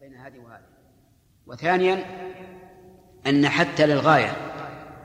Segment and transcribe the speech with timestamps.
[0.00, 0.62] بين هذه وهذه.
[1.46, 2.04] وثانيا
[3.26, 4.36] أن حتى للغاية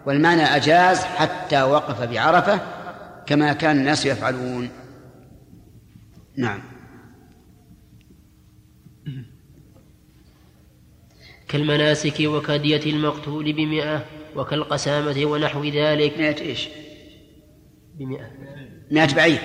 [0.06, 2.60] والمعنى أجاز حتى وقف بعرفة
[3.26, 4.70] كما كان الناس يفعلون.
[6.38, 6.62] نعم.
[11.48, 14.06] كالمناسك وكدية المقتول بمئة
[14.36, 16.18] وكالقسامة ونحو ذلك.
[16.18, 16.70] مئة إيش؟
[17.96, 18.32] بمئة.
[18.92, 19.40] مئة بعير.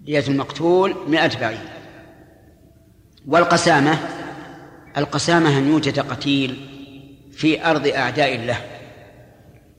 [0.00, 1.77] دية المقتول مئة بعير.
[3.28, 3.98] والقسامة
[4.96, 6.56] القسامة أن يوجد قتيل
[7.32, 8.56] في أرض أعداء الله.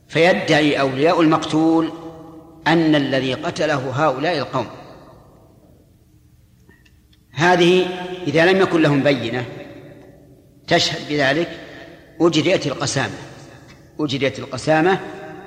[0.08, 1.92] فيدعي أولياء المقتول
[2.68, 4.68] أن الذي قتله هؤلاء القوم.
[7.32, 7.88] هذه
[8.28, 9.46] إذا لم يكن لهم بينة
[10.68, 11.50] تشهد بذلك
[12.22, 13.16] أجريت القسامة.
[14.00, 15.00] أجريت القسامة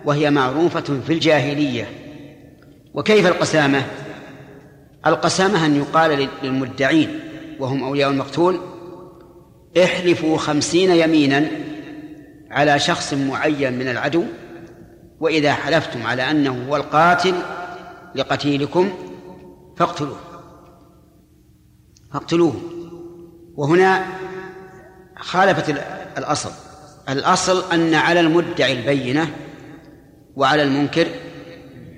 [0.05, 1.88] وهي معروفة في الجاهلية.
[2.95, 3.87] وكيف القسامة؟
[5.07, 7.31] القسامة أن يقال للمدعين
[7.62, 8.61] وهم أولياء المقتول
[9.84, 11.48] احلفوا خمسين يمينا
[12.51, 14.24] على شخص معين من العدو
[15.21, 17.35] وإذا حلفتم على أنه هو القاتل
[18.15, 18.93] لقتيلكم
[19.77, 20.19] فاقتلوه.
[22.13, 22.54] فاقتلوه.
[23.57, 24.07] وهنا
[25.16, 25.74] خالفت
[26.19, 26.51] الأصل.
[27.09, 29.30] الأصل أن على المدعي البينة
[30.37, 31.07] وعلى المنكر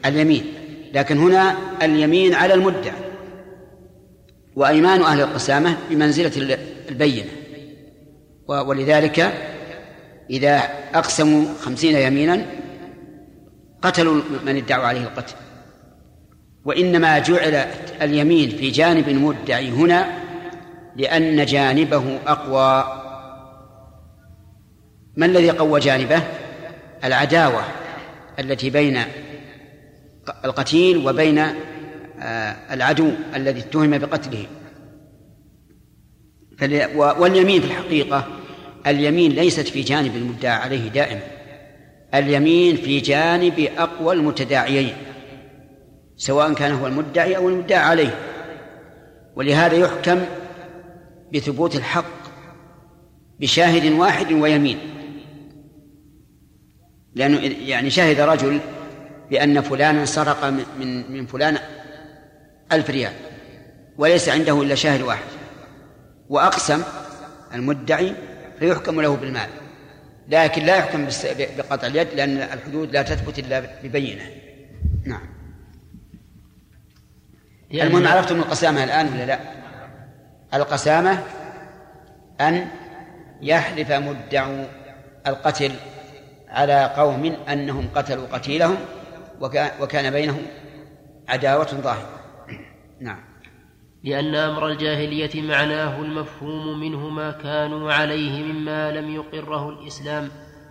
[0.07, 0.45] اليمين.
[0.95, 3.14] لكن هنا اليمين على المدعي.
[4.57, 7.31] وأيمان أهل القسامة بمنزلة البينة.
[8.49, 9.21] ولذلك
[10.31, 10.63] إذا
[10.95, 12.47] أقسموا خمسين يمينا
[13.83, 15.35] قتلوا من ادعوا عليه القتل.
[16.65, 17.55] وإنما جعل
[18.03, 20.19] اليمين في جانب المدعي هنا
[20.97, 22.85] لأن جانبه أقوى.
[25.17, 26.23] ما الذي قوى جانبه؟
[27.05, 27.65] العداوة
[28.39, 29.03] التي بين
[30.45, 31.47] القتيل وبين
[32.71, 34.47] العدو الذي اتهم بقتله.
[36.95, 38.27] واليمين في الحقيقة
[38.87, 41.21] اليمين ليست في جانب المدعى عليه دائما.
[42.15, 44.97] اليمين في جانب أقوى المتداعيين
[46.17, 48.19] سواء كان هو المدعي أو المدعى عليه.
[49.37, 50.21] ولهذا يحكم
[51.35, 52.25] بثبوت الحق
[53.41, 54.79] بشاهد واحد ويمين.
[57.15, 58.61] لأنه يعني شهد رجل
[59.31, 60.45] بأن فلانا سرق
[60.81, 61.59] من من فلان
[62.73, 63.13] ألف ريال
[63.99, 65.25] وليس عنده إلا شاهد واحد
[66.29, 66.83] وأقسم
[67.55, 68.15] المدعي
[68.59, 69.49] فيحكم له بالمال
[70.29, 71.09] لكن لا يحكم
[71.59, 74.25] بقطع اليد لأن الحدود لا تثبت إلا ببينة.
[75.07, 75.35] نعم.
[77.73, 79.39] المهم عرفتم القسامة الآن ولا لا؟
[80.55, 81.23] القسامة
[82.41, 82.69] أن
[83.43, 84.65] يحلف مدع
[85.27, 85.73] القتل
[86.49, 88.77] على قوم أنهم قتلوا قتيلهم
[89.81, 90.43] وكان بينهم
[91.29, 92.24] عداوة ظاهرة.
[93.01, 93.21] نعم.
[94.05, 100.29] لأن أمر الجاهلية معناه المفهوم منه ما كانوا عليه مما لم يقره الإسلام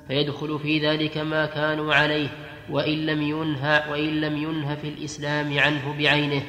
[0.07, 2.29] فيدخل في ذلك ما كانوا عليه
[2.69, 6.43] وإن لم ينهى وإن لم ينه في الإسلام عنه بعينه.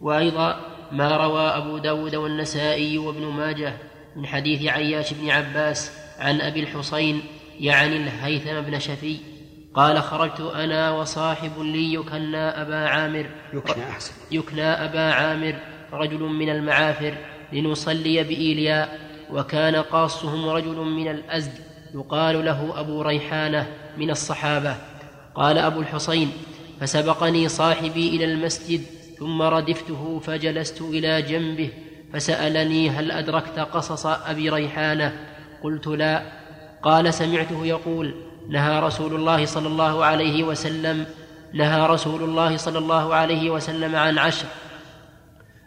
[0.00, 0.60] وأيضا
[0.92, 3.76] ما روى أبو داود والنسائي وابن ماجه
[4.16, 7.22] من حديث عياش بن عباس عن أبي الحصين
[7.60, 9.16] يعني الهيثم بن شفي
[9.76, 13.26] قال خرجت أنا وصاحب لي يكنى أبا عامر.
[13.52, 14.12] يكنى أحسن.
[14.30, 15.54] يكنى أبا عامر
[15.92, 17.14] رجل من المعافر
[17.52, 19.00] لنصلي بإيلياء
[19.30, 21.52] وكان قاصهم رجل من الأزد
[21.94, 23.66] يقال له أبو ريحانة
[23.98, 24.76] من الصحابة.
[25.34, 26.32] قال أبو الحصين
[26.80, 28.80] فسبقني صاحبي إلى المسجد
[29.18, 31.70] ثم ردفته فجلست إلى جنبه
[32.12, 35.12] فسألني هل أدركت قصص أبي ريحانة؟
[35.62, 36.22] قلت لا.
[36.82, 38.14] قال سمعته يقول
[38.48, 41.06] نهى رسول الله صلى الله عليه وسلم
[41.54, 44.46] نهى رسول الله صلى الله عليه وسلم عن عشر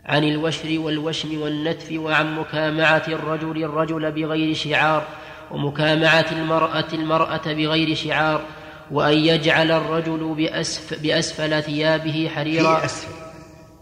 [0.06, 5.08] عن الوشر والوشم والنتف وعن مكامعة الرجل الرجل بغير شعار
[5.52, 8.46] ومكامعة المرأة المرأة بغير شعار
[8.92, 12.80] وأن يجعل الرجل بأسف بأسفل ثيابه حريرا.
[12.80, 13.14] في أسفل.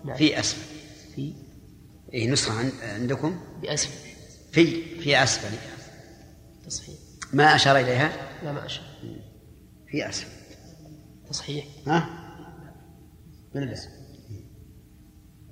[0.06, 0.18] نعم.
[0.18, 0.62] في أسفل.
[1.16, 1.34] في؟
[2.14, 2.54] أي نسخة
[2.96, 4.10] عندكم؟ بأسفل.
[4.52, 5.58] في في أسفل.
[6.66, 6.96] تصحيح.
[7.34, 8.12] ما أشار إليها؟
[8.44, 8.87] لا ما أشار.
[9.88, 10.28] في أسفل
[11.30, 11.66] تصحيح.
[11.88, 12.10] ها؟
[13.56, 13.78] من الله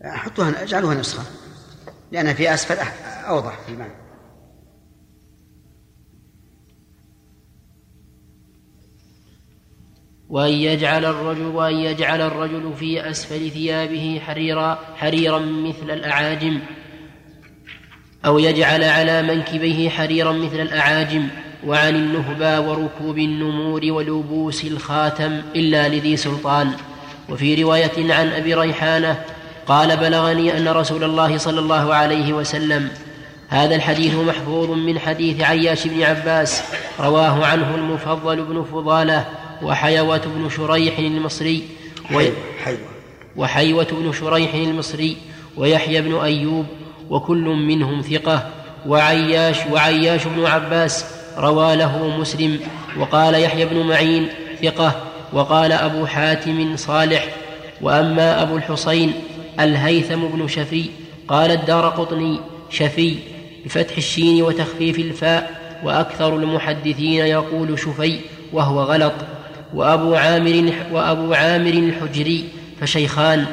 [0.03, 1.23] حطوها اجعلوها نسخة.
[2.11, 2.75] لأنها في أسفل
[3.27, 4.05] أوضح في المعنى.
[10.29, 16.61] وأن يجعل الرجل وأن يجعل الرجل في أسفل ثيابه حريرا حريرا مثل الأعاجم.
[18.25, 21.29] أو يجعل على منكبيه حريرا مثل الأعاجم.
[21.65, 26.71] وعن النهبى وركوب النمور ولبوس الخاتم إلا لذي سلطان.
[27.29, 29.21] وفي رواية عن أبي ريحانة
[29.67, 32.89] قال بلغني أن رسول الله صلى الله عليه وسلم
[33.49, 36.63] هذا الحديث محفوظ من حديث عياش بن عباس
[36.99, 39.25] رواه عنه المفضل بن فضالة
[39.61, 41.63] وحيوة بن شريح المصري
[43.35, 45.17] وحيوة بن شريح المصري
[45.57, 46.65] ويحيى بن أيوب
[47.09, 48.49] وكل منهم ثقة.
[48.87, 51.05] وعياش وعياش بن عباس
[51.37, 52.59] روى له مسلم
[52.99, 54.27] وقال يحيى بن معين
[54.61, 54.95] ثقة
[55.33, 57.27] وقال أبو حاتم صالح
[57.81, 59.13] وأما أبو الحصين
[59.59, 60.85] الهيثم بن شفي
[61.27, 62.39] قال الدار قطني
[62.69, 63.15] شفي
[63.65, 68.19] بفتح الشين وتخفيف الفاء وأكثر المحدثين يقول شفي
[68.53, 69.13] وهو غلط
[69.73, 72.45] وأبو عامر وأبو عامر الحجري
[72.81, 73.45] فشيخان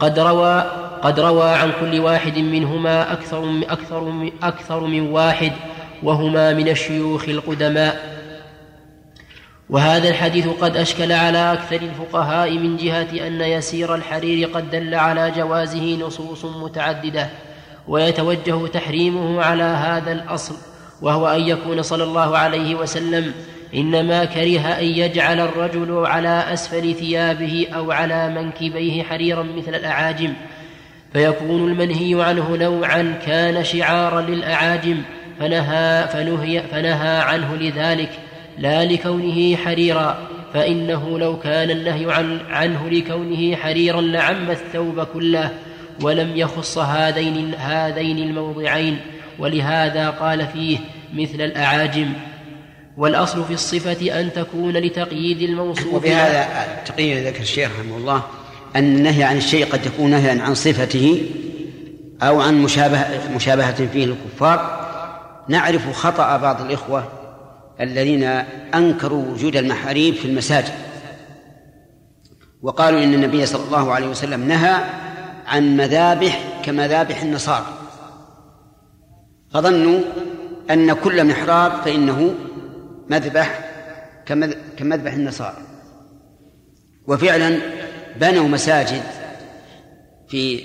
[0.00, 0.64] قد روى
[1.02, 5.52] قد روى عن كل واحد منهما أكثر أكثر أكثر من واحد
[6.02, 8.20] وهما من الشيوخ القدماء.
[9.70, 15.30] وهذا الحديث قد أشكل على أكثر الفقهاء من جهة أن يسير الحرير قد دل على
[15.36, 17.28] جوازه نصوص متعددة
[17.88, 20.54] ويتوجه تحريمه على هذا الأصل
[21.02, 23.32] وهو أن يكون صلى الله عليه وسلم
[23.74, 30.32] إنما كره أن يجعل الرجل على أسفل ثيابه أو على منكبيه حريرا مثل الأعاجم
[31.12, 35.02] فيكون المنهي عنه نوعا كان شعارا للأعاجم
[35.40, 38.10] فنهى فنهي فنهى عنه لذلك
[38.58, 40.18] لا لكونه حريرا
[40.54, 45.50] فإنه لو كان النهي عن عنه لكونه حريرا لعم الثوب كله
[46.02, 48.98] ولم يخص هذين هذين الموضعين
[49.38, 50.78] ولهذا قال فيه
[51.14, 52.12] مثل الأعاجم
[52.96, 56.48] والأصل في الصفة أن تكون لتقييد الموصوف وبهذا
[56.78, 58.22] التقييد ذكر الشيخ رحمه الله
[58.76, 61.22] أن النهي عن الشيء قد يكون نهيا عن صفته
[62.22, 64.89] أو عن مشابهة, مشابهة فيه للكفار
[65.48, 67.04] نعرف خطأ بعض الإخوة
[67.80, 68.24] الذين
[68.74, 70.74] أنكروا وجود المحاريب في المساجد.
[72.62, 74.84] وقالوا إن النبي صلى الله عليه وسلم نهى
[75.46, 77.66] عن مذابح كمذابح النصارى.
[79.52, 80.00] فظنوا
[80.70, 82.34] أن كل محراب فإنه
[83.10, 83.70] مذبح
[84.76, 85.56] كمذبح النصارى.
[87.06, 87.58] وفعلا
[88.16, 89.02] بنوا مساجد
[90.28, 90.64] في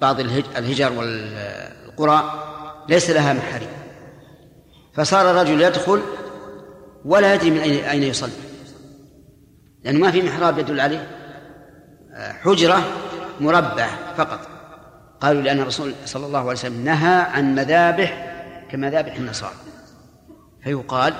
[0.00, 2.32] بعض الهجر والقرى
[2.88, 3.68] ليس لها محاريب.
[4.94, 6.02] فصار الرجل يدخل
[7.04, 8.32] ولا يدري من أين يصلي
[9.84, 11.08] لأنه ما في محراب يدل عليه.
[12.14, 12.82] حجرة
[13.40, 14.48] مربع فقط.
[15.20, 18.34] قالوا لأن الرسول صلى الله عليه وسلم نهى عن مذابح
[18.70, 19.54] كمذابح النصارى.
[20.64, 21.14] فيقال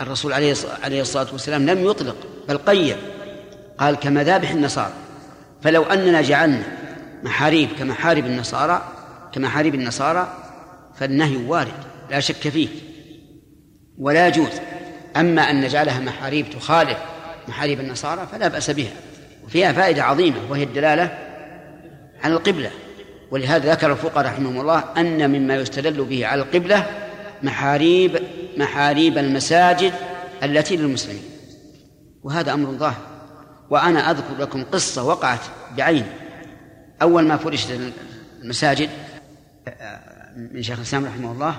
[0.00, 2.16] الرسول عليه عليه الصلاة والسلام لم يطلق
[2.48, 2.96] بل قيد.
[3.78, 4.92] قال كمذابح النصارى.
[5.62, 6.62] فلو أننا جعلنا
[7.22, 8.82] محاريب كمحارب النصارى
[9.32, 10.34] كمحاريب النصارى
[10.94, 12.68] فالنهي وارد لا شك فيه.
[13.98, 14.52] ولا يجوز.
[15.16, 16.98] أما أن نجعلها محاريب تخالف
[17.48, 18.92] محاريب النصارى فلا بأس بها
[19.44, 21.18] وفيها فائدة عظيمة وهي الدلالة
[22.22, 22.70] على القبلة.
[23.30, 26.86] ولهذا ذكر الفقهاء رحمهم الله أن مما يستدل به على القبلة
[27.42, 28.22] محاريب
[28.56, 29.92] محاريب المساجد
[30.42, 31.24] التي للمسلمين.
[32.22, 33.06] وهذا أمر ظاهر.
[33.70, 35.40] وأنا أذكر لكم قصة وقعت
[35.76, 36.06] بعين
[37.02, 37.68] أول ما فرشت
[38.42, 38.90] المساجد
[40.36, 41.56] من شيخ الإسلام رحمه الله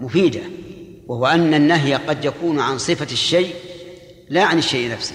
[0.00, 0.40] مفيدة.
[1.06, 3.54] وهو أن النهي قد يكون عن صفة الشيء
[4.28, 5.14] لا عن الشيء نفسه.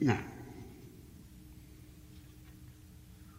[0.00, 0.26] نعم.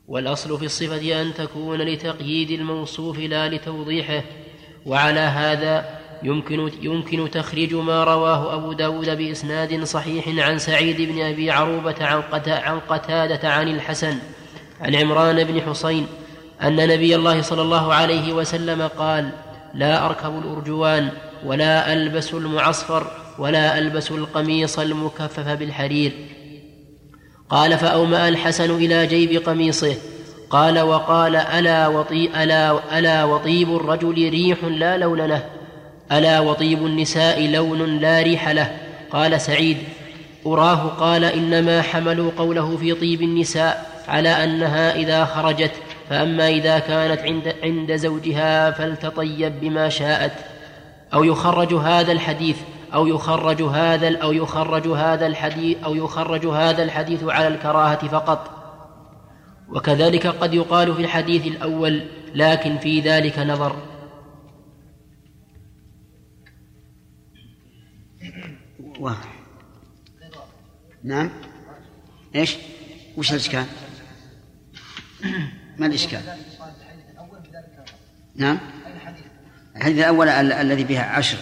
[0.07, 4.23] والأصل في الصفة أن تكون لتقييد الموصوف لا لتوضيحه
[4.85, 11.51] وعلى هذا يمكن, يمكن تخريج ما رواه أبو داود بإسناد صحيح عن سعيد بن أبي
[11.51, 14.17] عروبة عن, عن قتادة عن الحسن
[14.81, 16.07] عن عمران بن حصين
[16.61, 19.31] أن نبي الله صلى الله عليه وسلم قال
[19.77, 21.09] لا أركب الأرجوان
[21.45, 23.07] ولا ألبس المعصفر
[23.39, 26.11] ولا ألبس القميص المكفف بالحرير.
[27.49, 29.95] قال فأومأ الحسن إلى جيب قميصه.
[30.49, 35.43] قال وقال ألا, وطي ألا, ألا وطيب الرجل ريح لا لون له.
[36.11, 38.77] ألا وطيب النساء لون لا ريح له.
[39.11, 39.77] قال سعيد
[40.45, 45.71] أراه قال إنما حملوا قوله في طيب النساء على أنها إذا خرجت
[46.09, 50.33] فأما إذا كانت عند, عند زوجها فلتطيب بما شاءت
[51.13, 52.57] أو يخرج هذا الحديث
[52.93, 58.57] أو يخرج هذا أو يخرج هذا الحديث أو يخرج هذا الحديث على الكراهة فقط.
[59.69, 62.03] وكذلك قد يقال في الحديث الأول
[62.35, 63.75] لكن في ذلك نظر.
[68.99, 69.33] واضح.
[71.03, 71.31] نعم؟
[72.35, 72.57] إيش؟
[73.17, 73.65] وش الإشكال؟
[75.77, 76.21] ما الإشكال؟
[78.35, 78.59] نعم.
[79.75, 81.37] الحديث؟ الأول الذي بها عشر.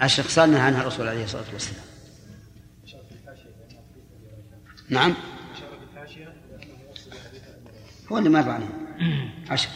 [0.00, 1.84] عشر خصال نهى عنها الرسول عليه الصلاة والسلام.
[8.12, 8.68] هو اللي مر عليه
[9.50, 9.68] عشر.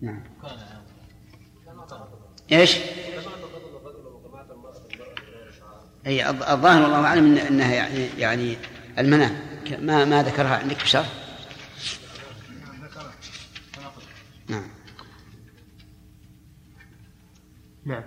[0.00, 0.22] نعم.
[2.52, 2.76] إيش؟
[6.06, 8.56] إي الظاهر والله أعلم إنها يعني يعني
[8.98, 9.36] المنام.
[9.80, 11.04] ما ما ذكرها عندك بشر
[14.48, 14.68] نعم.
[17.84, 18.02] نعم.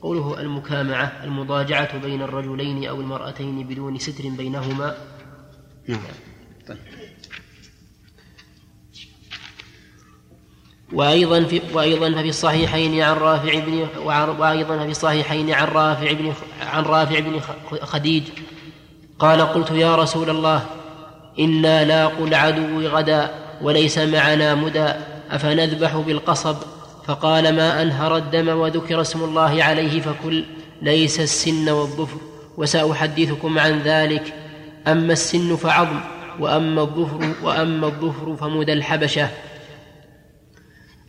[0.00, 4.96] قوله المكامعة المضاجعة بين الرجلين أو المرأتين بدون ستر بينهما.
[5.88, 6.00] نعم.
[6.68, 6.78] طيب.
[10.92, 13.88] وأيضا في وأيضا ففي الصحيحين عن رافع بن
[14.38, 17.40] وأيضا في الصحيحين عن رافع بن عن رافع بن
[17.82, 18.22] خديج
[19.18, 20.62] قال قلت يا رسول الله
[21.38, 23.30] إنا لاقوا العدو غدا
[23.62, 24.86] وليس معنا مدى
[25.30, 26.56] أفنذبح بالقصب؟
[27.06, 30.44] فقال ما أنهر الدم وذكر اسم الله عليه فكل
[30.82, 32.16] ليس السن والظفر
[32.56, 34.34] وسأحدثكم عن ذلك.
[34.86, 36.00] أما السن فعظم
[36.40, 39.28] وأما الظفر وأما الظفر فمدى الحبشة.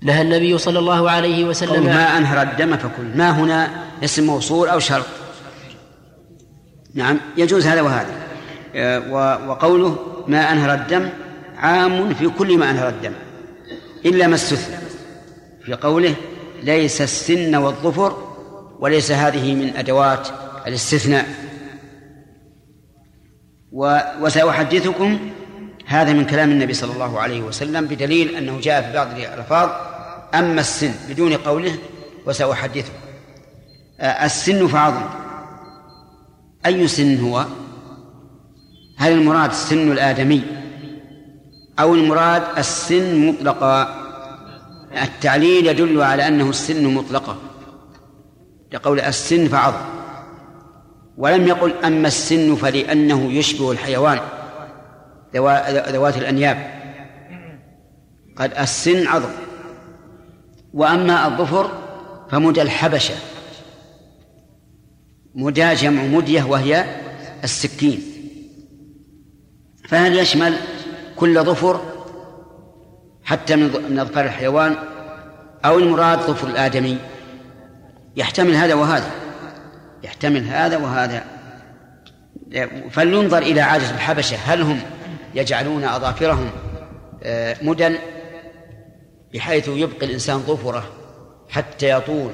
[0.02, 3.70] نهى النبي صلى الله عليه وسلم ما أنهر الدم فكل ما هنا
[4.04, 5.06] اسم موصول أو شرط؟
[6.94, 8.14] نعم يجوز هذا وهذا.
[8.76, 9.12] آه،
[9.50, 11.10] وقوله ما أنهر الدم
[11.58, 13.14] عام في كل ما أنهر الدم
[14.06, 14.76] إلا ما استثنى.
[15.66, 16.16] في قوله
[16.64, 18.18] ليس السن والظفر
[18.80, 20.28] وليس هذه من أدوات
[20.68, 21.26] الاستثناء.
[24.22, 25.20] وسأحدثكم
[25.86, 29.70] هذا من كلام النبي صلى الله عليه وسلم بدليل أنه جاء في بعض الألفاظ
[30.34, 31.78] أما السن بدون قوله
[32.26, 32.94] وسأحدثكم.
[34.00, 35.29] آه، السن فعظم
[36.66, 37.46] أي سن هو؟
[38.98, 40.44] هل المراد السن الآدمي
[41.80, 43.96] أو المراد السن مطلقا؟
[45.02, 47.38] التعليل يدل على أنه السن مطلقة.
[48.74, 49.86] لقول السن فعظم.
[51.18, 54.20] ولم يقل أما السن فلأنه يشبه الحيوان.
[55.36, 56.80] ذوات الأنياب.
[58.38, 59.32] قد السن عظم.
[60.74, 61.72] وأما الظفر
[62.32, 63.16] فمدى الحبشة.
[65.36, 66.86] مدى جمع مدية وهي
[67.44, 68.04] السكين.
[69.90, 70.56] فهل يشمل
[71.16, 71.82] كل ظفر
[73.24, 74.76] حتى من أظفار الحيوان؟
[75.66, 76.98] أو المراد ظفر الآدمي؟
[78.16, 79.12] يحتمل هذا وهذا.
[80.04, 81.24] يحتمل هذا وهذا.
[82.90, 84.80] فلينظر إلى عادة الحبشة هل هم
[85.36, 86.50] يجعلون أظافرهم
[87.24, 87.96] آه، مدن؟
[89.34, 90.84] بحيث يبقي الإنسان ظفره
[91.50, 92.32] حتى يطول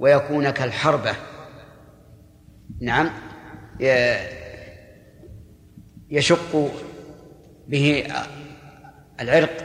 [0.00, 1.14] ويكون كالحربة.
[2.80, 3.10] نعم.
[6.10, 6.70] يشق
[7.68, 8.06] به
[9.20, 9.64] العرق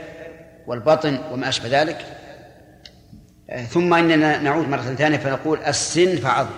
[0.67, 2.05] والبطن وما أشبه ذلك.
[3.69, 6.55] ثم إننا نعود مرة ثانية فنقول السن فعظم.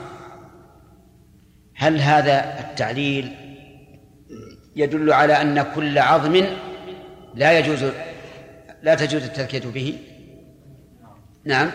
[1.76, 3.36] هل هذا التعليل
[4.76, 6.46] يدل على أن كل عظم
[7.36, 7.86] لا يجوز
[8.84, 10.00] لا تجوز التذكية به؟
[11.46, 11.72] نعم.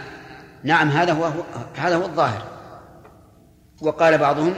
[0.65, 1.33] نعم هذا هو
[1.77, 2.60] هذا هو الظاهر.
[3.81, 4.55] وقال بعضهم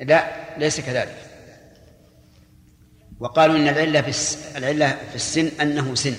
[0.00, 0.24] لا
[0.58, 1.16] ليس كذلك.
[3.20, 6.14] وقالوا إن العلة في العلة في السن أنه سن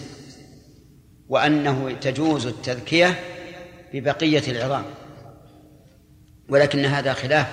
[1.29, 3.19] وأنه تجوز التذكية
[3.93, 4.85] ببقية العظام.
[6.50, 7.47] ولكن هذا خلاف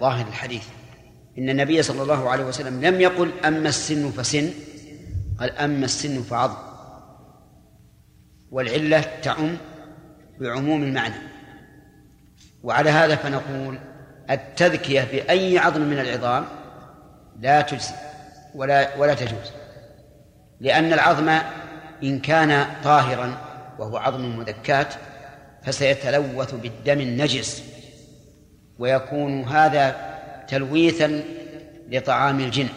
[0.00, 0.64] ظاهر الحديث.
[1.38, 4.50] إن النبي صلى الله عليه وسلم لم يقل أما السن فسن
[5.40, 6.56] قال أما السن فعظم.
[8.50, 9.56] والعلة تعم
[10.40, 11.14] بعموم المعنى.
[12.62, 13.78] وعلى هذا فنقول
[14.32, 16.44] التذكية باي عظم من العظام
[17.40, 17.94] لا تجزي
[18.54, 19.52] ولا ولا تجوز.
[20.60, 21.28] لأن العظم
[22.02, 23.36] إن كان طاهرا
[23.78, 24.94] وهو عظم مذكات
[25.62, 27.62] فسيتلوث بالدم النجس
[28.78, 29.96] ويكون هذا
[30.48, 31.22] تلويثا
[31.90, 32.68] لطعام الجن.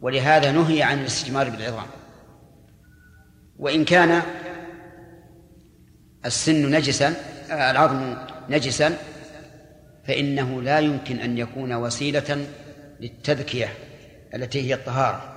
[0.00, 1.86] ولهذا نهي عن الاستجمار بالعظام.
[3.58, 4.22] وإن كان
[6.26, 7.14] السن نجسا
[7.50, 8.16] العظم
[8.48, 8.96] نجسا
[10.10, 12.46] فإنه لا يمكن أن يكون وسيلة
[13.00, 13.68] للتذكية
[14.34, 15.32] التي هي الطهارة.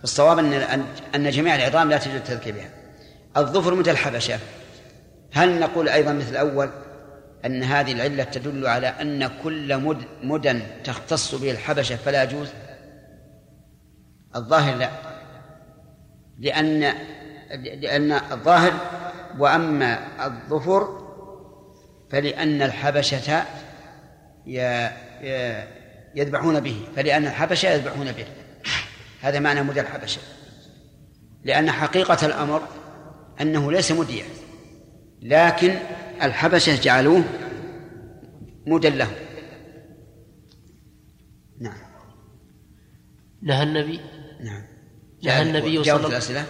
[0.00, 0.84] فالصواب أن
[1.14, 2.70] أن جميع العظام لا تجوز التذكير بها.
[3.36, 4.38] الظفر مثل الحبشة.
[5.32, 6.70] هل نقول أيضا مثل الأول
[7.44, 12.48] أن هذه العلة تدل على أن كل مد مدن تختص به الحبشة فلا يجوز؟
[14.36, 14.90] الظاهر لا.
[16.38, 16.94] لأن
[17.80, 18.72] لأن الظاهر
[19.38, 21.05] وأما الظفر
[22.10, 23.44] فلأن الحبشة
[26.14, 28.26] يذبحون به فلأن الحبشة يذبحون به.
[29.20, 30.20] هذا معنى مدى الحبشة.
[31.44, 32.62] لأن حقيقة الأمر
[33.40, 34.24] أنه ليس مديا
[35.22, 35.78] لكن
[36.22, 37.24] الحبشة جعلوه
[38.66, 39.10] مدى له.
[41.60, 41.78] نعم.
[43.42, 44.00] نهى النبي؟
[44.40, 44.62] نعم.
[45.24, 46.46] نهى النبي صلى الله عليه وسلم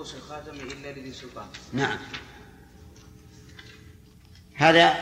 [0.00, 1.46] ولبوس الخاتم إلا لذي سلطان.
[1.72, 1.98] نعم.
[4.54, 4.94] هذا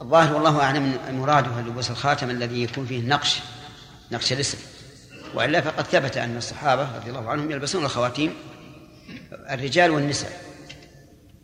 [0.00, 3.40] الظاهر والله أعلم مراده لبوس الخاتم الذي يكون فيه نقش
[4.12, 4.58] نقش الاسم.
[5.34, 8.34] وإلا فقد ثبت أن الصحابة رضي الله عنهم يلبسون الخواتيم
[9.32, 10.40] الرجال والنساء.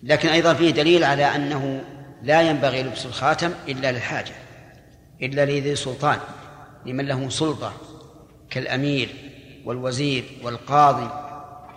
[0.03, 1.85] لكن أيضا فيه دليل على أنه
[2.23, 4.35] لا ينبغي لبس الخاتم إلا للحاجة
[5.23, 6.21] إلا لذي سلطان
[6.87, 7.73] لمن له سلطة
[8.51, 9.09] كالأمير
[9.65, 11.28] والوزير والقاضي.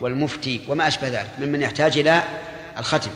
[0.02, 2.24] والمفتي وما أشبه ذلك ممن يحتاج إلى
[2.78, 3.12] الختم.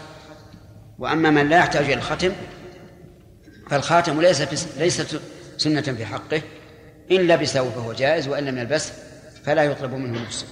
[0.99, 2.31] وأما من لا يحتاج إلى الختم
[3.69, 5.21] فالخاتم ليس ليست
[5.57, 6.41] سنة في حقه
[7.11, 8.93] إن لبسه فهو جائز وإن لم يلبسه
[9.43, 10.47] فلا يطلب منه لبسه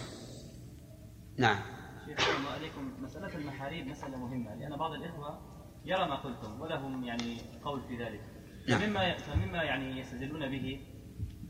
[1.37, 1.59] نعم.
[2.05, 3.03] شيخ عليكم.
[3.03, 5.39] مسألة المحاريب مسألة مهمة لأن بعض الإخوة
[5.85, 8.21] يرى ما قلتم ولهم يعني قول في ذلك.
[8.67, 8.79] نعم.
[8.79, 10.79] فمما فمما يعني يستدلون به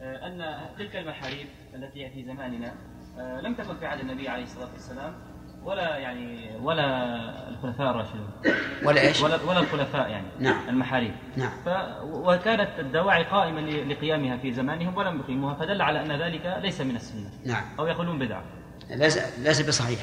[0.02, 2.76] آه، أن تلك المحاريب التي في زماننا
[3.18, 5.14] لم تكن في عهد النبي عليه الصلاة والسلام
[5.66, 7.16] ولا يعني ولا
[7.50, 8.30] الخلفاء الراشدون
[8.86, 10.70] ولا إيش؟ ولا, ولا الخلفاء يعني نعم.
[10.70, 11.16] المحاريب.
[11.38, 11.52] نعم.
[11.66, 11.70] ف
[12.04, 17.30] وكانت الدواعي قائمة لقيامها في زمانهم ولم يقيموها فدل على أن ذلك ليس من السنة.
[17.46, 17.64] نعم.
[17.80, 18.44] أو يقولون بدعة.
[18.90, 20.00] ليس ليس بصحيح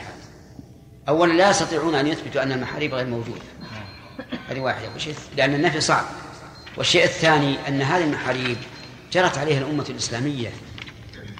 [1.08, 3.42] أولا لا يستطيعون أن يثبتوا أن المحاريب غير موجودة.
[4.48, 4.94] هذه واحدة.
[4.94, 6.04] وشيء لأن النفي صعب.
[6.76, 8.56] والشيء الثاني أن هذه المحاريب
[9.12, 10.48] جرت عليها الأمة الإسلامية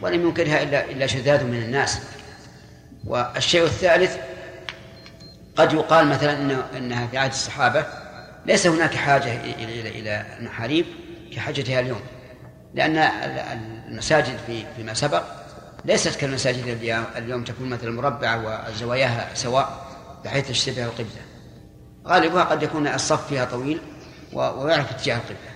[0.03, 2.01] ولم ينكرها إلا إلا شذاذ من الناس.
[3.07, 4.17] والشيء الثالث
[5.57, 7.87] قد يقال مثلا إن إنها في عهد الصحابة
[8.47, 10.87] ليس هناك حاجة إلى إلى إلى المحاريب
[11.35, 12.01] كحاجتها اليوم.
[12.75, 12.97] لأن
[13.89, 15.23] المساجد في فيما سبق
[15.85, 16.67] ليست كالمساجد
[17.17, 19.87] اليوم تكون مثلا مربعة وزواياها سواء
[20.25, 21.23] بحيث تشتبه القبلة.
[22.07, 23.81] غالبها قد يكون الصف فيها طويل
[24.33, 25.51] ويعرف اتجاه القبلة.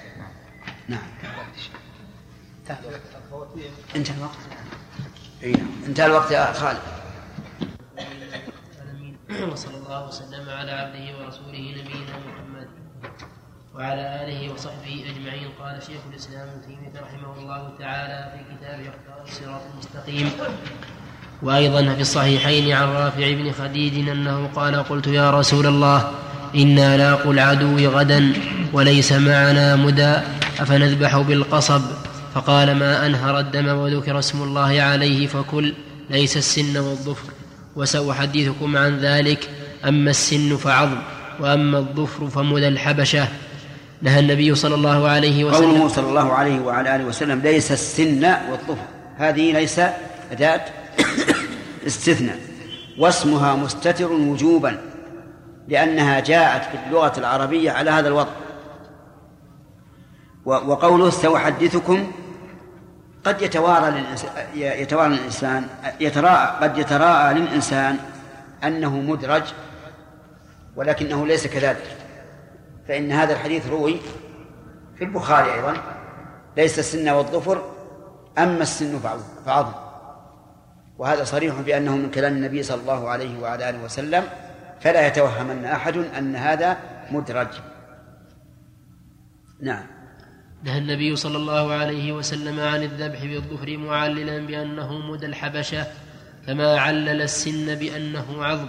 [0.89, 1.03] نعم.
[3.97, 4.37] انتهى الوقت.
[5.43, 5.57] إيه.
[5.87, 6.79] انتهى الوقت يا خالد.
[9.53, 12.69] وصلى الله وسلم على عبده ورسوله نبينا محمد
[13.75, 15.49] وعلى آله وصحبه أجمعين.
[15.61, 20.31] قال شيخ الإسلام ابن تيمية رحمه الله تعالى في كتابه اختار الصراط المستقيم.
[21.43, 26.11] وأيضا في الصحيحين عن رافع بن خديج أنه قال قلت يا رسول الله
[26.55, 28.33] إنا لاقوا العدو غدا
[28.73, 30.15] وليس معنا مدى
[30.61, 31.83] أفنذبح بالقصب؟
[32.35, 35.75] فقال ما أنهر الدم وذكر اسم الله عليه فكل
[36.11, 37.33] ليس السن والظفر.
[37.77, 39.51] وسأحدثكم عن ذلك.
[39.85, 40.99] أما السن فعظم
[41.41, 43.29] وأما الظفر فمدى الحبشة.
[44.03, 45.71] نهى النبي صلى الله عليه وسلم.
[45.71, 48.87] قوله صلى الله عليه وعلى آله وسلم ليس السن والظفر.
[49.17, 49.81] هذه ليس
[50.33, 50.65] أداة
[51.87, 52.39] استثناء.
[52.99, 54.79] واسمها مستتر وجوبا
[55.69, 58.33] لأنها جاءت في اللغة العربية على هذا الوضع.
[60.45, 62.13] وقوله سأحدثكم
[63.25, 65.67] قد يتوارى للإنسان يتوارى الإنسان
[66.01, 67.99] يتراءى قد يتراءى للإنسان
[68.65, 69.43] أنه مدرج
[70.77, 71.97] ولكنه ليس كذلك.
[72.89, 74.01] فإن هذا الحديث روي
[74.99, 75.77] في البخاري أيضا
[76.57, 77.63] ليس السن والظفر
[78.39, 78.99] أما السن
[79.47, 79.73] فعظم.
[80.99, 84.25] وهذا صريح بأنه من كلام النبي صلى الله عليه وعلى آله وسلم
[84.81, 86.77] فلا يتوهمن أحد أن هذا
[87.11, 87.49] مدرج.
[89.63, 89.94] نعم.
[90.65, 95.87] نهى النبي صلى الله عليه وسلم عن الذبح بالظفر معللا بأنه مدى الحبشة
[96.47, 98.69] كما علل السن بأنه عظم.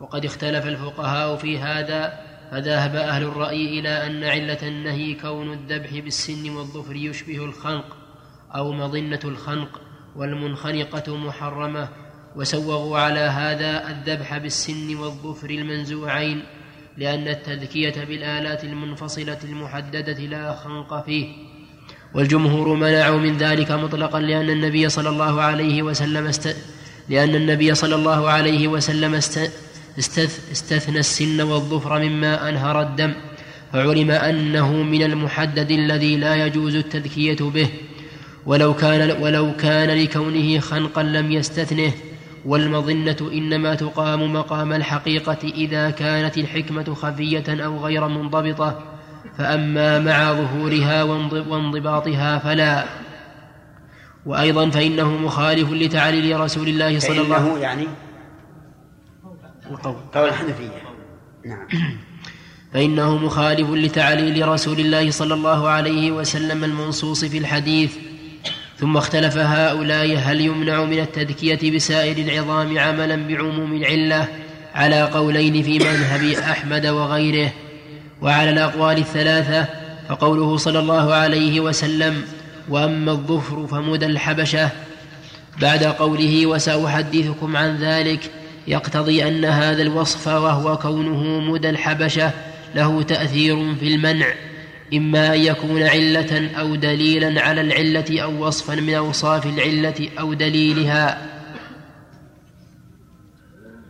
[0.00, 2.20] وقد اختلف الفقهاء في هذا
[2.50, 7.96] فذهب أهل الرأي إلى أن علة النهي كون الذبح بالسن والظفر يشبه الخنق
[8.54, 9.80] أو مظنة الخنق
[10.16, 11.88] والمنخنقة محرمة.
[12.36, 16.42] وسوغوا على هذا الذبح بالسن والظفر المنزوعين.
[16.98, 21.26] لأن التذكية بالآلات المنفصلة المحددة لا خنق فيه.
[22.14, 26.56] والجمهور منعوا من ذلك مطلقا لأن النبي صلى الله عليه وسلم است...
[27.08, 29.50] لأن النبي صلى الله عليه وسلم است...
[29.98, 30.50] استث...
[30.52, 33.12] استثنى السن والظفر مما أنهر الدم.
[33.72, 37.68] فعلم أنه من المحدد الذي لا يجوز التذكية به.
[38.46, 41.92] ولو كان ولو كان لكونه خنقا لم يستثنه.
[42.46, 48.82] والمظنة إنما تقام مقام الحقيقة إذا كانت الحكمة خفية أو غير منضبطة
[49.38, 51.02] فأما مع ظهورها
[51.48, 52.84] وانضباطها فلا.
[54.26, 57.86] وأيضا فإنه مخالف لتعليل رسول الله صلى الله عليه وسلم يعني
[60.14, 60.70] قول الحنفية.
[61.46, 61.66] نعم.
[62.72, 67.96] فإنه مخالف لتعليل رسول الله صلى الله عليه وسلم المنصوص في الحديث
[68.84, 74.28] ثم اختلف هؤلاء هل يمنع من التذكية بسائر العظام عملا بعموم العلة
[74.74, 77.52] على قولين في مذهب أحمد وغيره؟
[78.22, 79.68] وعلى الأقوال الثلاثة
[80.08, 82.22] فقوله صلى الله عليه وسلم
[82.68, 84.68] وأما الظفر فمدى الحبشة.
[85.60, 88.30] بعد قوله وسأحدثكم عن ذلك
[88.66, 92.30] يقتضي أن هذا الوصف وهو كونه مدى الحبشة
[92.74, 94.26] له تأثير في المنع.
[94.92, 101.34] إما أن يكون علة أو دليلا على العلة أو وصفا من أوصاف العلة أو دليلها.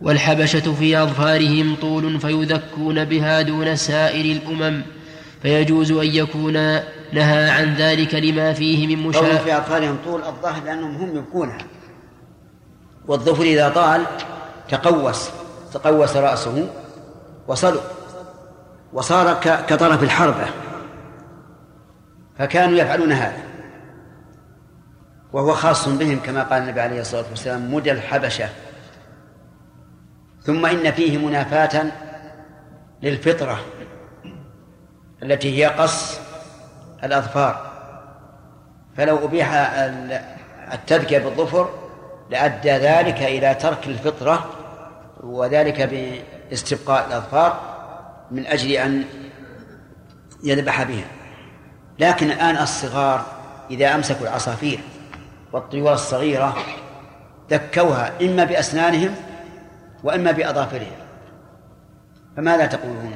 [0.01, 4.81] والحبشة في أظفارهم طول فيذكون بها دون سائر الأمم
[5.41, 6.53] فيجوز أن يكون
[7.13, 11.57] نهى عن ذلك لما فيه من مشاهدة في أطفالهم طول الظهر لأنهم هم يبكونها.
[13.07, 14.01] والظفر إذا طال
[14.69, 15.29] تقوس
[15.73, 16.67] تقوس رأسه
[17.47, 17.81] وصلوا
[18.93, 20.64] وصار كطرف الحربة.
[22.37, 23.43] فكانوا يفعلون هذا.
[25.33, 28.49] وهو خاص بهم كما قال النبي عليه الصلاة والسلام مدى الحبشة.
[30.41, 31.91] ثم إن فيه منافاة
[33.01, 33.59] للفطرة
[35.23, 36.19] التي هي قص
[37.03, 37.71] الأظفار.
[38.97, 39.53] فلو أبيح
[40.73, 41.69] التذكية بالظفر
[42.29, 44.49] لأدى ذلك إلى ترك الفطرة
[45.23, 47.59] وذلك باستبقاء الأظفار
[48.31, 49.03] من أجل أن
[50.43, 51.05] يذبح بها.
[51.99, 53.25] لكن الآن الصغار
[53.71, 54.79] إذا أمسكوا العصافير
[55.53, 56.57] والطيور الصغيرة
[57.49, 59.15] ذكوها إما بأسنانهم
[60.03, 60.97] وإما بأظافرهم.
[62.37, 63.15] فماذا تقولون؟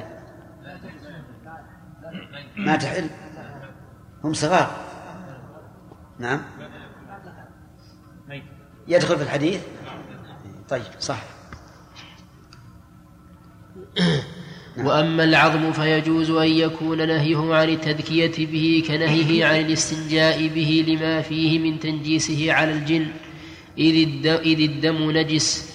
[2.56, 3.10] ما تحل؟
[4.24, 4.70] هم صغار.
[6.18, 6.42] نعم.
[8.88, 9.62] يدخل في الحديث؟
[10.68, 11.22] طيب صح.
[14.78, 21.58] وأما العظم فيجوز أن يكون نهيه عن التذكية به كنهيه عن الاستنجاء به لما فيه
[21.58, 23.06] من تنجيسه على الجن.
[23.78, 25.70] إذ الدم نجس.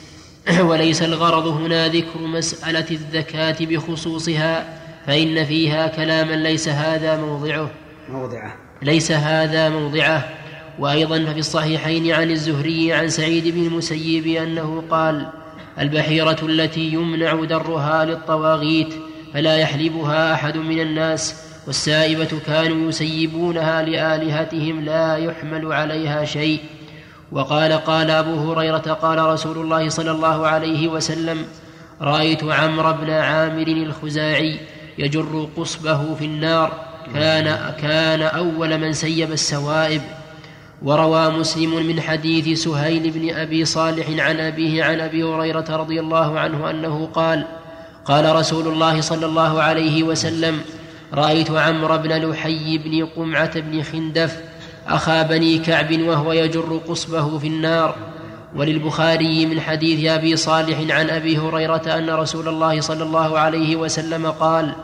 [0.70, 7.72] وليس الغرض هنا ذكر مسألة الزكاة بخصوصها فإن فيها كلاما ليس هذا موضعه.
[8.10, 8.56] موضعه.
[8.82, 10.30] ليس هذا موضعه.
[10.80, 15.28] وأيضا ففي الصحيحين عن الزهري عن سعيد بن المسيب أنه قال
[15.80, 18.94] البحيرة التي يمنع درها للطواغيت
[19.34, 21.36] فلا يحلبها أحد من الناس
[21.68, 26.60] والسائبة كانوا يسيبونها لآلهتهم لا يحمل عليها شيء.
[27.32, 31.46] وقال قال أبو هريرة قال رسول الله صلى الله عليه وسلم
[32.02, 34.60] رأيت عمرو بن عامر الخزاعي
[34.98, 36.72] يجر قصبه في النار
[37.14, 40.02] كان كان أول من سيب السوائب.
[40.86, 46.40] وروى مسلم من حديث سهيل بن أبي صالح عن أبيه عن أبي هريرة رضي الله
[46.40, 47.46] عنه أنه قال
[48.06, 50.62] قال رسول الله صلى الله عليه وسلم
[51.14, 54.38] رأيت عمرو بن لحي بن قمعة بن خندف
[54.88, 57.96] أخا بني كعب وهو يجر قصبه في النار.
[58.56, 64.28] وللبخاري من حديث أبي صالح عن أبي هريرة أن رسول الله صلى الله عليه وسلم
[64.28, 64.76] قال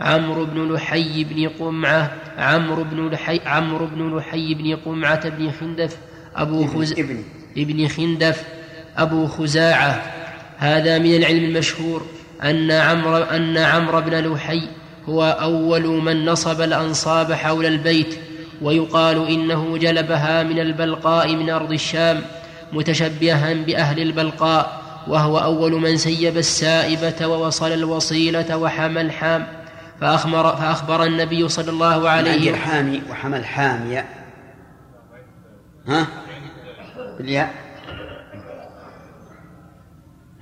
[0.00, 5.96] عمرو بن لحي بن قمعة عمرو بن لحي عمرو بن لحي بن قمعة بن خندف
[6.36, 7.24] أبو خز ابن.
[7.56, 8.42] ابن خندف
[8.96, 10.02] أبو خزاعة.
[10.58, 12.06] هذا من العلم المشهور
[12.42, 14.62] أن عمرو أن عمرو بن لحي
[15.08, 18.18] هو أول من نصب الأنصاب حول البيت
[18.62, 22.22] ويقال إنه جلبها من البلقاء من أرض الشام
[22.72, 29.46] متشبها بأهل البلقاء وهو أول من سيب السائبة ووصل الوصيلة وحمى الحام.
[30.02, 34.08] فأخبر, فأخبر النبي صلى الله عليه وسلم الحامي وحمل حامية.
[35.86, 36.06] ها؟
[37.18, 37.54] بالياء.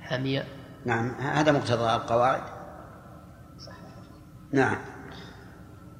[0.01, 0.45] حامية.
[0.85, 2.41] نعم هذا مقتضى القواعد.
[4.53, 4.77] نعم.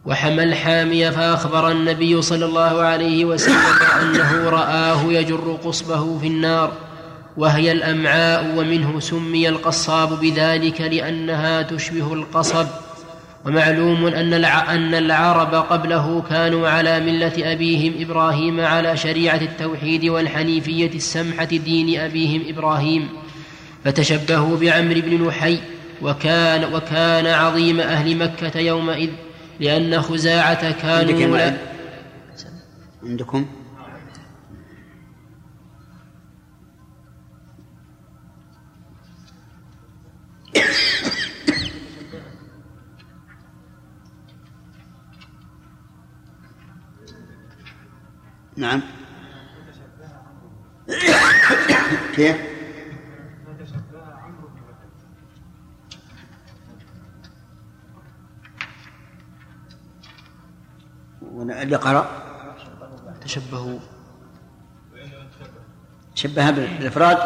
[0.05, 6.73] وحمل حامية فأخبر النبي صلى الله عليه وسلم أنه رآه يجر قصبه في النار
[7.37, 12.67] وهي الأمعاء ومنه سمي القصاب بذلك لأنها تشبه القصب.
[13.45, 21.45] ومعلوم أن أن العرب قبله كانوا على ملة أبيهم إبراهيم على شريعة التوحيد والحنيفية السمحة
[21.45, 23.09] دين أبيهم إبراهيم.
[23.83, 25.59] فتشبهوا بعمر بن نحي
[26.01, 29.09] وكان وكان عظيم أهل مكة يومئذ
[29.59, 31.51] لأن خزاعة كانوا
[33.03, 33.45] عندكم؟
[48.57, 48.81] نعم.
[52.15, 52.37] كيف؟
[61.31, 62.05] اللي قرأ.
[63.21, 63.79] تشبهوا.
[66.15, 67.17] شبه بالإفراد.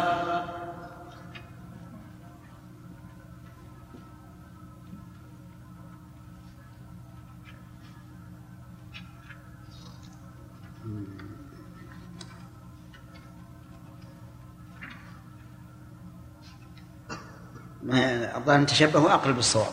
[17.90, 19.72] الظاهر تشبهوا أقرب بالصواب.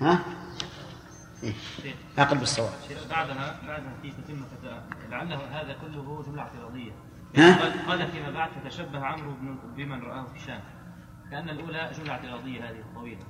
[0.00, 0.24] ها؟
[1.42, 1.52] إيه؟
[2.18, 2.72] أقرب بالصواب.
[3.10, 4.46] بعدها بعدها في تتمة
[5.10, 6.92] لعله هذا كله جملة اعتراضية.
[7.36, 9.34] ها؟ قال فيما بعد فتشبه عمرو
[9.76, 10.60] بمن رآه في الشام.
[11.30, 13.26] كأن الأولى جملة اعتراضية هذه طويلة.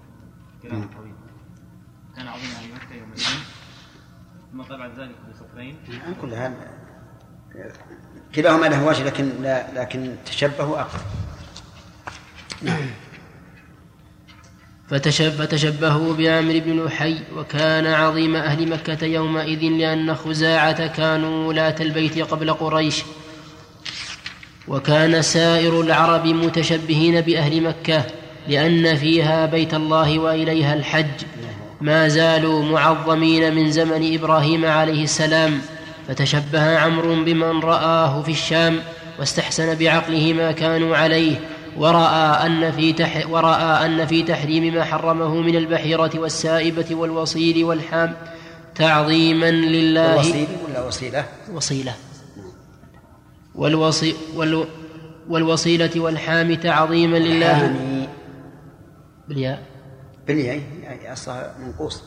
[0.63, 1.15] كلام طويل.
[2.17, 3.25] كان عظيم أهل مكة يومئذ.
[4.53, 5.79] ثم قال بعد ذلك بسطرين.
[6.21, 6.87] كل هذا.
[8.35, 11.03] كلاهما له وجه لكن لا لكن تشبهوا أقرب
[12.63, 12.91] نعم.
[14.91, 22.53] فتشبهوا بعمرو بن لحي وكان عظيم أهل مكة يومئذ لأن خزاعة كانوا ولاة البيت قبل
[22.53, 23.03] قريش.
[24.69, 28.05] وكان سائر العرب متشبهين بأهل مكة
[28.49, 31.25] لأن فيها بيت الله وإليها الحج.
[31.81, 35.61] ما زالوا معظمين من زمن إبراهيم عليه السلام.
[36.09, 38.81] فتشبه عمرو بمن رآه في الشام
[39.19, 41.37] واستحسن بعقله ما كانوا عليه.
[41.79, 48.17] ورأى أن في تح ورأى أن في تحريم ما حرمه من البحيرة والسائبة والوصيل والحام
[48.75, 50.15] تعظيما لله.
[50.15, 51.95] الوصيل ولا وصيلة؟ وصيلة.
[53.55, 54.65] والوصي وال
[55.29, 58.09] والوصيلة والحام تعظيما لله.
[59.29, 59.63] بالياء.
[60.27, 62.03] بالياء يعني أصلها منقوص.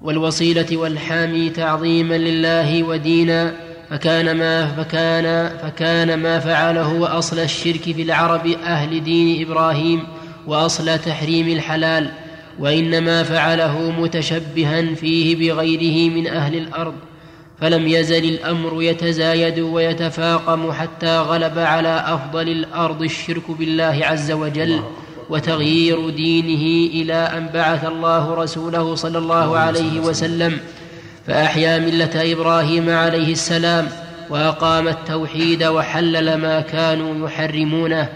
[0.00, 3.69] والوصيلة والحامي تعظيما لله ودينا.
[3.90, 10.02] فكان ما فكان فكان ما فعله وأصل الشرك في العرب أهل دين إبراهيم
[10.46, 12.10] وأصل تحريم الحلال
[12.58, 16.94] وإنما فعله متشبها فيه بغيره من أهل الأرض.
[17.60, 24.80] فلم يزل الأمر يتزايد ويتفاقم حتى غلب على أفضل الأرض الشرك بالله عز وجل
[25.30, 30.60] وتغيير دينه إلى أن بعث الله رسوله صلى الله عليه وسلم.
[31.26, 33.88] فأحيا ملة إبراهيم عليه السلام
[34.30, 38.08] وأقام التوحيد وحلل ما كانوا يحرمونه.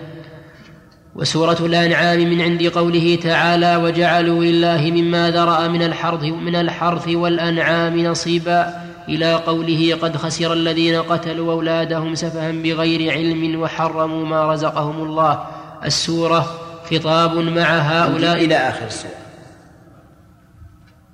[1.14, 7.98] وسورة الأنعام من عند قوله تعالى وجعلوا لله مما ذرأ من الحرث من الحرث والأنعام
[7.98, 8.74] نصيبا.
[9.08, 15.46] إلى قوله قد خسر الذين قتلوا أولادهم سفها بغير علم وحرموا ما رزقهم الله.
[15.84, 18.44] السورة خطاب مع هؤلاء.
[18.44, 19.24] إلى آخر السورة.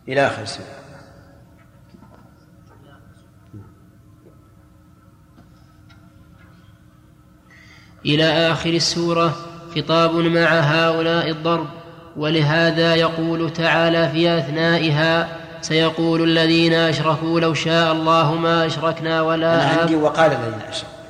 [0.09, 0.80] إلى آخر السورة.
[8.07, 9.37] إلى آخر السورة
[9.77, 11.67] خطاب مع هؤلاء الضرب
[12.17, 19.81] ولهذا يقول تعالى في أثنائها سيقول الذين أشركوا لو شاء الله ما أشركنا ولا أنا
[19.81, 21.01] عندي وقال الذين أشركوا.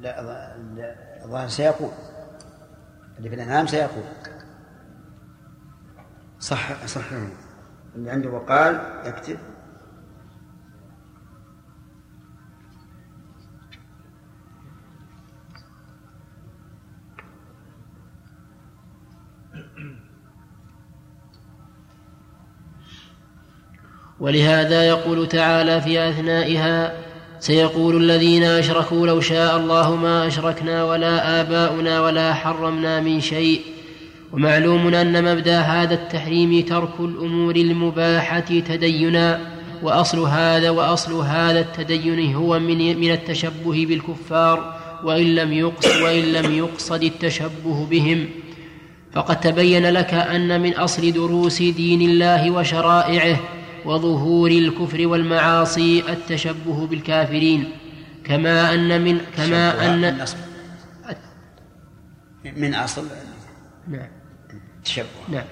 [0.00, 0.56] لا
[1.24, 1.90] الظاهر سيقول.
[3.18, 4.02] اللي في الأنعام سيقول.
[6.40, 7.04] صح صح.
[7.94, 9.38] اللي عنده وقال يكتب.
[24.20, 26.92] ولهذا يقول تعالى في أثنائها
[27.38, 33.79] سيقول الذين أشركوا لو شاء الله ما أشركنا ولا آباؤنا ولا حرمنا من شيء.
[34.32, 39.40] ومعلوم أن مبدأ هذا التحريم ترك الأمور المباحة تدينا
[39.82, 46.54] وأصل هذا وأصل هذا التدين هو من من التشبه بالكفار وإن لم يقصد وإن لم
[46.54, 48.28] يقصد التشبه بهم.
[49.12, 53.40] فقد تبين لك أن من أصل دروس دين الله وشرائعه
[53.84, 57.68] وظهور الكفر والمعاصي التشبه بالكافرين.
[58.24, 60.14] كما أن من كما أن
[62.56, 63.02] من أصل.
[63.88, 64.19] نعم.
[64.84, 65.06] تشبه.
[65.28, 65.44] نعم.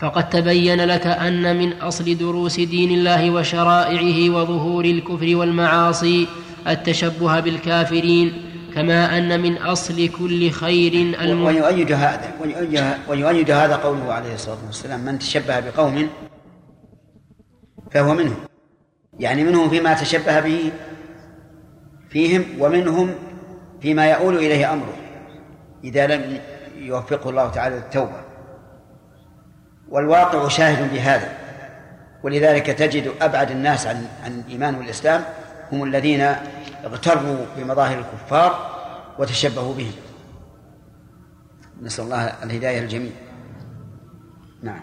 [0.00, 6.28] فقد تبين لك أن من أصل دروس دين الله وشرائعه وظهور الكفر والمعاصي
[6.68, 8.32] التشبه بالكافرين
[8.74, 11.44] كما أن من أصل كل خير الم...
[11.44, 12.34] ويؤيد هذا
[13.08, 16.08] ويؤيد هذا قوله عليه الصلاة والسلام من تشبه بقوم
[17.90, 18.36] فهو منهم.
[19.18, 20.72] يعني منهم فيما تشبه به
[22.10, 23.14] فيهم ومنهم
[23.80, 24.96] فيما يؤول إليه أمره
[25.84, 26.40] إذا لم
[26.76, 28.27] يوفقه الله تعالى للتوبة
[29.90, 31.32] والواقع شاهد بهذا.
[32.22, 35.24] ولذلك تجد أبعد الناس عن عن الإيمان والإسلام
[35.72, 36.34] هم الذين
[36.84, 38.78] اغتروا بمظاهر الكفار
[39.18, 39.92] وتشبهوا بهم.
[41.82, 43.12] نسأل الله الهداية للجميع.
[44.62, 44.80] نعم.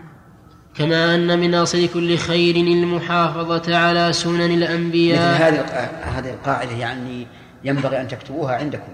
[0.76, 5.34] كما أن من أصل كل خير المحافظة على سنن الأنبياء.
[5.34, 7.28] مثل هذه هذه القاعدة يعني
[7.63, 8.91] ينبغي أن تكتبوها عندكم.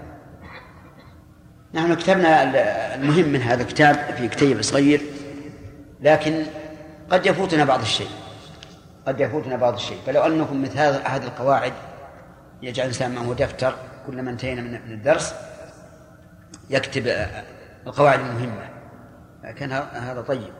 [1.74, 2.42] نحن كتبنا
[2.94, 5.00] المهم من هذا الكتاب في كتيب صغير.
[6.02, 6.42] لكن
[7.10, 8.10] قد يفوتنا بعض الشيء.
[9.06, 9.98] قد يفوتنا بعض الشيء.
[10.06, 11.72] فلو أنكم مثل هذه القواعد
[12.62, 13.74] يجعل الإنسان معه دفتر
[14.06, 15.34] كلما انتهينا من الدرس
[16.70, 17.06] يكتب
[17.86, 18.68] القواعد المهمة.
[19.56, 20.52] كان هذا طيب.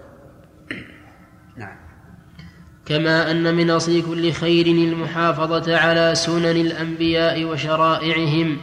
[1.57, 1.77] نعم.
[2.87, 8.57] كما أن من أصل كل خير المحافظة على سنن الأنبياء وشرائعهم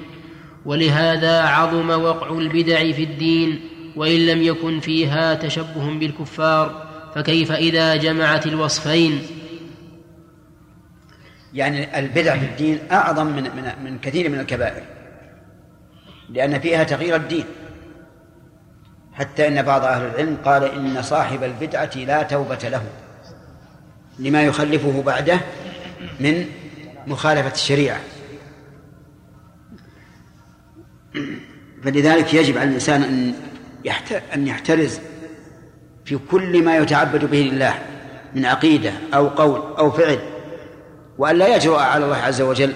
[0.65, 3.59] ولهذا عظم وقع البدع في الدين.
[3.95, 9.21] وإن لم يكن فيها تشبه بالكفار فكيف إذا جمعت الوصفين؟
[11.53, 14.83] يعني البدع في الدين أعظم من من من كثير من الكبائر
[16.29, 17.45] لأن فيها تغيير الدين.
[19.13, 22.83] حتى إن بعض أهل العلم قال إن صاحب البدعة لا توبة له
[24.19, 25.39] لما يخلفه بعده
[26.19, 26.45] من
[27.07, 27.99] مخالفة الشريعة.
[31.83, 33.33] فلذلك يجب على الإنسان أن
[34.33, 34.99] أن يحترز
[36.05, 37.73] في كل ما يتعبد به لله
[38.35, 40.19] من عقيدة أو قول أو فعل
[41.17, 42.73] وأن لا يجرؤ على الله عز وجل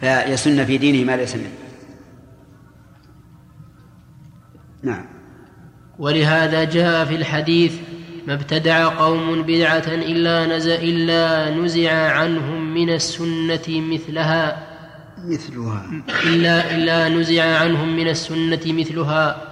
[0.00, 1.50] فيسن في دينه ما ليس منه.
[4.82, 5.06] نعم.
[5.98, 7.74] ولهذا جاء في الحديث
[8.26, 14.66] ما ابتدع قوم بدعة إلا نزع إلا نزع عنهم من السنة مثلها.
[15.24, 16.02] مثلها.
[16.26, 19.49] إلا إلا نزع عنهم من السنة مثلها.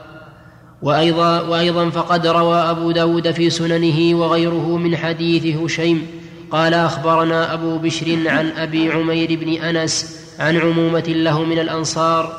[0.82, 6.06] وأيضا وأيضا فقد روى أبو داود في سننه وغيره من حديث هشيم
[6.50, 12.32] قال أخبرنا أبو بشر عن أبي عمير بن أنس عن عمومة له من الأنصار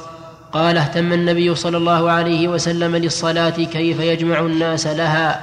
[0.53, 5.41] قال اهتم النبي صلى الله عليه وسلم للصلاة كيف يجمع الناس لها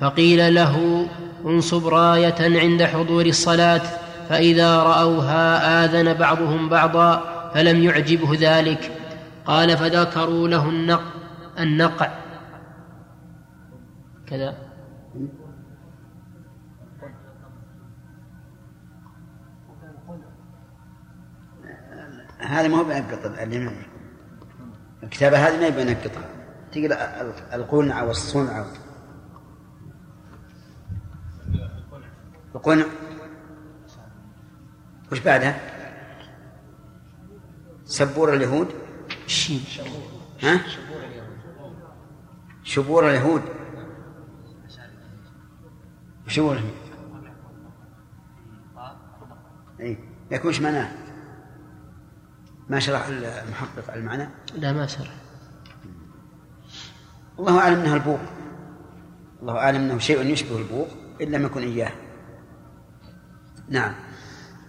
[0.00, 1.06] فقيل له
[1.46, 3.82] انصب راية عند حضور الصلاة
[4.28, 7.22] فإذا رأوها آذن بعضهم بعضا
[7.54, 8.90] فلم يعجبه ذلك
[9.46, 11.02] قال فذكروا له النق
[11.58, 12.08] النقع
[14.26, 14.56] كذا.
[22.38, 23.26] هذا ما هو بينقط
[25.02, 26.30] الكتابة هذه ما يبين بينقطها
[26.72, 28.66] تقرأ القنع والصنع
[32.54, 32.84] القنع.
[35.12, 35.60] وش بعدها؟
[37.84, 38.68] سبور اليهود؟
[39.26, 39.60] الشين
[40.42, 40.60] ها؟
[42.62, 43.42] شبور اليهود.
[46.26, 46.86] شبور اليهود
[49.80, 49.98] اي
[50.30, 50.88] لكن وش معناه؟
[52.68, 55.14] ما شرح المحقق المعنى؟ لا ما شرح.
[57.38, 58.20] الله أعلم أنها البوق.
[59.42, 60.88] الله أعلم أنه شيء يشبه البوق
[61.22, 61.92] إن لم يكن إياه.
[63.68, 63.94] نعم.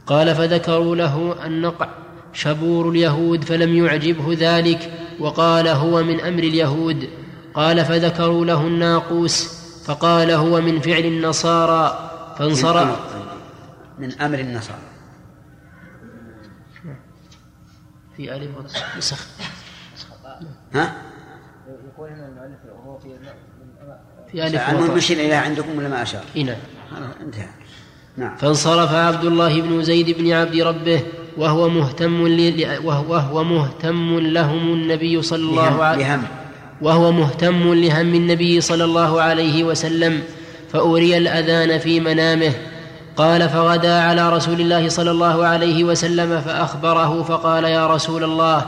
[0.05, 1.89] قال فذكروا له النقع
[2.33, 7.09] شبور اليهود فلم يعجبه ذلك وقال هو من أمر اليهود.
[7.53, 9.56] قال فذكروا له الناقوس
[9.87, 12.99] فقال هو من فعل النصارى فانصرف.
[13.99, 14.79] من أمر النصارى.
[18.17, 18.49] في ألف
[18.97, 19.27] نسخ
[20.73, 20.95] ها؟
[21.67, 23.09] يقول هنا المؤلف وهو في
[24.31, 26.55] في ألف المهم مشينا إلى عندكم ولا ما أشار؟ نعم.
[27.21, 27.49] انتهى.
[28.17, 28.37] نعم.
[28.37, 31.03] فانصرف عبد الله بن زيد بن عبد ربه
[31.37, 32.21] وهو مهتم.
[32.83, 36.27] وهو مهتم لهم النبي صلى الله عليه وسلم
[36.81, 40.21] وهو مهتم لهم النبي صلى الله عليه وسلم
[40.73, 42.53] فأري الأذان في منامه.
[43.17, 48.65] قال فغدا على رسول الله صلى الله عليه وسلم فأخبره فقال يا رسول الله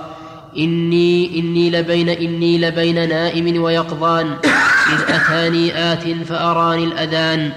[0.58, 4.28] إني إني لبين إني لبين نائم ويقظان
[4.94, 7.52] إذ أتاني آت فأراني الأذان.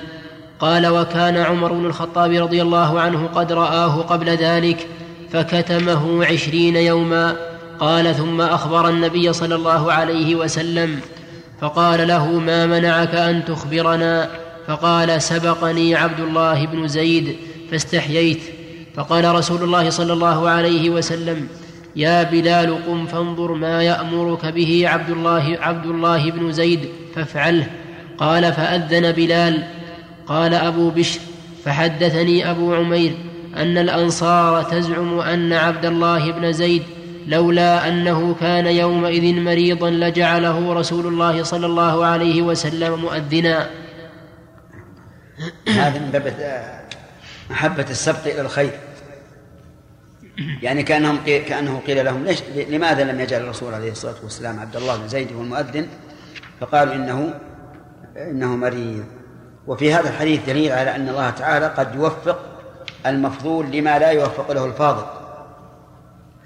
[0.60, 4.86] قال وكان عمر بن الخطاب رضي الله عنه قد رآه قبل ذلك
[5.32, 7.36] فكتمه عشرين يوما.
[7.83, 11.01] قال ثم أخبر النبي صلى الله عليه وسلم
[11.61, 14.30] فقال له ما منعك أن تخبرنا؟
[14.66, 17.37] فقال سبقني عبد الله بن زيد
[17.70, 18.41] فاستحييت.
[18.95, 21.49] فقال رسول الله صلى الله عليه وسلم
[21.97, 26.80] يا بلال قم فانظر ما يأمرك به عبد الله عبد الله بن زيد
[27.14, 27.66] فافعله.
[28.18, 29.62] قال فأذن بلال.
[30.26, 31.20] قال أبو بشر
[31.64, 33.14] فحدثني أبو عمير
[33.57, 36.83] أن الأنصار تزعم أن عبد الله بن زيد
[37.27, 43.70] لولا أنه كان يومئذ مريضا لجعله رسول الله صلى الله عليه وسلم مؤذنا.
[45.68, 46.35] هذا من باب
[47.51, 48.70] محبة السبق إلى الخير.
[50.62, 54.97] يعني كأنهم كأنه قيل لهم ليش لماذا لم يجعل الرسول عليه الصلاة والسلام عبد الله
[54.97, 55.87] بن زيد هو المؤذن؟
[56.61, 57.35] فقالوا إنه
[58.16, 59.05] إنه مريض.
[59.66, 62.39] وفي هذا الحديث دليل على أن الله تعالى قد يوفق
[63.07, 65.22] المفضول لما لا يوفق له الفاضل.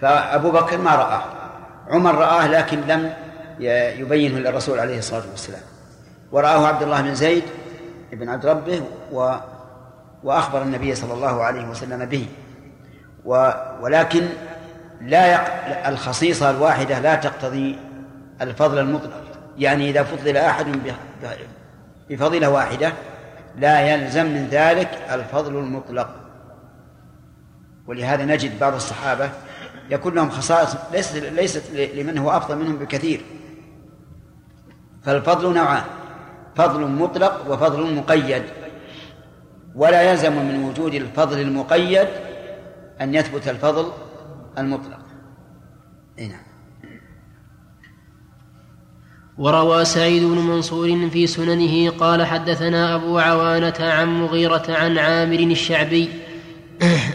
[0.01, 1.23] فأبو بكر ما رآه.
[1.89, 3.13] عمر رآه لكن لم
[4.01, 5.63] يبينه للرسول عليه الصلاة والسلام.
[6.33, 7.45] ورآه عبد الله بن زيد
[8.13, 8.83] بن عبد ربه
[9.13, 9.35] و
[10.25, 12.27] وأخبر النبي صلى الله عليه وسلم به.
[13.25, 14.29] و ولكن
[15.01, 15.87] لا يق...
[15.87, 17.79] الخصيصة الواحدة لا تقتضي
[18.41, 19.23] الفضل المطلق.
[19.59, 20.67] يعني إذا فضل أحد
[22.11, 22.93] بفضيلة واحدة
[23.59, 26.09] لا يلزم من ذلك الفضل المطلق.
[27.87, 29.31] ولهذا نجد بعض الصحابة
[29.91, 33.21] يكون لهم خصائص ليست ليست لمن هو أفضل منهم بكثير.
[35.03, 35.85] فالفضل نوعان
[36.57, 38.43] فضل مطلق وفضل مقيد.
[39.75, 42.09] ولا يلزم من وجود الفضل المقيد
[43.01, 43.93] أن يثبت الفضل
[44.59, 44.99] المطلق.
[46.19, 46.47] نعم.
[49.39, 56.09] وروى سعيد بن منصور في سننه قال حدثنا أبو عوانة عن مغيرة عن عامر الشعبي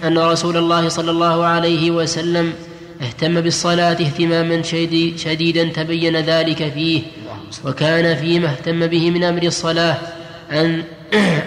[0.08, 2.54] أن رسول الله صلى الله عليه وسلم
[3.02, 4.62] اهتم بالصلاة اهتماما
[5.16, 7.02] شديدا تبين ذلك فيه
[7.66, 9.98] وكان فيما اهتم به من أمر الصلاة
[10.52, 10.84] أن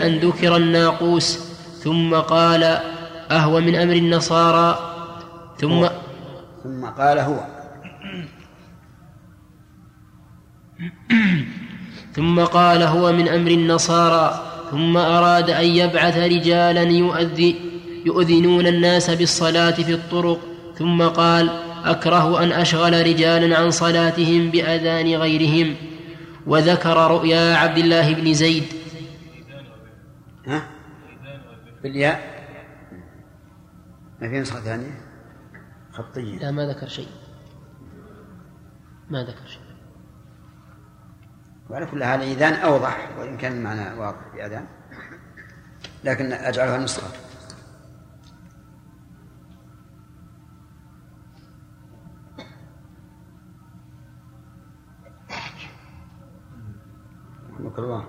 [0.02, 1.38] أن ذكر الناقوس
[1.82, 2.80] ثم قال
[3.30, 4.78] أهو من أمر النصارى
[5.60, 5.86] ثم
[6.64, 7.40] ثم قال هو.
[12.14, 17.73] ثم قال هو من أمر النصارى ثم أراد أن يبعث رجالا يؤذي
[18.04, 20.40] يؤذنون الناس بالصلاة في الطرق
[20.78, 21.50] ثم قال
[21.84, 25.76] أكره أن أشغل رجالا عن صلاتهم بأذان غيرهم.
[26.46, 28.64] وذكر رؤيا عبد الله بن زيد.
[30.46, 30.70] ها؟
[31.82, 32.34] بالياء؟
[34.20, 35.00] ما في نسخة ثانية؟
[35.92, 36.38] خطية.
[36.38, 37.08] لا ما ذكر شيء.
[39.10, 39.60] ما ذكر شيء.
[41.70, 44.66] وعلى كل حال إذان أوضح وإن كان المعنى واضح في أذان.
[46.04, 47.08] لكن أجعلها نسخة.
[57.74, 58.04] رحمك الله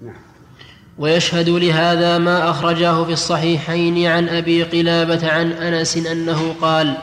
[0.00, 0.14] نعم.
[0.98, 6.94] ويشهد لهذا ما أخرجاه في الصحيحين عن أبي قلابة عن أنس أنه قال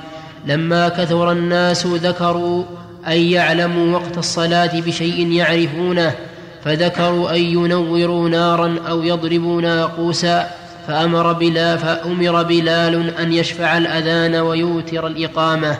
[0.46, 2.64] لما كثر الناس ذكروا
[3.08, 6.16] أن يعلموا وقت الصلاة بشيء يعرفونه
[6.64, 15.08] فذكروا أن ينوروا نارا أو يضربوا ناقوسا فأمر بلا فأمر بلال أن يشفع الأذان ويوتر
[15.08, 15.78] الإقامة.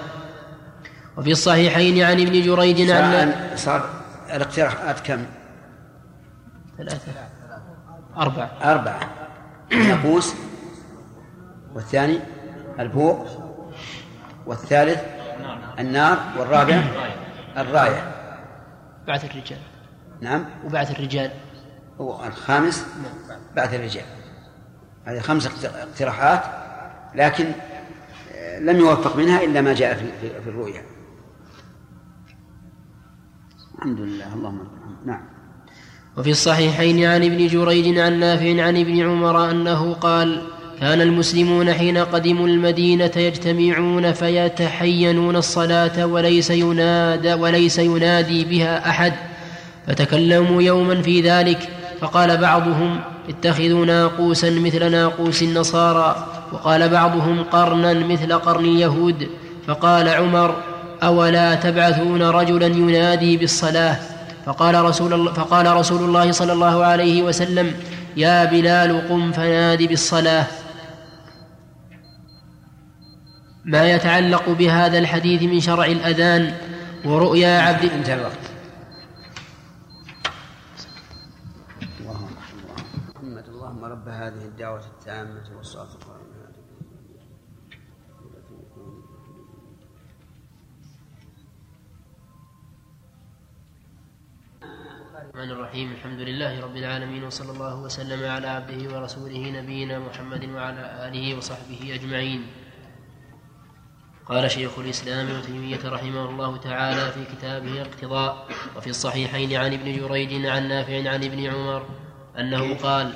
[1.18, 3.90] وفي الصحيحين عن ابن جريج عن صار
[4.34, 5.26] الاقتراحات كم؟
[6.78, 7.12] ثلاثة.
[8.18, 8.52] أربعة.
[8.64, 9.00] أربعة.
[9.72, 10.34] الناقوس
[11.76, 12.20] والثاني
[12.80, 13.26] البوق
[14.46, 15.00] والثالث
[15.80, 16.82] النار والرابع
[17.58, 18.12] الراية.
[19.08, 19.60] بعث الرجال.
[20.22, 20.46] نعم.
[20.66, 21.32] وبعث الرجال.
[21.98, 22.86] والخامس
[23.56, 24.06] بعث الرجال.
[25.06, 26.44] هذه خمس اقتراحات
[27.16, 27.46] لكن
[28.36, 29.94] آه، لم يوفق منها إلا ما جاء
[30.44, 30.82] في الرؤيا.
[33.78, 34.68] الحمد لله اللهم
[35.06, 35.22] نعم.
[36.18, 40.42] وفي الصحيحين عن ابن جريج عن نافع عن ابن عمر أنه قال
[40.80, 49.14] كان المسلمون حين قدموا المدينة يجتمعون فيتحينون الصلاة وليس ينادى وليس ينادي بها أحد
[49.88, 51.70] فتكلموا يوما في ذلك
[52.02, 59.30] فقال بعضهم اتخذوا ناقوسا مثل ناقوس النصارى وقال بعضهم قرنا مثل قرن اليهود
[59.68, 60.56] فقال عمر
[61.04, 63.98] أولا تبعثون رجلا ينادي بالصلاة؟
[64.46, 67.74] فقال رسول الله فقال رسول الله صلى الله عليه وسلم
[68.18, 70.46] يا بلال قم فناد بالصلاة.
[73.66, 76.54] ما يتعلق بهذا الحديث من شرع الأذان
[77.06, 78.46] ورؤيا عبد انتهى الوقت
[83.66, 85.90] اللهم رب هذه الدعوة التامة والصلاة
[95.26, 95.92] الرحمن الرحيم.
[95.92, 101.96] الحمد لله رب العالمين وصلى الله وسلم على عبده ورسوله نبينا محمد وعلى آله وصحبه
[101.96, 102.48] أجمعين.
[104.26, 108.48] قال شيخ الإسلام ابن تيمية رحمه الله تعالى في كتابه الاقتضاء
[108.78, 111.86] وفي الصحيحين عن ابن جريج عن نافع عن ابن عمر
[112.40, 113.14] أنه قال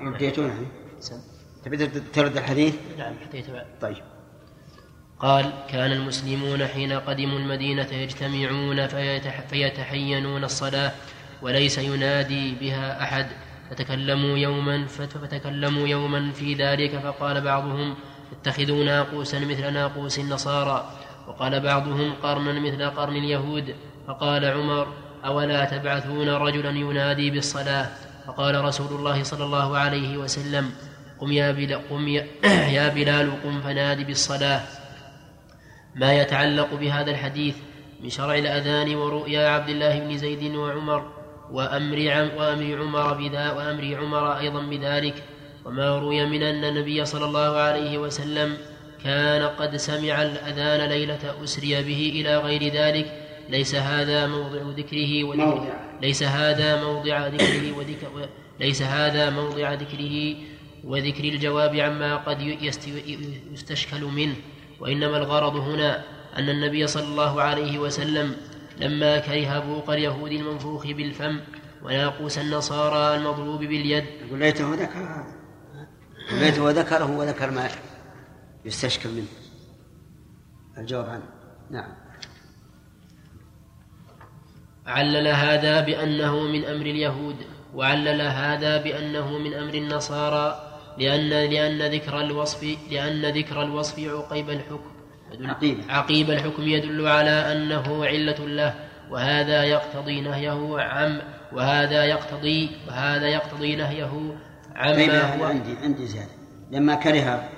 [0.00, 0.66] رديتونه
[1.64, 3.46] تبي ترد الحديث؟ نعم حديث
[3.80, 4.02] طيب.
[5.18, 8.86] قال كان المسلمون حين قدموا المدينة يجتمعون
[9.50, 10.92] فيتحينون الصلاة
[11.42, 13.26] وليس ينادي بها أحد.
[13.70, 17.94] فتكلموا يوما فتكلموا يوما في ذلك فقال بعضهم
[18.32, 20.90] اتخذوا ناقوسا مثل ناقوس النصارى.
[21.28, 23.74] وقال بعضهم قرنا مثل قرن اليهود.
[24.06, 24.92] فقال عمر
[25.24, 30.70] أولا تبعثون رجلا ينادي بالصلاة؟ فقال رسول الله صلى الله عليه وسلم
[31.20, 32.08] قم يا بلال, قم
[32.78, 34.60] يا بلال قم فنادي بالصلاة.
[35.94, 37.56] ما يتعلق بهذا الحديث
[38.00, 41.12] من شرع الأذان ورؤيا عبد الله بن زيد وعمر
[41.50, 45.22] وأمر وأمر عمر بذا وأمر عمر أيضا بذلك
[45.64, 48.56] وما روي من أن النبي صلى الله عليه وسلم
[49.04, 53.12] كان قد سمع الأذان ليلة أسري به إلى غير ذلك
[53.48, 58.28] ليس هذا موضع ذكره وذكر ليس هذا موضع ذكره وذكر
[58.60, 60.36] ليس هذا موضع ذكره
[60.84, 62.40] وذكر الجواب عما قد
[63.52, 64.36] يستشكل منه.
[64.80, 66.04] وإنما الغرض هنا
[66.36, 68.36] أن النبي صلى الله عليه وسلم
[68.78, 71.40] لما كره بوق اليهود المنفوخ بالفم
[71.82, 74.04] وناقوس النصارى المضروب باليد.
[74.26, 75.24] يقول ليته ذكر
[76.32, 77.68] ليته ذكره وذكر ما
[78.64, 79.26] يستشكل منه.
[80.78, 81.28] الجواب عنه.
[81.70, 82.05] نعم.
[84.86, 87.36] علل هذا بأنه من أمر اليهود
[87.74, 90.60] وعلل هذا بأنه من أمر النصارى
[90.98, 94.90] لأن لأن ذكر الوصف لأن ذكر الوصف عقيب الحكم.
[95.40, 98.74] عقيب عقيب الحكم يدل على أنه علة له
[99.10, 101.20] وهذا يقتضي نهيه عم
[101.52, 104.38] وهذا يقتضي وهذا يقتضي نهيه
[104.76, 106.30] عما طيب هو عندي عندي زيادة.
[106.70, 107.48] لما كره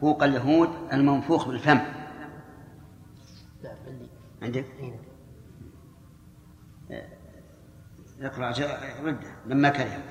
[0.00, 1.80] فوق اليهود المنفوخ بالفم.
[3.64, 3.76] نعم
[4.42, 4.64] عندي.
[4.82, 5.05] عندك؟
[8.26, 8.50] اقرأ
[9.04, 10.02] رده لما كره.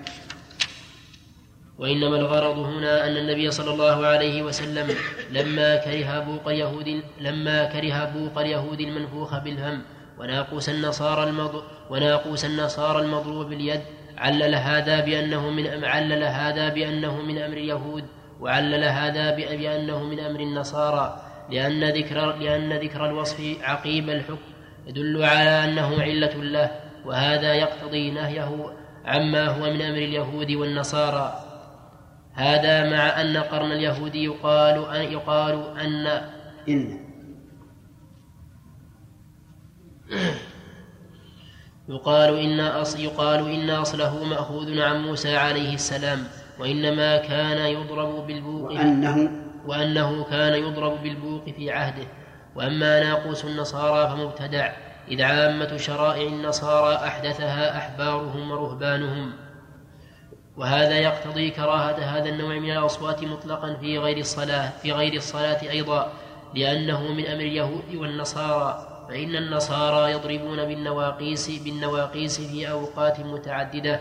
[1.77, 4.87] وإنما الغرض هنا أن النبي صلى الله عليه وسلم
[5.31, 9.81] لما كره بوق اليهود لما كره بوق اليهود المنفوخ بالهم
[10.19, 11.33] وناقوس النصارى
[11.89, 13.81] وناقوس النصارى المضروب باليد
[14.17, 18.03] علل هذا بأنه من علل هذا بأنه من أمر اليهود
[18.39, 24.55] وعلل هذا بأنه من أمر النصارى لأن ذكر لأن ذكر الوصف عقيب الحكم
[24.87, 26.84] يدل على أنه علة له.
[27.05, 28.75] وهذا يقتضي نهيه
[29.05, 31.41] عما هو من أمر اليهود والنصارى.
[32.33, 36.07] هذا مع أن قرن اليهود يقال أن يقال أن
[36.69, 36.99] إن.
[41.89, 46.23] يقال إن أصل يقال إن أصله مأخوذ عن موسى عليه السلام
[46.59, 49.31] وإنما كان يضرب بالبوق وأنه
[49.65, 52.07] وأنه كان يضرب بالبوق في عهده.
[52.55, 54.71] وأما ناقوس النصارى فمبتدع.
[55.11, 59.33] إذ عامة شرائع النصارى أحدثها أحبارهم ورهبانهم.
[60.57, 66.11] وهذا يقتضي كراهة هذا النوع من الأصوات مطلقا في غير الصلاة في غير الصلاة أيضا
[66.55, 68.91] لأنه من أمر اليهود والنصارى.
[69.09, 73.99] فإن النصارى يضربون بالنواقيس بالنواقيس في أوقات متعددة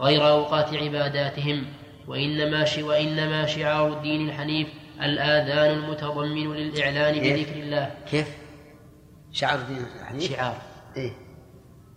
[0.00, 1.66] غير أوقات عباداتهم.
[2.08, 4.68] وإنما وإنما شعار الدين الحنيف
[5.02, 7.90] الآذان المتضمن للإعلان بذكر الله.
[8.10, 8.39] كيف؟
[9.32, 10.56] شعار الدين الحنيف؟ شعار.
[10.96, 11.12] إيه؟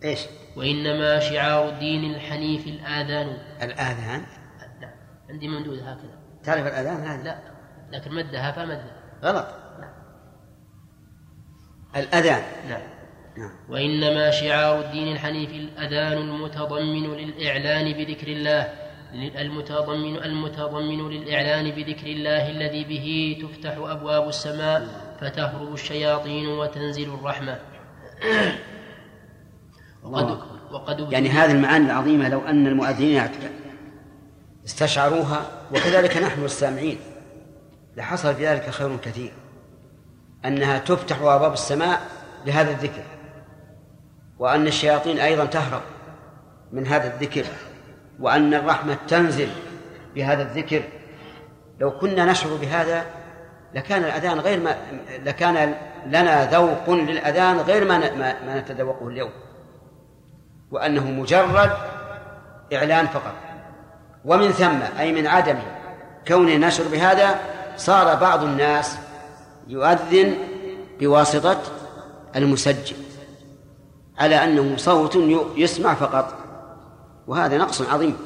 [0.03, 0.19] إيش؟
[0.55, 3.37] وإنما شعار الدين الحنيف الآذان.
[3.61, 4.25] الآذان؟
[4.81, 4.93] لا
[5.29, 6.19] عندي ممدود هكذا.
[6.43, 7.37] تعرف الآذان؟ هذا؟ لا.
[7.97, 8.95] لكن مدها فمدها.
[9.23, 9.47] غلط.
[11.95, 12.43] الأذان.
[12.69, 12.81] نعم.
[13.37, 13.51] نعم.
[13.69, 18.73] وإنما شعار الدين الحنيف الأذان المتضمن للإعلان بذكر الله.
[19.13, 24.81] المتضمن المتضمن للإعلان بذكر الله الذي به تفتح أبواب السماء.
[25.23, 27.59] فتهرب الشياطين وتنزل الرحمة.
[30.03, 30.39] وقد
[30.71, 33.29] وقد يعني هذه المعاني العظيمة لو أن المؤذنين
[34.65, 36.97] استشعروها وكذلك نحن السامعين.
[37.97, 39.31] لحصل في ذلك خير كثير.
[40.45, 42.01] أنها تفتح أبواب السماء
[42.45, 43.03] لهذا الذكر.
[44.39, 45.81] وأن الشياطين أيضا تهرب
[46.71, 47.45] من هذا الذكر.
[48.19, 49.49] وأن الرحمة تنزل
[50.15, 50.83] بهذا الذكر.
[51.79, 53.05] لو كنا نشعر بهذا
[53.73, 54.75] لكان الأذان غير ما
[55.25, 55.75] لكان
[56.07, 58.15] لنا ذوق للأذان غير ما
[58.45, 59.31] ما نتذوقه اليوم.
[60.71, 61.71] وأنه مجرد
[62.73, 63.33] إعلان فقط.
[64.25, 65.59] ومن ثم أي من عدم
[66.27, 67.39] كون نشر بهذا
[67.77, 68.97] صار بعض الناس
[69.67, 70.33] يؤذن
[70.99, 71.61] بواسطة
[72.35, 72.95] المسجل
[74.17, 75.15] على أنه صوت
[75.55, 76.33] يسمع فقط.
[77.27, 78.17] وهذا نقص عظيم.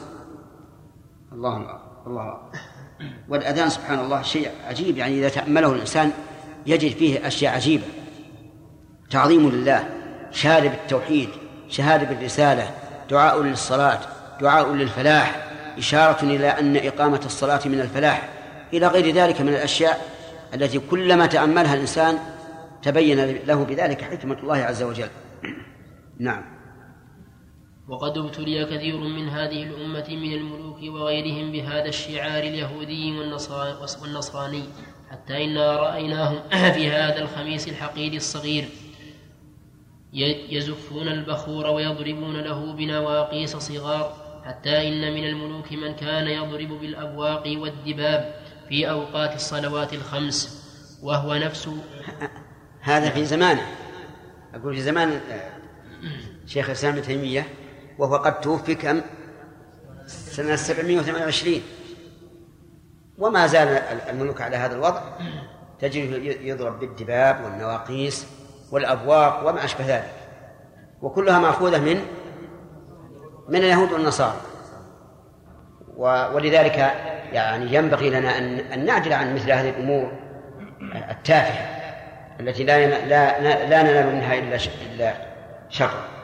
[1.33, 2.37] الله الله
[3.29, 6.11] والأذان سبحان الله شيء عجيب يعني إذا تأمله الإنسان
[6.65, 7.83] يجد فيه أشياء عجيبة.
[9.09, 9.89] تعظيم لله
[10.31, 11.29] شهادة بالتوحيد
[11.69, 12.71] شهادة بالرسالة
[13.09, 13.99] دعاء للصلاة
[14.41, 18.29] دعاء للفلاح إشارة إلى أن إقامة الصلاة من الفلاح.
[18.73, 20.01] إلى غير ذلك من الأشياء
[20.53, 22.19] التي كلما تأملها الإنسان
[22.83, 25.09] تبين له بذلك حكمة الله عز وجل.
[26.19, 26.56] نعم.
[27.87, 33.19] وقد ابتلي كثير من هذه الأمة من الملوك وغيرهم بهذا الشعار اليهودي
[34.01, 34.63] والنصراني
[35.09, 36.39] حتى إنا رأيناهم
[36.75, 38.69] في هذا الخميس الحقير الصغير.
[40.49, 44.13] يزفون البخور ويضربون له بنواقيس صغار
[44.45, 48.35] حتى إن من الملوك من كان يضرب بالأبواق والدباب
[48.69, 50.63] في أوقات الصلوات الخمس.
[51.03, 51.69] وهو نفس
[52.81, 53.67] هذا في زمانه.
[54.53, 55.21] أقول في زمان
[56.47, 57.47] شيخ الإسلام ابن تيمية
[57.99, 59.01] وهو قد توفي كم؟
[60.07, 61.61] سنة 728
[63.17, 63.67] وما زال
[64.09, 65.01] الملوك على هذا الوضع.
[65.79, 68.27] تجد يضرب بالدباب والنواقيس
[68.71, 70.13] والأبواق وما أشبه ذلك.
[71.01, 72.01] وكلها مأخوذة من
[73.49, 74.41] من اليهود والنصارى.
[75.97, 76.77] ولذلك
[77.31, 80.11] يعني ينبغي لنا أن أن نعدل عن مثل هذه الأمور
[81.11, 81.77] التافهة
[82.39, 84.57] التي لا لا لا ننال منها إلا
[84.91, 85.13] إلا
[85.69, 86.16] شر.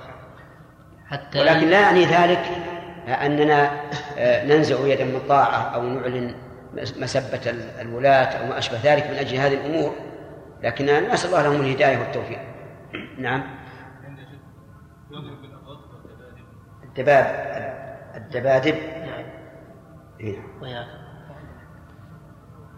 [1.14, 2.45] حتى ولكن لا يعني ذلك
[3.07, 3.72] أننا
[4.18, 6.36] آه، ننزع يدا من الطاعة أو نعلن
[6.74, 7.51] مسبة
[7.82, 9.95] الولاة أو ما أشبه ذلك من أجل هذه الأمور
[10.64, 12.39] لكن نسأل الله لهم الهداية والتوفيق.
[13.18, 13.43] نعم.
[16.84, 17.26] الدباب
[18.16, 18.76] الدبادب.
[18.76, 19.26] نعم.
[20.20, 20.38] إيه.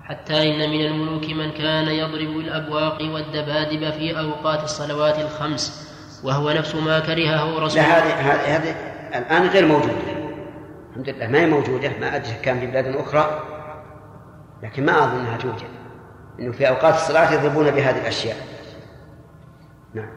[0.01, 6.75] حتى إن من الملوك من كان يضرب الأبواق والدبادب في أوقات الصلوات الخمس وهو نفس
[6.75, 8.75] ما كرهه رسول لا هذه هذه
[9.15, 9.93] الآن غير موجودة.
[10.89, 13.39] الحمد لله ما هي موجودة؟ ما أدري كان في بلاد أخرى
[14.63, 15.69] لكن ما أظنها توجد.
[16.39, 18.37] أنه في أوقات الصلاة يضربون بهذه الأشياء.
[19.93, 20.09] نعم.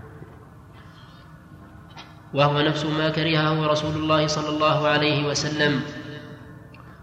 [2.35, 5.81] وهو نفس ما كرهه رسول الله صلى الله عليه وسلم.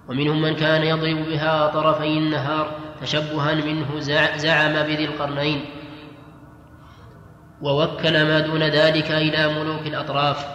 [0.10, 2.72] ومنهم من كان يضرب بها طرفي النهار
[3.02, 4.00] تشبها منه
[4.38, 5.66] زعم بذي القرنين.
[7.62, 10.46] ووكل ما دون ذلك إلى ملوك الأطراف.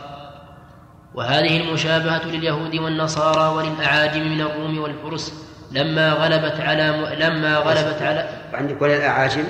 [1.14, 5.32] وهذه المشابهة لليهود والنصارى وللأعاجم من الروم والفرس
[5.72, 7.04] لما غلبت على م...
[7.04, 9.44] لما غلبت على عندك ولا الأعاجم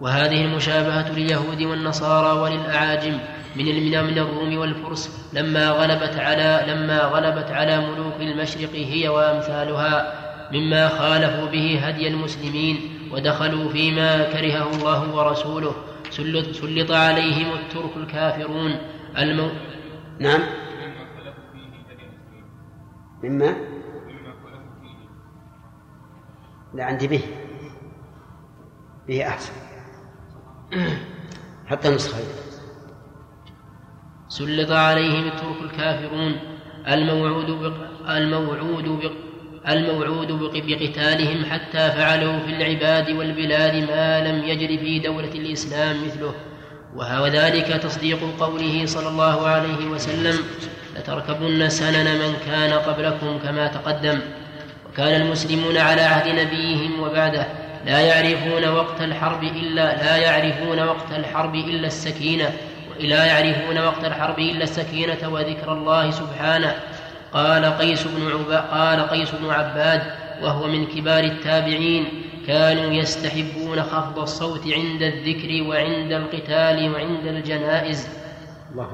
[0.00, 3.18] وهذه المشابهة لليهود والنصارى وللأعاجم
[3.56, 3.64] من
[4.04, 11.46] من الروم والفرس لما غلبت على لما غلبت على ملوك المشرق هي وأمثالها مما خالفوا
[11.46, 12.80] به هدي المسلمين
[13.12, 15.74] ودخلوا فيما كرهه الله ورسوله
[16.10, 18.78] سلط عليهم الترك الكافرون.
[19.18, 19.50] المو...
[20.18, 20.42] نعم.
[23.22, 23.56] مما؟
[26.74, 27.22] لا عندي به.
[29.08, 29.73] به أحسن.
[31.66, 32.18] حتى نسخة
[34.28, 36.36] سلط عليهم الترك الكافرون
[36.88, 38.08] الموعود بق...
[38.10, 39.12] الموعود بق...
[39.68, 46.34] الموعود بقتالهم حتى فعلوا في العباد والبلاد ما لم يجر في دولة الإسلام مثله.
[46.94, 50.38] وذلك تصديق قوله صلى الله عليه وسلم
[50.96, 54.20] لتركبن سنن من كان قبلكم كما تقدم
[54.88, 57.46] وكان المسلمون على عهد نبيهم وبعده.
[57.84, 62.52] لا يعرفون وقت الحرب إلا لا يعرفون وقت الحرب إلا السكينة
[63.00, 66.74] لا يعرفون وقت الحرب إلا السكينة وذكر الله سبحانه.
[67.32, 70.02] قال قيس بن عبا قال قيس بن عباد
[70.42, 72.06] وهو من كبار التابعين
[72.46, 78.08] كانوا يستحبون خفض الصوت عند الذكر وعند القتال وعند الجنائز.
[78.72, 78.88] الله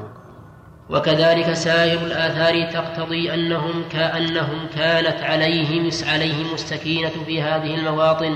[0.90, 8.34] وكذلك سائر الآثار تقتضي أنهم كأنهم كانت عليهم عليهم السكينة في هذه المواطن.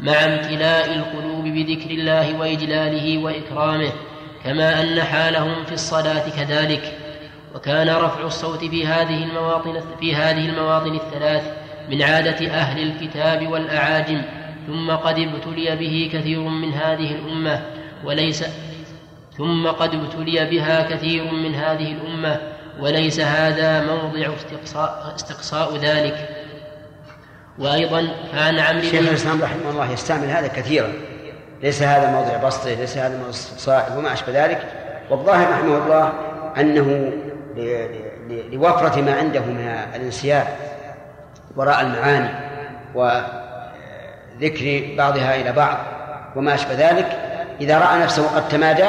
[0.00, 3.92] مع امتلاء القلوب بذكر الله وإجلاله وإكرامه
[4.44, 6.92] كما أن حالهم في الصلاة كذلك.
[7.54, 11.52] وكان رفع الصوت في هذه المواطن في هذه المواطن الثلاث
[11.88, 14.22] من عادة أهل الكتاب والأعاجم
[14.66, 17.62] ثم قد ابتلي به كثير من هذه الأمة
[18.04, 18.44] وليس
[19.36, 22.40] ثم قد ابتلي بها كثير من هذه الأمة
[22.80, 26.43] وليس هذا موضع استقصاء, استقصاء ذلك.
[27.58, 30.92] وأيضا عمرو شيخ الإسلام رحمه الله يستعمل هذا كثيرا.
[31.62, 34.62] ليس هذا موضع بسطة ليس هذا موضع استقصاء وما أشبه ذلك.
[35.10, 36.12] والظاهر رحمه الله
[36.58, 37.12] أنه
[38.52, 40.46] لوفرة ما عنده من الانسياب
[41.56, 42.28] وراء المعاني
[42.94, 45.78] وذكر بعضها إلى بعض
[46.36, 47.18] وما أشبه ذلك
[47.60, 48.88] إذا رأى نفسه قد تمادى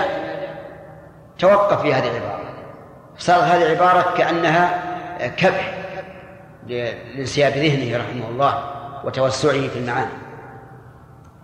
[1.39, 2.41] توقف في هذه العبارة.
[3.17, 4.83] صارت هذه العبارة كأنها
[5.37, 5.73] كبح
[6.67, 8.63] لانسياب ذهنه رحمه الله
[9.05, 10.11] وتوسعه في المعاني.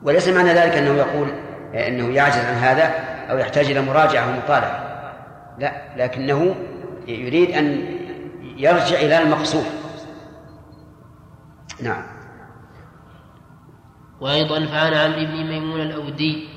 [0.03, 1.28] وليس معنى ذلك أنه يقول
[1.74, 2.84] أنه يعجز عن هذا
[3.32, 4.91] أو يحتاج إلى مراجعة ومطالعة.
[5.59, 6.55] لا لكنه
[7.07, 7.86] يريد أن
[8.57, 9.65] يرجع إلى المقصود.
[11.82, 12.03] نعم.
[14.22, 16.47] وأيضا فعن عمرو بن ميمون الأودي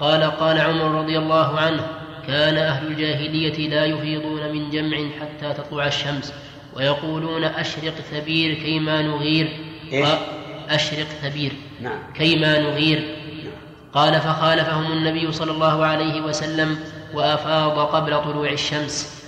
[0.00, 1.86] قال قال عمر رضي الله عنه
[2.26, 6.34] كان أهل الجاهلية لا يفيضون من جمع حتى تطلع الشمس.
[6.76, 9.48] ويقولون أشرق ثبير كيما نغير.
[9.92, 10.08] إيش؟
[10.68, 11.52] أشرق ثبير.
[11.80, 11.98] نعم.
[12.14, 13.16] كيما نغير.
[13.92, 16.78] قال فخالفهم النبي صلى الله عليه وسلم
[17.14, 19.24] وأفاض قبل طلوع الشمس.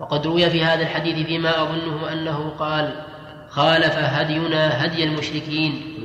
[0.00, 3.04] وقد روي في هذا الحديث فيما اظنه أنه قال
[3.50, 5.98] خالف هدينا هدي المشركين.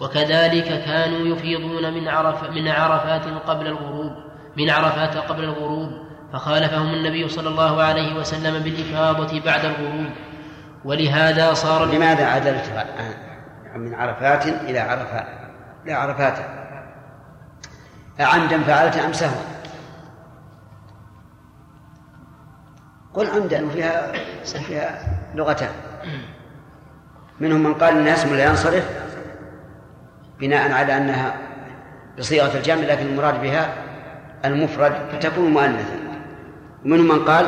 [0.00, 4.12] وكذلك كانوا يفيضون من عرف من عرفات قبل الغروب.
[4.56, 6.05] من عرفات قبل الغروب.
[6.36, 10.10] فخالفهم النبي صلى الله عليه وسلم بالإفاضة بعد الغروب.
[10.84, 12.86] ولهذا صار لماذا عدلت
[13.76, 15.26] من عرفات إلى عرفات؟
[15.84, 16.38] إلى عرفات.
[18.20, 19.42] أعمدا فعلت أم سهوا؟
[23.14, 24.12] قل عمدا وفيها
[24.44, 24.98] فيها
[25.34, 25.72] لغتان.
[27.40, 28.90] منهم من قال إن اسم لا ينصرف
[30.40, 31.34] بناء على أنها
[32.18, 33.74] بصيغة الجمع لكن المراد بها
[34.44, 36.05] المفرد فتكون مؤنثا.
[36.86, 37.46] ومنهم من قال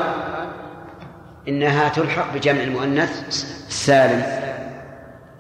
[1.49, 3.29] إنها تلحق بجمع المؤنث
[3.69, 4.23] السالم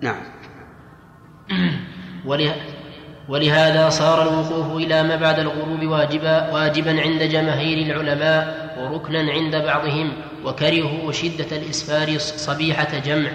[0.01, 0.20] نعم.
[3.28, 10.12] ولهذا صار الوقوف إلى ما بعد الغروب واجبا واجبا عند جماهير العلماء وركنا عند بعضهم
[10.44, 13.30] وكرهوا شدة الإسفار صبيحة جمع.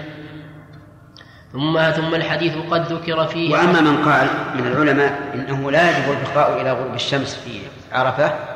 [1.52, 6.60] ثم ثم الحديث قد ذكر فيه وأما من قال من العلماء إنه لا يجب البقاء
[6.60, 7.50] إلى غروب الشمس في
[7.92, 8.53] عرفة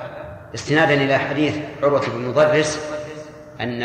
[0.54, 2.90] استنادا إلى حديث عروة بن مضرس
[3.60, 3.82] أن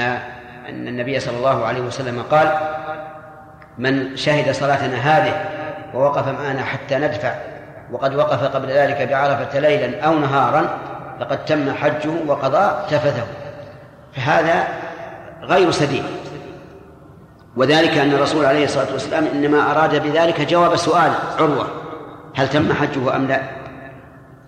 [0.70, 2.52] أن النبي صلى الله عليه وسلم قال
[3.78, 5.46] من شهد صلاتنا هذه
[5.94, 7.36] ووقف معنا حتى ندفع
[7.92, 10.78] وقد وقف قبل ذلك بعرفة ليلا أو نهارا
[11.20, 13.24] لقد تم حجه وقضى تفثه
[14.16, 14.68] فهذا
[15.42, 16.04] غير سديد
[17.56, 21.68] وذلك أن الرسول عليه الصلاة والسلام إنما أراد بذلك جواب سؤال عروة
[22.36, 23.42] هل تم حجه أم لا؟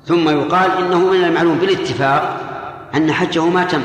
[0.06, 2.38] ثم يقال إنه من المعلوم بالاتفاق
[2.96, 3.82] أن حجه ما تم.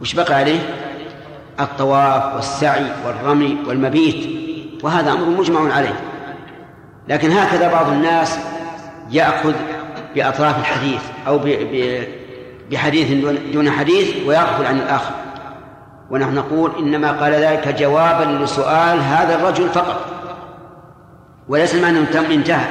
[0.00, 0.60] وش بقى عليه؟
[1.60, 4.28] الطواف والسعي والرمي والمبيت
[4.84, 6.00] وهذا أمر مجمع عليه.
[7.08, 8.38] لكن هكذا بعض الناس
[9.10, 9.52] يأخذ
[10.14, 11.40] بأطراف الحديث أو
[12.70, 13.12] بحديث
[13.52, 15.14] دون حديث ويغفل عن الآخر.
[16.10, 20.04] ونحن نقول إنما قال ذلك جوابا لسؤال هذا الرجل فقط.
[21.48, 21.98] وليس المعنى
[22.34, 22.66] إنتهى.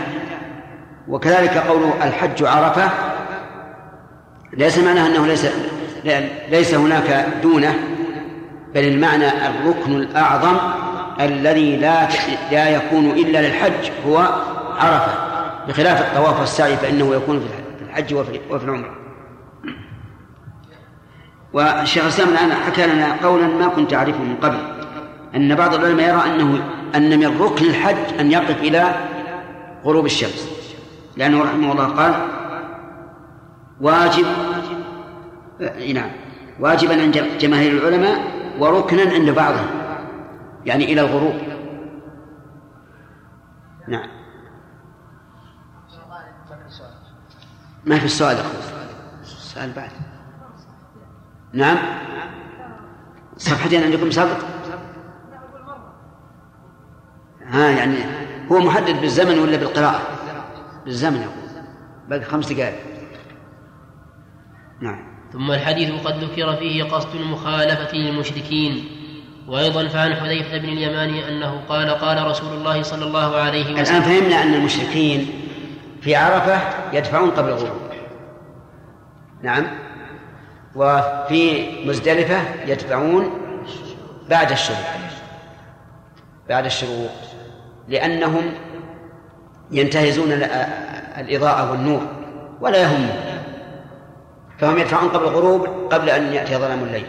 [1.07, 2.89] وكذلك قوله الحج عرفة
[4.53, 5.47] ليس معناه أنه ليس
[6.49, 7.75] ليس هناك دونه
[8.75, 10.57] بل المعنى الركن الأعظم
[11.19, 12.07] الذي لا
[12.51, 14.17] لا يكون إلا للحج هو
[14.79, 15.13] عرفة.
[15.67, 18.13] بخلاف الطواف والسعي فإنه يكون في الحج
[18.49, 18.95] وفي العمرة.
[21.53, 24.57] والشيخ الإسلام الآن حكى لنا قولا ما كنت أعرفه من قبل
[25.35, 26.63] أن بعض العلماء يرى أنه
[26.95, 28.95] أن من ركن الحج أن يقف إلى
[29.85, 30.52] غروب الشمس.
[31.17, 32.27] لأنه رحمه الله قال
[33.81, 34.25] واجب
[35.93, 36.11] نعم
[36.59, 38.19] واجبا عند جماهير العلماء
[38.59, 39.67] وركنا عند بعضهم
[40.65, 41.35] يعني إلى الغروب.
[43.87, 44.09] نعم.
[47.85, 48.61] ما في السؤال أخوي؟
[49.21, 49.91] السؤال بعد.
[51.53, 51.77] نعم.
[53.37, 54.37] صفحتين عندكم سبق
[57.47, 57.95] ها يعني
[58.51, 60.12] هو محدد بالزمن ولا بالقراءة؟
[60.85, 61.63] بالزمن يقول
[62.09, 62.79] باقي خمس دقائق.
[64.81, 65.13] نعم.
[65.33, 68.85] ثم الحديث قد ذكر فيه قصد المخالفة للمشركين.
[69.47, 74.01] وأيضا فعن حذيفة بن اليمان أنه قال قال رسول الله صلى الله عليه وسلم الآن
[74.01, 75.27] فهمنا أن المشركين
[76.01, 76.59] في عرفة
[76.93, 77.81] يدفعون قبل الغروب
[79.41, 79.67] نعم.
[80.75, 83.29] وفي مزدلفة يدفعون
[84.29, 84.87] بعد الشروق.
[86.49, 87.11] بعد الشروق.
[87.87, 88.53] لأنهم
[89.73, 90.31] ينتهزون
[91.17, 92.01] الإضاءة والنور
[92.61, 93.09] ولا يهمهم.
[94.59, 97.05] فهم يدفعون قبل الغروب قبل أن يأتي ظلام الليل.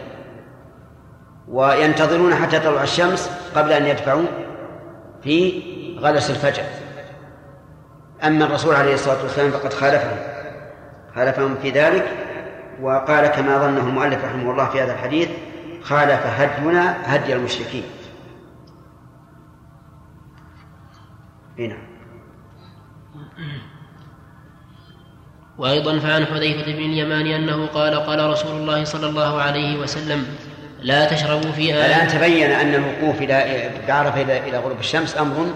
[1.49, 4.25] وينتظرون حتى تطلع الشمس قبل أن يدفعوا
[5.23, 5.63] في
[6.01, 6.63] غلس الفجر.
[8.25, 10.19] أما الرسول عليه الصلاة والسلام فقد خالفهم.
[11.15, 12.05] خالفهم في ذلك
[12.81, 15.29] وقال كما ظنه المؤلف رحمه الله في هذا الحديث
[15.83, 17.85] خالف هدينا هدي المشركين.
[21.59, 21.77] هنا
[25.59, 30.27] وأيضا فعن حذيفة بن اليمان أنه قال قال رسول الله صلى الله عليه وسلم
[30.81, 31.87] لا تشربوا في آية.
[31.87, 35.47] الآن تبين أن الوقوف إلى بعرفة إلى غروب الشمس أمر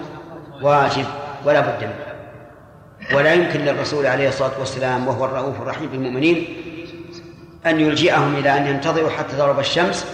[0.62, 1.04] واجب
[1.44, 2.08] ولا بد منه.
[3.16, 6.46] ولا يمكن للرسول عليه الصلاة والسلام وهو الرؤوف الرحيم بالمؤمنين
[7.66, 10.06] أن يلجئهم إلى أن ينتظروا حتى تغرب الشمس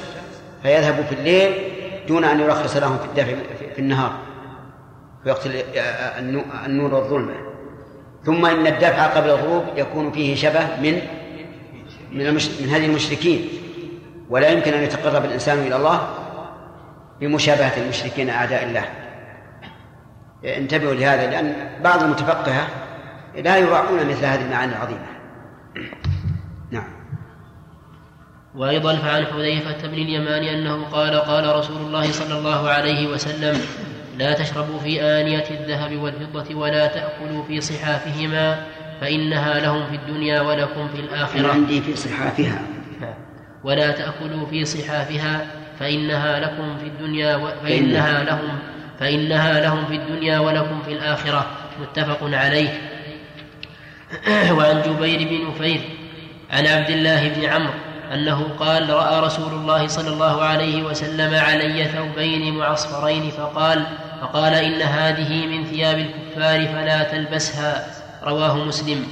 [0.62, 1.53] فيذهبوا في الليل
[2.09, 3.37] دون أن يرخص لهم في الدفع
[3.74, 4.12] في النهار
[5.24, 5.49] في وقت
[6.66, 7.54] النور والظلمة.
[8.25, 11.01] ثم إن الدفع قبل الغروب يكون فيه شبه من
[12.12, 12.49] من المش...
[12.61, 13.49] من هذه المشركين.
[14.31, 16.09] ولا يمكن أن يتقرب الإنسان إلى الله
[17.20, 18.85] بمشابهة المشركين أعداء الله.
[20.45, 21.55] انتبهوا لهذا لأن
[21.85, 22.66] بعض المتفقهة
[23.37, 25.07] لا يراعون مثل هذه المعاني العظيمة.
[26.70, 26.89] نعم.
[28.55, 33.61] وأيضا فعن حذيفة بن اليمان أنه قال قال رسول الله صلى الله عليه وسلم
[34.19, 38.67] لا تشربوا في آنية الذهب والفضة ولا تأكلوا في صحافهما
[39.01, 41.53] فإنها لهم في الدنيا ولكم في الآخرة.
[41.53, 42.62] عندي في صحافها.
[43.65, 45.47] ولا تأكلوا في صحافها
[45.81, 47.49] فإنها لكم في الدنيا و...
[47.65, 48.59] فإنها لهم
[49.01, 51.47] فإنها لهم في الدنيا ولكم في الآخرة.
[51.81, 52.81] متفق عليه.
[54.57, 55.81] وعن جبير بن نفير
[56.51, 57.73] عن عبد الله بن عمرو
[58.12, 63.87] أنه قال رأى رسول الله صلى الله عليه وسلم علي ثوبين معصفرين فقال
[64.25, 67.87] فقال إن هذه من ثياب الكفار فلا تلبسها.
[68.22, 69.07] رواه مسلم.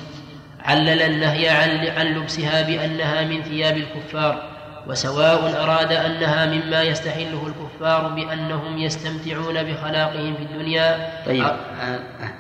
[0.65, 1.49] علل النهي
[1.97, 4.43] عن لبسها بأنها من ثياب الكفار
[4.87, 11.11] وسواء أراد أنها مما يستحله الكفار بأنهم يستمتعون بخلاقهم في الدنيا.
[11.27, 11.47] طيب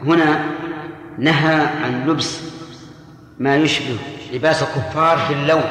[0.02, 0.44] هنا
[1.18, 2.40] نهى عن لبس
[3.38, 3.96] ما يشبه
[4.32, 5.64] لباس الكفار في اللون.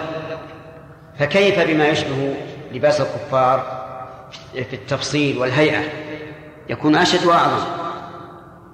[1.19, 2.33] فكيف بما يشبه
[2.71, 3.81] لباس الكفار
[4.53, 5.81] في التفصيل والهيئة؟
[6.71, 7.65] يكون أشد وأعظم.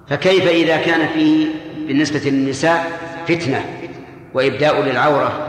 [0.08, 1.46] فكيف إذا كان فيه
[1.86, 3.64] بالنسبة للنساء فتنة
[4.34, 5.48] وإبداء للعورة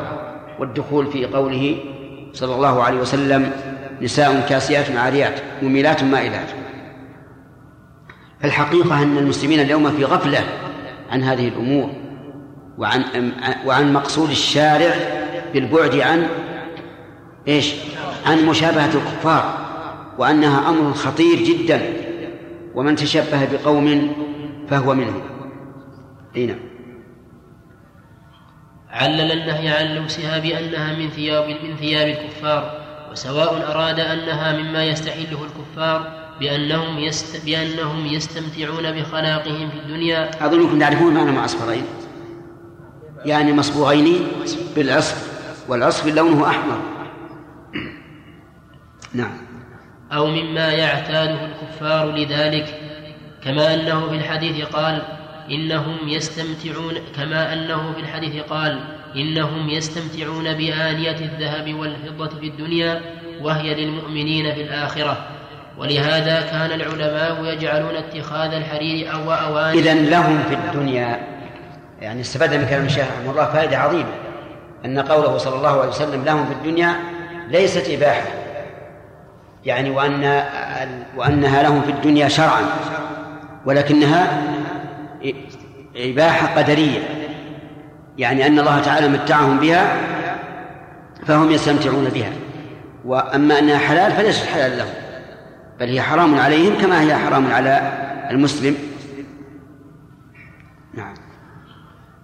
[0.60, 1.78] والدخول في قوله
[2.34, 3.52] صلى الله عليه وسلم
[4.02, 6.48] نساء كاسيات عاريات مميلات مائلات.
[8.44, 10.44] الحقيقة أن المسلمين اليوم في غفلة
[11.12, 11.90] عن هذه الأمور
[12.78, 13.04] وعن
[13.66, 14.94] وعن مقصود الشارع
[15.54, 16.28] بالبعد عن
[17.48, 17.74] إيش؟
[18.26, 19.58] عن مشابهة الكفار
[20.18, 21.99] وأنها أمر خطير جدا.
[22.76, 24.16] ومن تشبه بقوم
[24.70, 25.22] فهو منهم.
[26.36, 26.60] أي نعم.
[28.90, 32.80] علل النهي عن لبسها بأنها من ثياب من ثياب الكفار
[33.12, 41.14] وسواء أراد أنها مما يستحله الكفار بأنهم يست بأنهم يستمتعون بخلاقهم في الدنيا أظنكم تعرفون
[41.14, 41.84] معنى مع أصفرين
[43.26, 44.28] يعني مصبوغين
[44.76, 45.30] بالعصف
[45.70, 46.80] والعصف لونه أحمر
[49.14, 49.49] نعم
[50.14, 52.82] أو مما يعتاده الكفار لذلك
[53.44, 55.02] كما أنه في الحديث قال
[55.52, 58.80] إنهم يستمتعون كما أنه في الحديث قال
[59.16, 63.02] إنهم يستمتعون بآنية الذهب والفضة في الدنيا
[63.42, 65.18] وهي للمؤمنين في الآخرة.
[65.78, 71.20] ولهذا كان العلماء يجعلون اتخاذ الحرير أو أواني إذا لهم في الدنيا
[72.02, 74.12] يعني استفاد من كلام الشيخ رحمه الله فائدة عظيمة
[74.86, 76.96] أن قوله صلى الله عليه وسلم لهم في الدنيا
[77.50, 78.39] ليست إباحة.
[79.66, 80.44] يعني وأن
[81.16, 82.62] وأنها لهم في الدنيا شرعا
[83.66, 84.44] ولكنها
[85.96, 87.00] إباحة قدرية
[88.18, 89.98] يعني أن الله تعالى متعهم بها
[91.26, 92.32] فهم يستمتعون بها.
[93.06, 94.94] وأما أنها حلال فليست حلال لهم
[95.80, 97.92] بل هي حرام عليهم كما هي حرام على
[98.32, 98.76] المسلم.
[100.94, 101.14] نعم.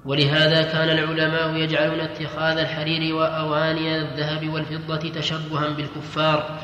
[0.06, 6.58] ولهذا كان العلماء يجعلون اتخاذ الحرير وأواني الذهب والفضة تشبها بالكفار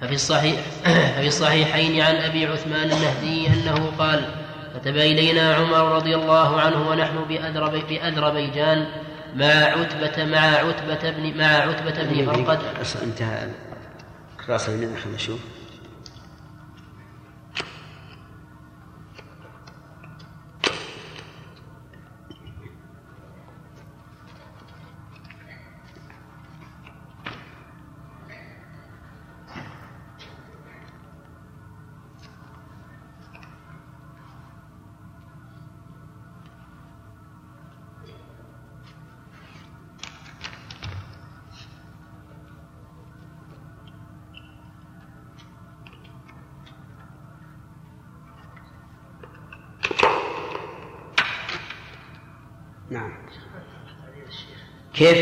[0.00, 0.60] ففي الصحيح
[1.16, 4.24] ففي الصحيحين عن أبي عثمان النهدي أنه قال
[4.80, 8.86] كتب إلينا عمر رضي الله عنه ونحن بأذرب بأذربيجان
[9.34, 12.58] مع عتبة مع عتبة بن مع عتبة بن فرقد
[13.02, 13.48] انتهى
[14.46, 15.40] كراسة من خلينا نشوف
[54.96, 55.18] كيف؟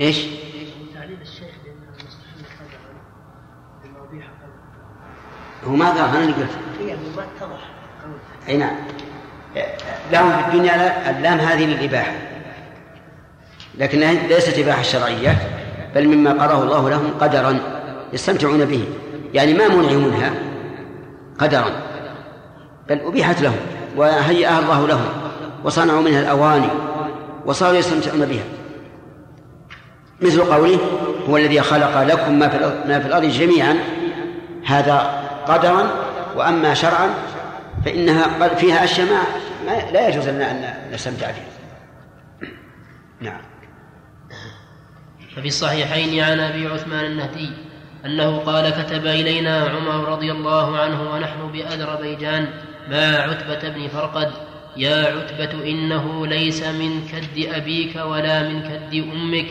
[0.00, 0.26] إيش؟
[0.94, 1.52] تعليل الشيخ
[5.64, 6.50] هو ما قال أنا اللي قلت.
[7.16, 7.70] ما اتضح
[8.48, 8.76] أي نعم.
[10.12, 12.12] لهم في الدنيا اللام هذه للإباحة.
[13.78, 15.38] لكنها ليست إباحة شرعية
[15.94, 17.58] بل مما قضاه الله لهم قدرا
[18.12, 18.84] يستمتعون به.
[19.34, 20.32] يعني ما منعوا منها؟
[21.38, 21.70] قدرا.
[22.88, 23.60] بل أبيحت لهم
[23.96, 25.08] وهيئها الله لهم
[25.64, 26.91] وصنعوا منها الأواني.
[27.46, 28.44] وصاروا يستمتعون بها.
[30.22, 30.78] مثل قوله
[31.28, 33.78] هو الذي خلق لكم ما في ما في الأرض جميعا
[34.66, 35.90] هذا قدرا
[36.36, 37.14] وأما شرعا
[37.84, 39.08] فإنها فيها أشياء
[39.66, 42.48] ما لا يجوز لنا أن نستمتع فيها
[43.20, 43.40] نعم.
[45.36, 47.50] ففي الصحيحين عن أبي عثمان النهدي
[48.06, 52.48] أنه قال كتب إلينا عمر رضي الله عنه ونحن باذربيجان
[52.88, 54.32] مع عتبة بن فرقد
[54.76, 59.46] يا عتبة إنه ليس من كد أبيك ولا من كد أمك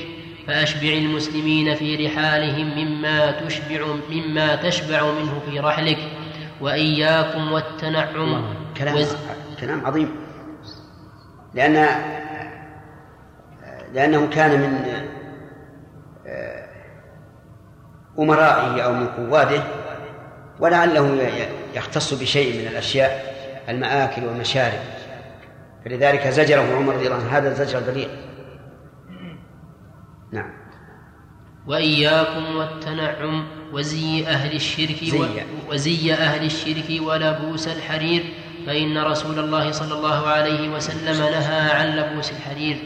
[0.47, 5.97] فأشبع المسلمين في رحالهم مما تشبع مما تشبع منه في رحلك.
[6.61, 8.55] وإياكم والتنعم.
[8.77, 9.15] كلام وز...
[9.59, 10.15] كلام عظيم.
[11.53, 11.87] لأن
[13.93, 14.85] لأنه كان من
[18.19, 19.63] أمرائه أو من قواده
[20.59, 21.31] ولعله
[21.75, 23.35] يختص بشيء من الأشياء
[23.69, 24.79] المآكل والمشارب.
[25.85, 27.37] فلذلك زجره عمر رضي الله عنه.
[27.37, 28.07] هذا الزجر البليغ
[30.31, 30.53] نعم.
[31.67, 35.43] وإياكم والتنعم وزي أهل الشرك زي.
[35.69, 38.23] وزي أهل الشرك ولبوس الحرير
[38.67, 42.77] فإن رسول الله صلى الله عليه وسلم نهى عن لبوس الحرير.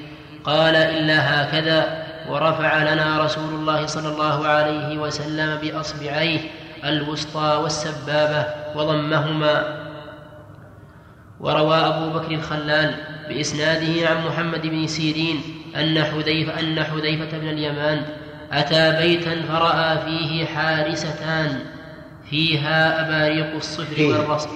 [0.43, 6.39] قال إلا هكذا ورفع لنا رسول الله صلى الله عليه وسلم بأصبعيه
[6.84, 9.85] الوسطى والسبابة وضمهما.
[11.40, 12.96] وروى أبو بكر الخلال
[13.30, 15.42] بإسناده عن محمد بن سيرين
[15.76, 18.02] أن حذيفه أن حذيفة بن اليمان
[18.52, 21.60] أتى بيتا فرأى فيه حارستان
[22.30, 24.48] فيها أباريق الصفر والرصاص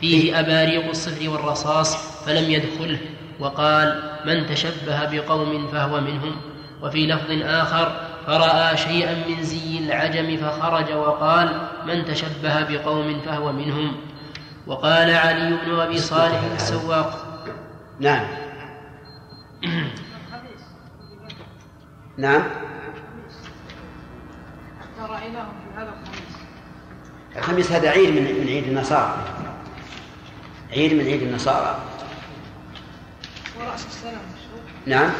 [0.00, 0.40] فيه.
[0.40, 2.98] أباريق الصفر والرصاص فلم يدخله
[3.40, 6.36] وقال من تشبه بقوم فهو منهم.
[6.82, 7.92] وفي لفظ آخر
[8.26, 11.48] فرأى شيئا من زي العجم فخرج وقال
[11.86, 13.96] من تشبه بقوم فهو منهم؟
[14.66, 17.26] وقال علي بن أبي صالح السواق.
[18.00, 18.26] نعم.
[22.18, 22.42] نعم.
[25.00, 26.36] رأيناهم في هذا الخميس
[27.36, 29.16] الخميس هذا عيد من من عيد النصارى.
[30.70, 31.78] عيد من عيد النصارى.
[33.60, 34.20] ورأس السنة
[34.86, 35.10] نعم.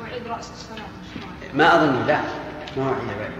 [0.00, 0.86] وعيد رأس السنة
[1.54, 2.20] ما أظن لا.
[2.76, 3.32] ما هو عيد بعد.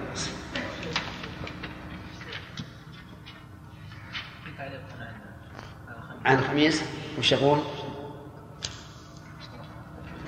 [6.24, 6.82] عن الخميس
[7.18, 7.58] وش يقول؟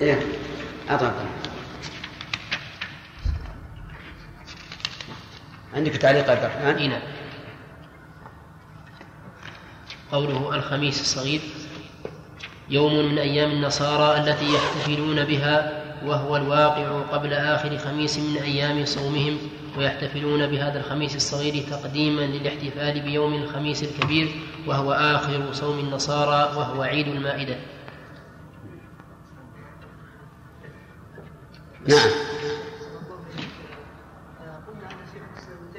[0.01, 0.19] إيه
[0.89, 1.13] أعطنا
[5.73, 7.01] عندك تعليق عبد الرحمن؟ إيه نعم
[10.11, 11.41] قوله الخميس الصغير
[12.69, 19.37] يوم من أيام النصارى التي يحتفلون بها وهو الواقع قبل آخر خميس من أيام صومهم
[19.77, 24.29] ويحتفلون بهذا الخميس الصغير تقديما للاحتفال بيوم الخميس الكبير
[24.67, 27.57] وهو آخر صوم النصارى وهو عيد المائدة.
[31.87, 32.09] نعم.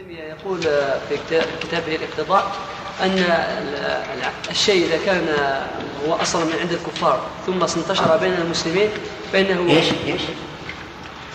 [0.09, 0.63] يقول
[1.09, 1.17] في
[1.61, 2.57] كتابه الاقتضاء
[3.03, 3.25] أن
[4.51, 5.27] الشيء إذا كان
[6.07, 8.89] هو أصلا من عند الكفار ثم انتشر بين المسلمين
[9.33, 10.23] فإنه إيش؟ إيش؟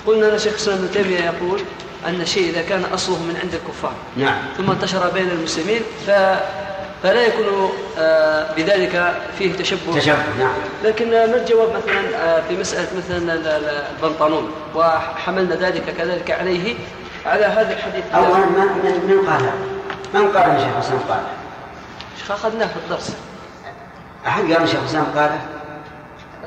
[0.07, 1.59] قلنا أن شيخ الإسلام ابن تيمية يقول
[2.07, 3.93] أن الشيء إذا كان أصله من عند الكفار.
[4.17, 4.37] نعم.
[4.57, 6.11] ثم انتشر بين المسلمين ف
[7.03, 9.95] فلا يكون آه، بذلك فيه تشبه.
[9.95, 10.53] تشبه نعم.
[10.83, 13.33] لكن ما الجواب مثلا آه، في مسألة مثلا
[13.95, 16.75] البنطلون وحملنا ذلك كذلك عليه
[17.25, 18.03] على هذا الحديث.
[18.15, 19.49] أولا من قال؟
[20.13, 21.42] من قال ان شيخ الاسلام قال.
[22.17, 23.15] شيخ اخذناه في الدرس.
[24.27, 25.31] أحد قال شيخ الإسلام قال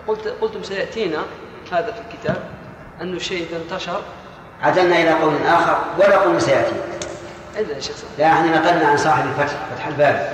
[0.09, 1.19] قلت قلتم سيأتينا
[1.73, 2.43] هذا في الكتاب
[3.03, 4.01] أنه الشيء إذا انتشر.
[4.62, 6.75] عدلنا إلى قول آخر ولا قول سيأتي.
[7.59, 7.97] إلا يا شيخ.
[8.19, 10.29] لا إحنا نقلنا عن صاحب الفتح فتح الباري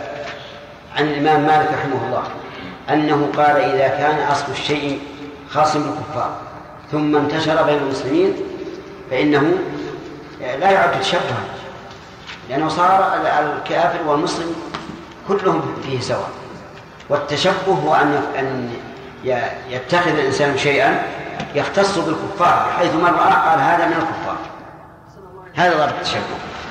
[0.96, 2.22] عن الإمام مالك رحمه الله
[2.90, 5.00] أنه قال إذا كان أصل الشيء
[5.50, 6.36] خاص بالكفار
[6.92, 8.34] ثم انتشر بين المسلمين
[9.10, 9.52] فإنه
[10.40, 11.44] لا يعد تشبها
[12.48, 13.20] لأنه صار
[13.56, 14.54] الكافر والمسلم
[15.28, 16.30] كلهم فيه سواء.
[17.08, 18.70] والتشبه هو ان أن
[19.68, 21.02] يتخذ الإنسان شيئا
[21.54, 24.36] يختص بالكفار حيث من رآه قال هذا من الكفار.
[25.54, 26.20] هذا ضرب التشبه.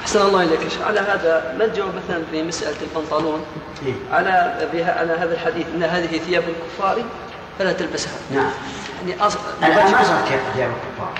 [0.01, 3.45] أحسن الله إليك على هذا ما الجواب مثلا في مسألة البنطلون.
[3.85, 7.03] إيه؟ على بها على هذا الحديث أن هذه ثياب الكفار
[7.59, 8.13] فلا تلبسها.
[8.31, 8.51] نعم.
[9.07, 9.13] يعني
[9.63, 11.13] الآن ما صارت ثياب الكفار.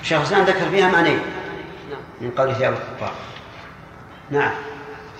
[0.00, 1.20] الشيخ الإسلام ذكر فيها معنيين.
[1.90, 2.00] نعم.
[2.20, 3.12] من قول ثياب الكفار.
[4.30, 4.52] نعم.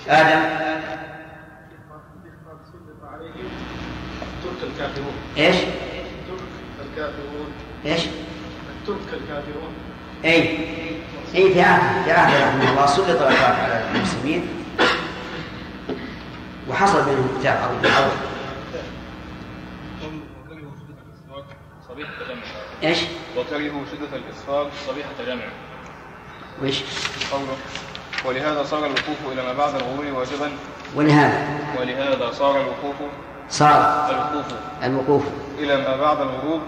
[0.09, 0.59] آدم.
[4.23, 5.15] الترك الكافرون.
[5.37, 6.41] إيش؟ الترك
[6.81, 7.53] الكافرون.
[7.87, 8.03] إيش؟
[8.81, 9.75] الترك الكافرون.
[10.25, 10.59] أي.
[11.35, 12.87] أي في عهد في عهد رحمه الله.
[12.87, 14.49] سلط العقاب على المسلمين.
[16.69, 18.29] وحصل بينهم قتال عظيم عظيم
[22.83, 22.99] إيش؟
[23.37, 25.45] وكرهوا شدة الإسفار صبيحة جمع
[26.63, 26.83] وإيش؟
[27.33, 27.57] قوله
[28.25, 30.51] ولهذا صار الوقوف إلى ما بعد الغروب واجبا.
[30.95, 31.47] ولهذا
[31.81, 32.97] ولهذا صار الوقوف
[33.51, 34.47] صار الوقوف
[34.85, 35.23] الوقوف
[35.59, 36.61] إلى ما بعد الغروب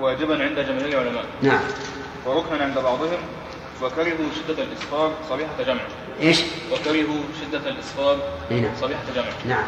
[0.00, 1.24] واجبا عند جماهير العلماء.
[1.42, 1.60] نعم.
[2.26, 3.18] وركنا عند بعضهم.
[3.82, 5.80] وكرهوا شدة الإسفار صبيحة جمع.
[6.20, 6.40] إيش؟
[6.72, 8.16] وكرهوا شدة الإسفار
[8.50, 8.70] إي نعم.
[8.80, 9.56] صبيحة جمع.
[9.56, 9.64] نعم.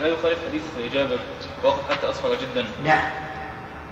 [0.00, 0.62] لا يخالف حديث
[0.94, 1.18] جابر
[1.64, 2.66] وقف حتى أصفر جدا.
[2.84, 2.98] لا.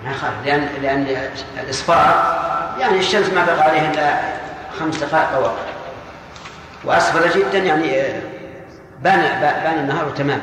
[0.05, 1.31] ما يخالف لأن لأن
[1.63, 2.37] الإصفار
[2.81, 4.21] يعني الشمس ما بقى عليه إلا
[4.81, 5.66] خمس دقائق أو أقل
[6.87, 8.23] وأسفل جدا يعني آه،
[9.03, 10.43] بان بان النهار تماما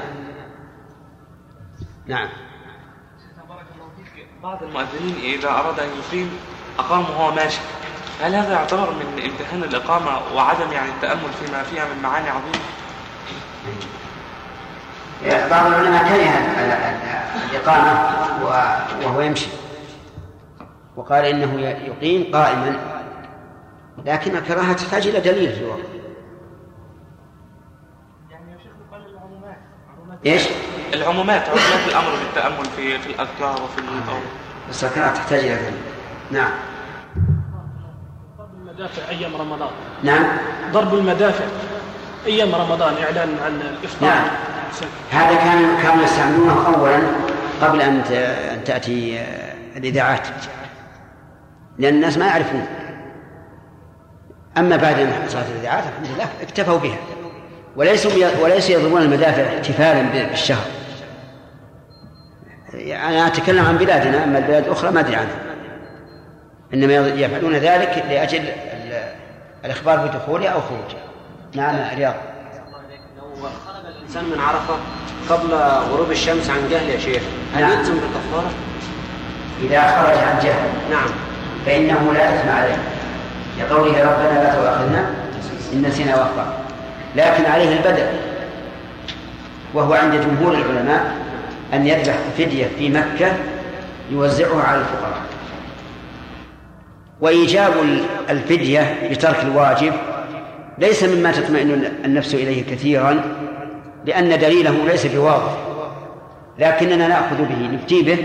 [2.07, 2.29] نعم.
[3.49, 4.27] بارك الله فيك.
[4.43, 6.39] بعض المؤذنين إذا أراد أن يقيم
[6.79, 7.59] أقام وهو ماشي
[8.21, 12.59] هل هذا يعتبر من امتحان الإقامة وعدم يعني التأمل فيما فيها من معاني عظيمة؟
[15.49, 16.29] بعض العلماء كره
[17.51, 18.09] الإقامة
[19.05, 19.47] وهو يمشي.
[20.95, 22.79] وقال إنه يقيم قائما
[24.05, 26.03] لكن الكراهة تحتاج إلى دليل في الوقت.
[30.26, 30.43] إيش؟
[30.93, 34.21] العمومات عمومات الأمر بالتأمل في في الأذكار وفي القول
[34.69, 35.74] بس الكراهه تحتاج إلى دليل
[36.32, 36.51] نعم.
[38.38, 39.69] ضرب المدافع أيام رمضان.
[40.03, 40.26] نعم.
[40.71, 41.45] ضرب المدافع
[42.26, 44.09] أيام رمضان إعلان عن الإفطار.
[44.09, 44.26] نعم.
[45.11, 46.99] هذا كان كانوا يستعملونه اولا
[47.61, 47.97] قبل أن
[48.53, 49.24] أن تأتي
[49.76, 50.28] الإذاعات.
[51.80, 52.67] لأن الناس ما يعرفون.
[54.57, 56.97] أما بعد أن حصلت الإذاعات الحمد لله اكتفوا بها.
[57.76, 58.11] وليسوا
[58.41, 60.65] وليسوا يضربون المدافع احتفالا بالشهر.
[62.74, 65.39] يعني أنا أتكلم عن بلادنا أما البلاد الأخرى ما أدري عنها.
[66.74, 68.43] إنما يفعلون ذلك لأجل
[69.65, 70.97] الإخبار بدخوله أو خروجه
[71.55, 72.13] نعم رياض
[73.41, 74.76] خرج الإنسان من عرفة
[75.30, 75.53] قبل
[75.91, 77.24] غروب الشمس عن جهل يا شيخ.
[77.55, 77.71] هل نعم.
[77.71, 78.51] يلزم بالكفارة؟
[79.61, 80.69] إذا خرج عن جهل.
[80.91, 81.09] نعم.
[81.65, 82.78] فإنه لا إثم عليه.
[83.59, 85.09] لقوله ربنا لا تؤاخذنا
[85.74, 86.62] إن نسينا وأخطأنا.
[87.16, 88.05] لكن عليه البدل
[89.74, 91.16] وهو عند جمهور العلماء
[91.74, 93.34] أن يذبح فدية في مكة
[94.11, 95.22] يوزعها على الفقراء.
[97.22, 97.72] وإيجاب
[98.30, 99.93] الفدية بترك الواجب
[100.78, 103.22] ليس مما تطمئن النفس إليه كثيرا
[104.05, 105.57] لأن دليله ليس بواضح.
[106.59, 108.18] لكننا نأخذ به نفتي به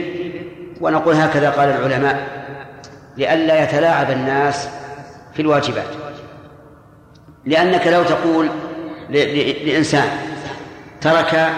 [0.81, 2.29] ونقول هكذا قال العلماء
[3.17, 4.69] لئلا يتلاعب الناس
[5.35, 5.89] في الواجبات.
[7.47, 8.49] لأنك لو تقول
[9.11, 10.09] لإنسان.
[11.01, 11.51] ترك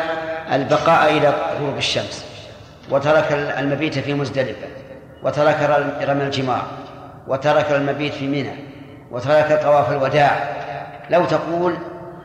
[0.53, 2.25] البقاء إلى غروب الشمس
[2.91, 4.67] وترك المبيت في مزدلفة
[5.23, 5.57] وترك
[6.03, 6.67] رمي الجمار
[7.29, 8.55] وترك المبيت في منى
[9.11, 10.57] وترك طواف الوداع.
[11.11, 11.77] لو تقول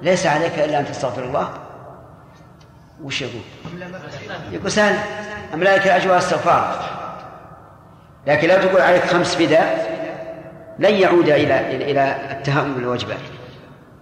[0.02, 1.50] ليس عليك إلا أن تستغفر الله
[3.04, 3.42] وش يقول؟
[4.52, 4.96] يقول سهل
[5.54, 6.86] أملائك الأجر والاستغفار
[8.28, 9.96] لكن لو تقول عليك خمس فداء
[10.80, 13.18] لن يعود إلى إلى التهاون بالواجبات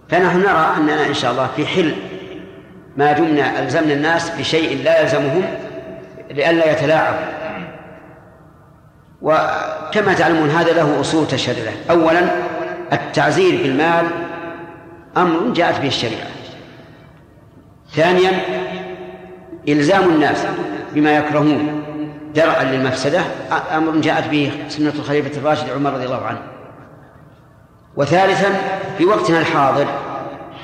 [0.08, 1.94] فنحن نرى أننا إن شاء الله في حل
[2.96, 5.42] ما دمنا ألزمنا الناس بشيء لا يلزمهم
[6.30, 7.26] لئلا يتلاعبوا.
[9.22, 12.20] وكما تعلمون هذا له أصول له أولا
[12.92, 14.06] التعزير بالمال
[15.16, 16.26] أمر جاءت به الشريعة.
[17.92, 18.30] ثانيا
[19.68, 20.46] إلزام الناس
[20.92, 21.82] بما يكرهون
[22.34, 23.20] درءا للمفسدة
[23.76, 26.42] أمر جاءت به سنة الخليفة الراشد عمر رضي الله عنه.
[27.96, 28.48] وثالثا
[28.98, 29.86] في وقتنا الحاضر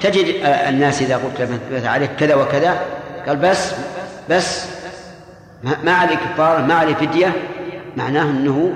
[0.00, 1.40] تجد الناس إذا قلت
[1.70, 2.80] له عليك كذا وكذا
[3.26, 3.74] قال بس
[4.30, 4.66] بس
[5.84, 7.32] ما عليه كفارة ما عليه فدية
[7.96, 8.74] معناه أنه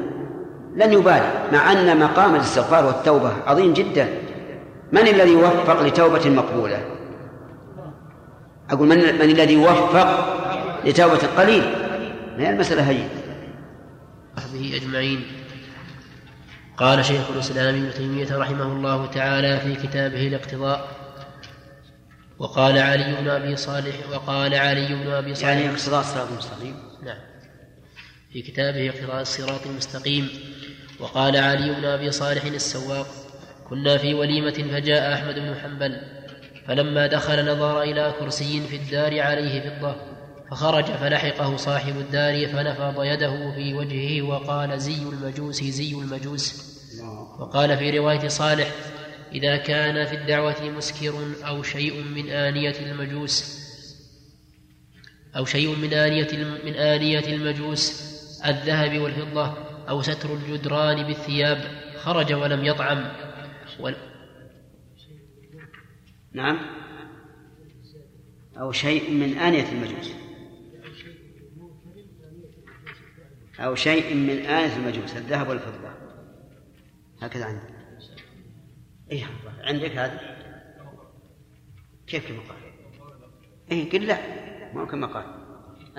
[0.77, 4.09] لن يبالي مع أن مقام الاستغفار والتوبة عظيم جدا.
[4.93, 6.83] من الذي يوفق لتوبة مقبولة؟
[8.71, 10.37] أقول من, من الذي يوفق
[10.85, 11.63] لتوبة قليل؟
[12.39, 13.05] ما هي المسألة هي؟
[14.77, 15.25] أجمعين.
[16.77, 21.04] قال شيخ الإسلام ابن تيمية رحمه الله تعالى في كتابه الاقتضاء
[22.39, 25.49] وقال علي بن أبي صالح وقال علي بن أبي صالح.
[25.49, 27.19] يعني اقتضاء الصراط المستقيم نعم.
[28.33, 30.29] في كتابه اقتضاء الصراط المستقيم
[31.01, 33.07] وقال علي بن أبي صالح السواق
[33.69, 36.01] كنا في وليمة فجاء أحمد بن حنبل
[36.67, 39.97] فلما دخل نظر إلى كرسي في الدار عليه فضة
[40.51, 46.75] فخرج فلحقه صاحب الدار فنفض يده في وجهه وقال زي المجوس زي المجوس.
[47.39, 48.71] وقال في رواية صالح
[49.35, 53.65] إذا كان في الدعوة مسكر أو شيء من آنية المجوس
[55.37, 58.15] أو شيء من آنية من آنية المجوس
[58.47, 59.47] الذهب والفضة
[59.89, 61.59] أو ستر الجدران بالثياب
[61.97, 63.13] خرج ولم يطعم.
[63.81, 63.97] ول...
[66.33, 66.59] نعم.
[68.59, 70.11] أو شيء من آنية المجوس.
[73.61, 75.95] أو شيء من آنية المجوس الذهب والفضة.
[77.23, 77.74] هكذا عندك
[79.11, 79.25] إيه
[79.61, 80.21] عندك هذا؟
[82.07, 82.57] كيف كما قال
[83.71, 84.19] إيه قل لا.
[84.75, 85.25] ما كما قال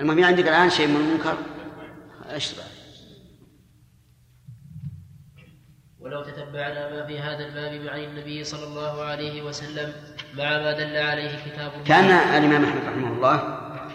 [0.00, 1.36] المهم عندك الآن شيء من المنكر؟
[2.24, 2.64] اشتغل
[5.98, 9.92] ولو تتبعنا ما في هذا الباب عن النبي صلى الله عليه وسلم
[10.34, 11.84] مع ما دل عليه كتاب الله.
[11.84, 13.36] كان الإمام أحمد رحمه الله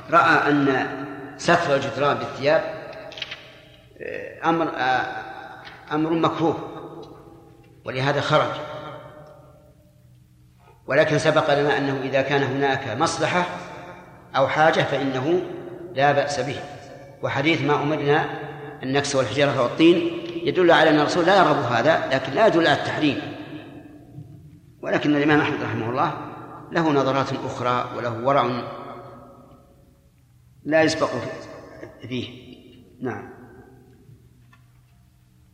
[0.10, 0.88] رأى أن
[1.38, 2.82] ستر الجدران بالثياب
[4.02, 5.24] آه، أمر آه،
[5.92, 6.72] أمر مكروه
[7.86, 8.71] ولهذا خرج.
[10.92, 13.46] ولكن سبق لنا أنه إذا كان هناك مصلحة
[14.36, 15.42] أو حاجة فإنه
[15.94, 16.56] لا بأس به.
[17.24, 18.26] وحديث ما أمرنا
[18.84, 19.98] النكس والحجارة والطين
[20.44, 23.22] يدل على أن الرسول لا يرغب هذا لكن لا يدل على التحريم.
[24.82, 26.14] ولكن الإمام أحمد رحمه الله
[26.72, 28.64] له نظرات أخرى وله ورع
[30.64, 31.10] لا يسبق
[32.08, 32.28] فيه.
[33.02, 33.34] نعم.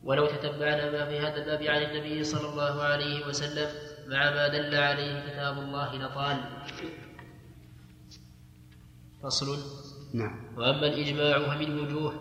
[0.04, 4.76] ولو تتبعنا ما في هذا الباب عن النبي صلى الله عليه وسلم مع ما دل
[4.76, 6.38] عليه كتاب الله لطال
[9.24, 9.58] فصل.
[10.14, 10.58] نعم.
[10.58, 12.14] وأما الإجماع فمن وجوه.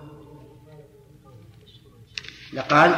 [2.53, 2.91] لقال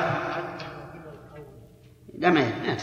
[2.14, 2.78] لا ما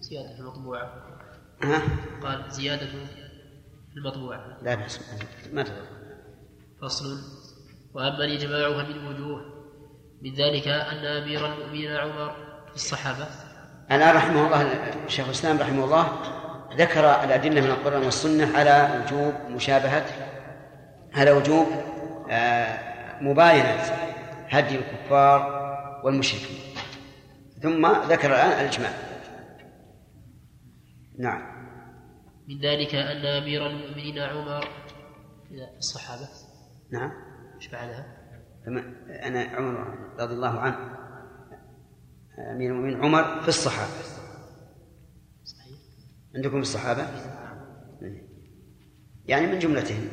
[0.00, 1.18] زيادة في المطبوعة.
[1.62, 1.82] ها؟
[2.22, 4.58] قال زيادة في المطبوعة.
[4.62, 5.00] لا بأس
[5.52, 5.86] ما تضر.
[6.82, 7.18] فصل.
[7.94, 9.60] وأما الإجماع فمن وجوه.
[10.22, 12.32] من ذلك أن أمير المؤمنين عمر
[12.68, 13.49] في الصحابة
[13.92, 16.08] الآن رحمه الله شيخ الإسلام رحمه الله
[16.76, 20.06] ذكر الأدلة من القرآن والسنة على وجوب مشابهة
[21.14, 21.66] على وجوب
[22.30, 23.74] آه، مباينة
[24.48, 25.60] هدي الكفار
[26.04, 26.58] والمشركين.
[27.62, 28.90] ثم ذكر الآن الإجماع.
[31.18, 31.42] نعم.
[32.48, 34.68] من ذلك أن أمير المؤمنين عمر
[35.78, 36.28] الصحابة؟
[36.92, 37.12] نعم.
[37.56, 38.06] إيش بعدها؟
[39.26, 40.76] أنا عمر رضي الله عنه.
[42.52, 43.92] أمير المؤمنين عمر في الصحابة.
[46.34, 47.06] عندكم الصحابة؟
[49.26, 50.08] يعني من جملتهم.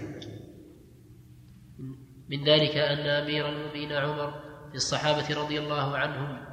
[2.30, 4.32] من ذلك أن أمير المؤمنين عمر
[4.70, 6.48] في الصحابة رضي الله عنهم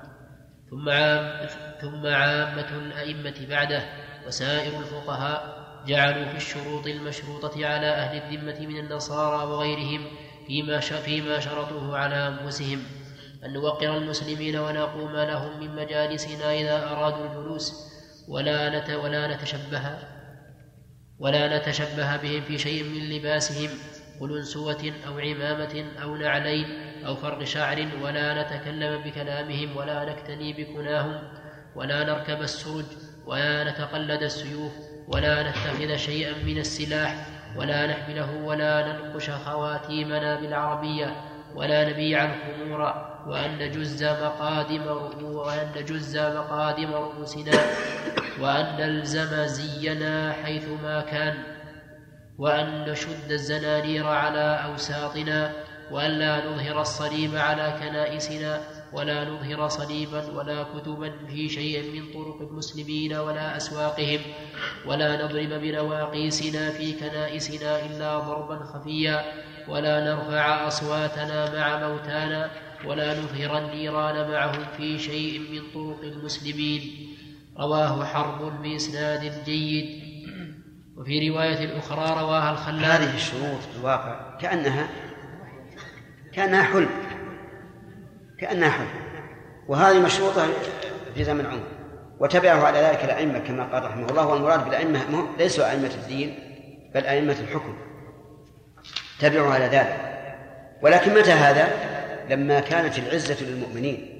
[0.71, 1.47] ثم عام
[1.81, 3.83] ثم عامة الأئمة بعده
[4.27, 10.07] وسائر الفقهاء جعلوا في الشروط المشروطة على أهل الذمة من النصارى وغيرهم
[10.47, 12.79] فيما فيما شرطوه على أنفسهم.
[13.45, 17.73] أن نوقر المسلمين ونقوم لهم من مجالسنا إذا أرادوا الجلوس
[18.29, 19.99] ولا نت ولا نتشبه
[21.19, 23.71] ولا نتشبه بهم في شيء من لباسهم
[24.21, 26.66] قلنسوة أو عمامة أو نعلين
[27.07, 31.23] أو فرق شعر ولا نتكلم بكلامهم ولا نكتني بكناهم
[31.77, 32.85] ولا نركب السرج
[33.27, 34.73] ولا نتقلد السيوف
[35.09, 37.27] ولا نتخذ شيئا من السلاح
[37.57, 42.81] ولا نحمله ولا ننقش خواتيمنا بالعربية ولا نبيع الخمور
[43.26, 44.86] وأن نجز مقادم
[45.22, 47.52] وأن نجز مقادم رؤوسنا
[48.40, 51.35] وأن نلزم زينا حيثما كان
[52.39, 55.52] وأن نشد الزنانير على أوساطنا
[55.90, 58.60] وأن لا نظهر الصليب على كنائسنا
[58.93, 64.20] ولا نظهر صليبا ولا كتبا في شيء من طرق المسلمين ولا أسواقهم
[64.86, 69.24] ولا نضرب بنواقيسنا في كنائسنا إلا ضربا خفيا
[69.69, 72.51] ولا نرفع أصواتنا مع موتانا
[72.86, 76.82] ولا نظهر النيران معهم في شيء من طرق المسلمين.
[77.59, 80.05] رواه حرب بإسناد جيد.
[80.97, 84.89] وفي رواية أخرى رواها الخلال هذه الشروط في الواقع كأنها
[86.32, 86.89] كأنها حلم.
[88.39, 88.89] كأنها حلم.
[89.69, 90.47] وهذه مشروطة
[91.15, 91.66] في زمن عمر.
[92.20, 96.39] وتبعه على ذلك الأئمة كما قال رحمه الله والمراد بالأئمة ليسوا أئمة الدين
[96.95, 97.77] بل أئمة الحكم.
[99.20, 99.97] تبعوا على ذلك.
[100.82, 101.69] ولكن متى هذا؟
[102.31, 104.11] لما كانت العزة للمؤمنين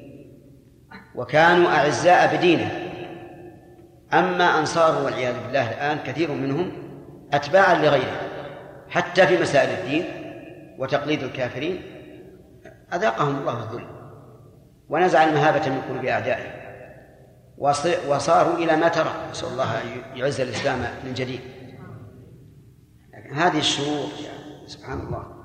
[1.15, 2.71] وكانوا أعزاء بدينه.
[4.13, 6.73] أما أنصاره والعياذ بالله الآن كثير منهم
[7.33, 8.21] أتباعا لغيره
[8.89, 10.05] حتى في مسائل الدين
[10.79, 11.83] وتقليد الكافرين.
[12.95, 13.87] أذاقهم الله الذل
[14.89, 16.51] ونزع المهابة من قلوب أعدائهم
[18.09, 19.13] وصاروا إلى ما ترى.
[19.31, 21.41] نسأل الله أن يعز الإسلام من جديد.
[23.33, 25.45] هذه الشروط يعني سبحان الله.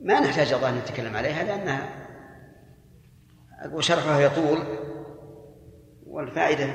[0.00, 2.08] ما نحتاج الله نتكلم عليها لأنها
[3.60, 4.58] أقول شرحها يطول
[6.06, 6.74] والفائدة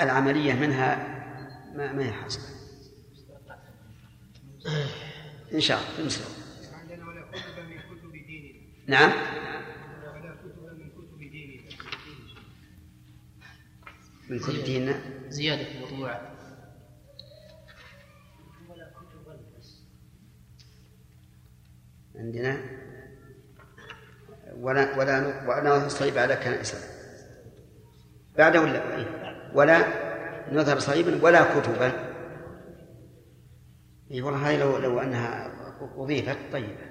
[0.00, 1.18] العملية منها
[1.74, 2.44] ما ما هي حاصلة.
[5.54, 6.38] إن شاء الله في المسلم
[8.86, 9.12] نعم؟
[14.28, 16.37] من كتب ديننا زيادة في المطبوعة
[22.18, 22.78] عندنا.
[24.56, 26.80] ولا ولا ولا نصيب على كنائسنا
[28.38, 29.06] بعده ولا؟
[29.54, 29.78] ولا
[30.52, 32.08] نظهر صليبا ولا كتبا.
[34.10, 35.58] اي والله لو لو أنها
[35.96, 36.88] أضيفت طيبه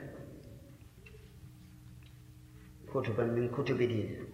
[2.93, 4.27] كتبا من كتب دينه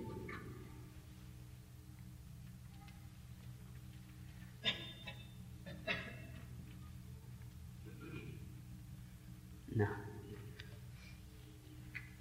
[9.76, 10.04] نعم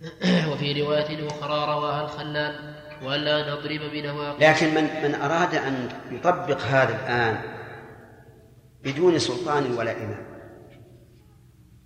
[0.52, 6.94] وفي رواية أخرى رواها الخلال وألا نضرب بنواقض لكن من من أراد أن يطبق هذا
[6.94, 7.38] الآن
[8.84, 10.26] بدون سلطان ولا إمام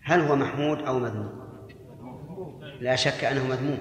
[0.02, 1.46] هل هو محمود أو مذموم؟
[2.80, 3.78] لا شك أنه مذموم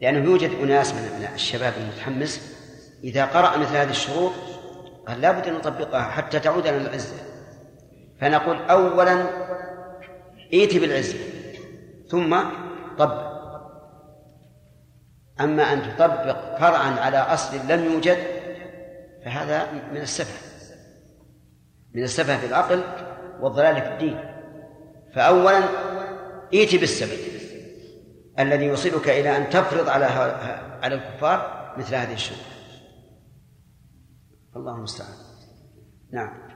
[0.00, 2.56] لأنه يوجد أناس من الشباب المتحمس
[3.04, 4.32] إذا قرأ مثل هذه الشروط
[5.08, 7.16] قال لابد أن نطبقها حتى تعود لنا العزة
[8.20, 9.26] فنقول أولا
[10.52, 11.18] ائت بالعزة
[12.08, 12.36] ثم
[12.98, 13.30] طبق
[15.40, 18.18] أما أن تطبق فرعا على أصل لم يوجد
[19.24, 20.50] فهذا من السفه.
[21.94, 22.82] من السفه في العقل
[23.40, 24.24] والضلال في الدين.
[25.14, 25.58] فأولا
[26.54, 27.18] ائت بالسبب
[28.38, 30.04] الذي يوصلك إلى أن تفرض على
[30.82, 32.40] على الكفار مثل هذه الشروط.
[34.56, 35.14] الله المستعان.
[36.12, 36.50] نعم.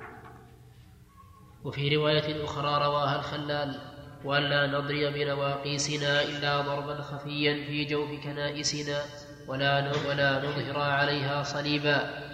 [1.64, 3.93] وفي رواية أخرى رواها الخلال
[4.24, 9.02] وألا نضرب بنواقيسنا إلا ضربا خفيا في جوف كنائسنا
[9.48, 12.24] ولا ولا نظهر عليها صليبا.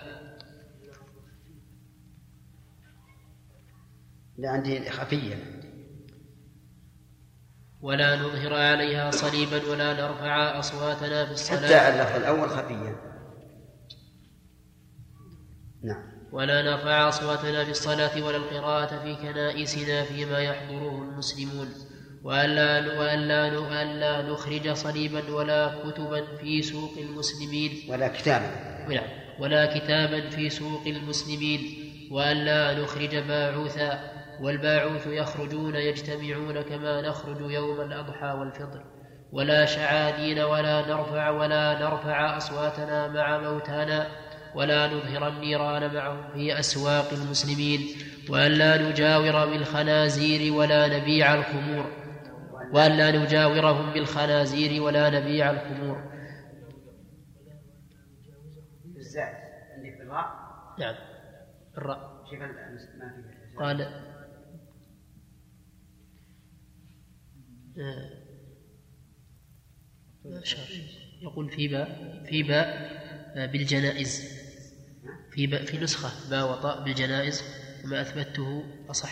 [4.38, 5.38] لا عندي خفيا
[7.80, 11.66] ولا نظهر عليها صليبا ولا نرفع أصواتنا في الصلاة.
[11.66, 12.96] حتى اللفظ الأول خفيا
[15.82, 16.09] نعم.
[16.32, 21.68] ولا نرفع أصواتنا في الصلاة ولا القراءة في كنائسنا فيما يحضره المسلمون
[22.24, 27.72] وألا وألا وألا نخرج صليبا ولا كتبا في سوق المسلمين.
[27.88, 28.50] ولا كتابا.
[28.88, 29.08] نعم
[29.38, 31.60] ولا كتابا في سوق المسلمين.
[32.10, 34.00] وألا نخرج باعوثا.
[34.40, 38.84] والباعوث يخرجون يجتمعون كما نخرج يوم الأضحى والفطر.
[39.32, 44.06] ولا شعادين ولا نرفع ولا نرفع أصواتنا مع موتانا.
[44.54, 47.80] ولا نظهر النيران معهم في أسواق المسلمين
[48.28, 51.90] وألا نجاور بالخنازير ولا نبيع الخمور.
[52.72, 56.10] وألا نجاورهم بالخنازير ولا نبيع الخمور.
[59.76, 60.00] عندك
[60.78, 60.94] نعم.
[61.78, 62.10] الراء.
[63.58, 63.82] قال
[67.78, 68.10] آه،
[71.22, 72.66] يقول في باء في باء
[73.36, 74.39] آه، بالجنائز.
[75.30, 76.30] في باء في نسخة.
[76.30, 77.42] باء وطاء بالجنائز
[77.84, 79.10] وما أثبته أصح.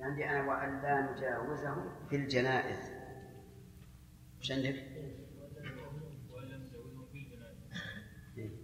[0.00, 1.74] عندي أنا وأن لا نجاوزه
[2.10, 2.78] في الجنائز.
[4.40, 4.74] وش عندك؟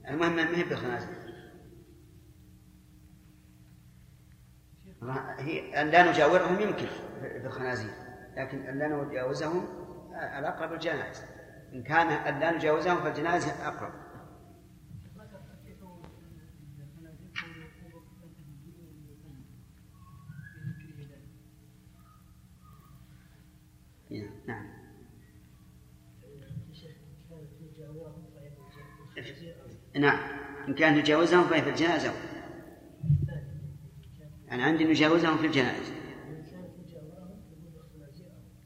[0.08, 1.20] المهم ما هي بالخنازير
[5.38, 6.86] هي أن لا نجاورهم يمكن
[7.20, 7.90] في الخنازير
[8.36, 9.64] لكن أن لا نجاوزهم
[10.38, 11.22] الأقرب الجنائز.
[11.72, 14.09] إن كان أن لا نجاوزهم فالجنائز أقرب.
[24.10, 24.66] نعم.
[29.94, 30.40] نعم.
[30.68, 32.12] إن كان نجاوزهم فهي في الجنازة.
[34.50, 35.92] أنا عندي نجاوزهم في الجنائز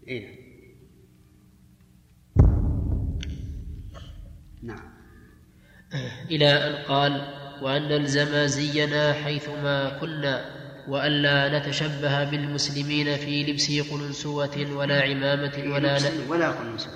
[0.08, 0.44] إيه؟
[4.62, 4.94] نعم.
[6.30, 7.12] إلى أن قال
[7.62, 10.53] وأن نلزم زينا حيثما كنا
[10.88, 16.28] وألا نتشبه بالمسلمين في لبس قلنسوة ولا عمامة ولا ن...
[16.28, 16.92] ولا قلنسوة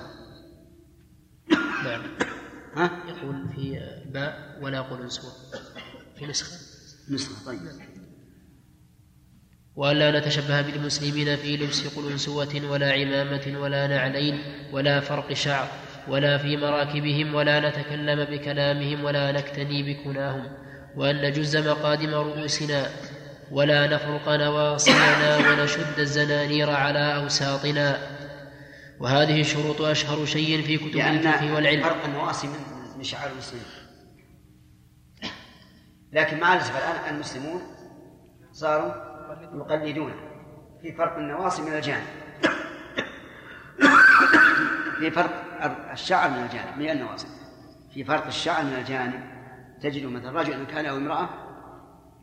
[1.85, 2.03] نعم.
[2.75, 5.33] ها؟ يقول في باء ولا قلنسوة
[6.19, 6.57] في نسخة.
[7.11, 7.61] نسخة طيب.
[9.77, 14.43] وألا نتشبه بالمسلمين في لبس قلنسوة ولا عمامة ولا نعلين
[14.73, 15.69] ولا فرق شعر
[16.09, 20.47] ولا في مراكبهم ولا نتكلم بكلامهم ولا نكتني بكناهم
[20.97, 22.87] وأن نجز مقادم رؤوسنا
[23.51, 27.99] ولا نفرق نواصينا ونشد الزنانير على أوساطنا.
[29.01, 31.83] وهذه الشروط أشهر شيء في كتب الفقه والعلم.
[31.83, 32.49] فرق النواصي
[32.97, 33.65] من شعار المسلمين.
[36.13, 37.63] لكن مع الأسف الآن المسلمون
[38.53, 38.93] صاروا
[39.55, 40.15] يقلدونه
[40.83, 42.05] في فرق النواصي من الجانب.
[44.99, 45.31] في فرق
[45.93, 47.27] الشعر من الجانب من النواصي.
[47.95, 49.21] في فرق الشعر من الجانب
[49.83, 51.29] تجد مثلا رجل كان أو امرأة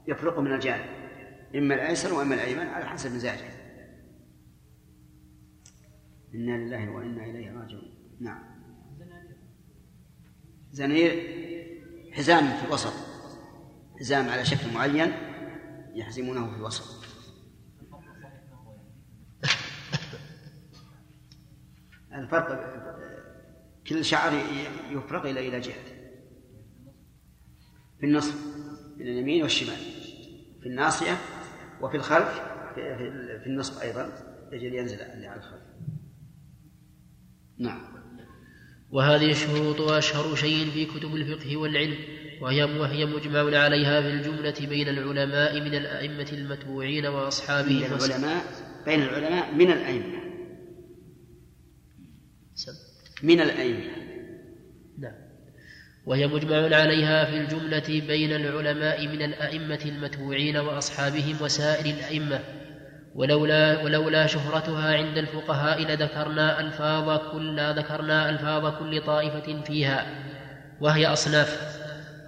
[0.08, 0.95] يفرق من الجانب.
[1.56, 3.50] إما الأيسر وإما الأيمن على حسب مزاجه.
[6.34, 8.16] إنا لله وإنا إليه راجعون.
[8.20, 8.44] نعم.
[10.72, 11.12] زنير
[12.12, 12.94] حزام في الوسط.
[14.00, 15.12] حزام على شكل معين
[15.94, 17.06] يحزمونه في الوسط.
[22.14, 22.76] الفرق
[23.88, 24.34] كل شعر
[24.90, 25.84] يفرغ إلى إلى جهة.
[28.00, 28.36] في النصف
[28.98, 29.78] من اليمين والشمال.
[30.62, 31.18] في الناصية
[31.82, 32.42] وفي الخلف
[33.44, 34.10] في النصف أيضا
[34.52, 35.62] يجب ينزل على الخلف.
[37.58, 37.82] نعم.
[38.92, 41.98] وهذه الشروط أشهر شيء في كتب الفقه والعلم
[42.42, 48.46] وهي وهي مجمع عليها في الجملة بين العلماء من الأئمة المتبوعين وأصحابهم بين العلماء
[48.86, 50.26] بين العلماء من الأئمة.
[53.24, 54.05] من الأئمة.
[56.06, 62.40] وهي مجمع عليها في الجملة بين العلماء من الأئمة المتبوعين وأصحابهم وسائر الأئمة.
[63.16, 70.06] ولولا ولولا شهرتها عند الفقهاء لذكرنا ألفاظ كل ذكرنا ألفاظ كل طائفة فيها.
[70.82, 71.78] وهي أصناف.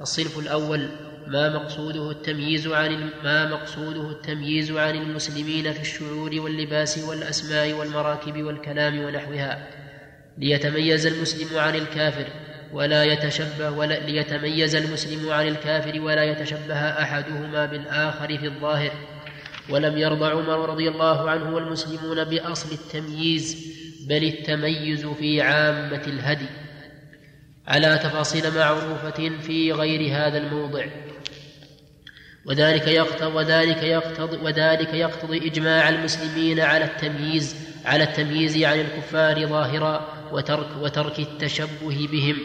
[0.02, 0.90] الصنف الأول
[1.28, 9.00] ما مقصوده التمييز عن ما مقصوده التمييز عن المسلمين في الشعور واللباس والأسماء والمراكب والكلام
[9.00, 9.68] ونحوها.
[10.38, 12.26] ليتميز المسلم عن الكافر.
[12.74, 18.92] ولا يتشبه ولا ليتميز المسلم عن الكافر ولا يتشبه أحدهما بالآخر في الظاهر.
[19.70, 23.74] ولم يرضى عمر رضي الله عنه والمسلمون بأصل التمييز
[24.08, 26.50] بل التميز في عامة الهدي.
[27.68, 30.86] على تفاصيل معروفة في غير هذا الموضع.
[32.48, 40.08] وذلك يقتضي وذلك يقتضي وذلك يقتضي إجماع المسلمين على التمييز على التمييز عن الكفار ظاهرا
[40.32, 42.36] وترك وترك التشبه بهم.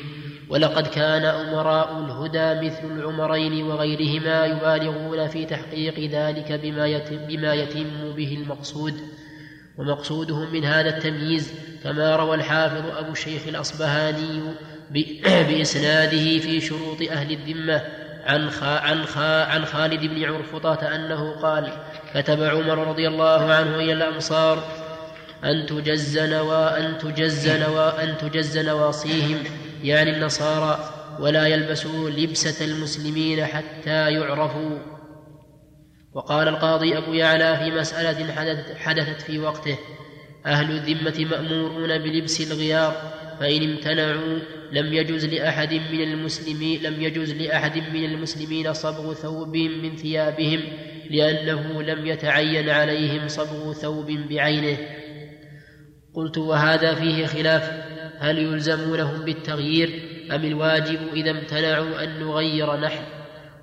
[0.48, 8.12] ولقد كان أمراء الهدى مثل العمرين وغيرهما يبالغون في تحقيق ذلك بما يتم, بما يتم
[8.16, 8.94] به المقصود.
[9.78, 11.52] ومقصودهم من هذا التمييز
[11.84, 14.40] كما روى الحافظ أبو الشيخ الأصبهاني
[15.48, 17.82] بإسناده في شروط أهل الذمة
[18.26, 21.72] عن خا عن خا عن خالد بن عرفطة أنه قال
[22.14, 24.81] كتب عمر رضي الله عنه إلى الأمصار
[25.44, 29.38] أن تجز نوا أن تجز نوا أن تجز نواصيهم
[29.84, 30.90] يعني النصارى
[31.20, 34.78] ولا يلبسوا لبسة المسلمين حتى يعرفوا.
[36.14, 39.78] وقال القاضي أبو يعلى في مسألة حدثت, حدثت في وقته
[40.46, 44.38] أهل الذمة مأمورون بلبس الغيار فإن امتنعوا
[44.72, 50.60] لم يجوز لأحد من المسلمين لم يجوز لأحد من المسلمين صبغ ثوب من ثيابهم
[51.10, 54.78] لأنه لم يتعين عليهم صبغ ثوب بعينه.
[56.14, 57.92] قلت وهذا فيه خلاف.
[58.18, 63.04] هل يلزمونهم بالتغيير أم الواجب إذا امتنعوا أن نغير نحن؟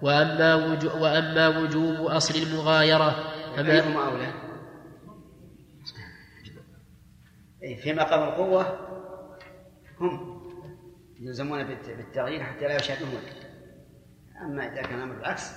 [0.02, 4.34] وأما وجوب, وأما وجوب أصل المغايرة فما أولى.
[7.76, 8.80] في مقام القوة
[10.00, 10.40] هم
[11.20, 13.10] يلزمون بالتغيير حتى لا يشاهدون
[14.42, 15.52] أما إذا كان الأمر بالعكس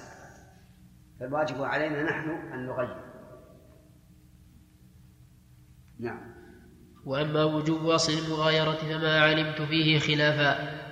[1.20, 3.04] فالواجب علينا نحن أن نغير.
[5.98, 6.31] نعم.
[7.06, 10.82] وأما وجوب أصل المغايرة فما علمت فيه خلافا.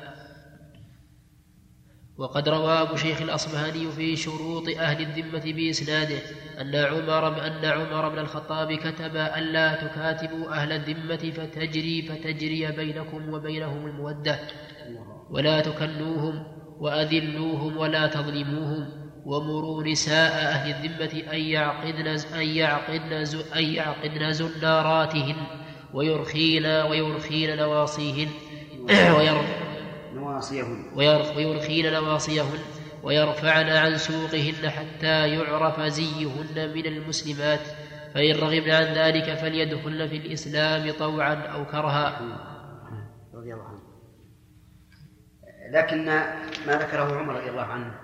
[2.18, 6.18] وقد روى أبو شيخ الأصبهاني في شروط أهل الذمة بإسناده
[6.60, 13.86] أن عمر أن عمر بن الخطاب كتب ألا تكاتبوا أهل الذمة فتجري فتجري بينكم وبينهم
[13.86, 14.38] المودة.
[15.30, 16.44] ولا تكنوهم
[16.80, 18.88] وأذلوهم ولا تظلموهم
[19.24, 23.12] ومروا نساء أهل الذمة أن يعقدن أن يعقدن
[23.56, 25.59] أن يعقدن زناراتهن.
[25.94, 28.28] ويرخين ويرخين نواصيهن.
[30.14, 30.84] نواصيهن
[31.36, 32.58] ويرخين نواصيهن
[33.02, 37.60] ويرفعن عن سوقهن حتى يعرف زيهن من المسلمات.
[38.14, 42.20] فإن رغبن عن ذلك فليدخلن في الإسلام طوعا أو كرها.
[43.34, 43.80] رضي الله عنه.
[45.72, 46.04] لكن
[46.66, 47.94] ما ذكره عمر رضي الله عنه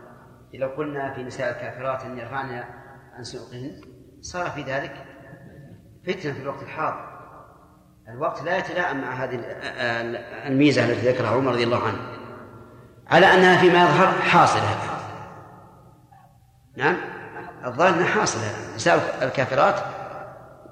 [0.54, 2.64] لو قلنا في نساء الكافرات أن يرفعن
[3.12, 3.80] عن سوقهن
[4.20, 5.04] صار في ذلك
[6.06, 7.15] فتنة في الوقت الحاضر.
[8.08, 9.40] الوقت لا يتلائم مع هذه
[10.46, 11.98] الميزة التي ذكرها عمر رضي الله عنه.
[13.10, 14.78] على أنها فيما يظهر حاصلة
[16.76, 16.96] نعم؟
[17.64, 18.42] الظاهر أنها حاصلة
[18.76, 19.74] نساء الكافرات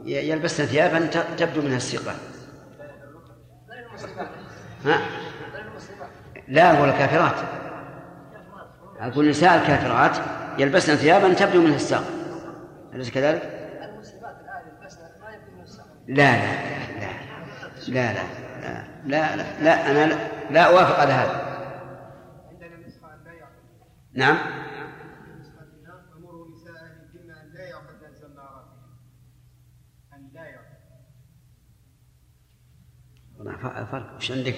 [0.05, 1.07] يلبسن ثيابا
[1.37, 2.15] تبدو منها الثقة.
[4.85, 5.01] ها؟
[6.49, 7.37] لا أقول الكافرات.
[9.01, 10.17] أقول نساء الكافرات
[10.59, 12.05] يلبسن ثيابا تبدو منها الساق
[12.95, 13.43] أليس كذلك؟
[16.09, 16.74] لا لا.
[17.89, 18.23] لا لا
[19.05, 21.55] لا لا, لا أنا لا, لا أوافق على هذا.
[24.13, 24.37] نعم.
[33.85, 34.17] فرق.
[34.17, 34.55] وش عندك؟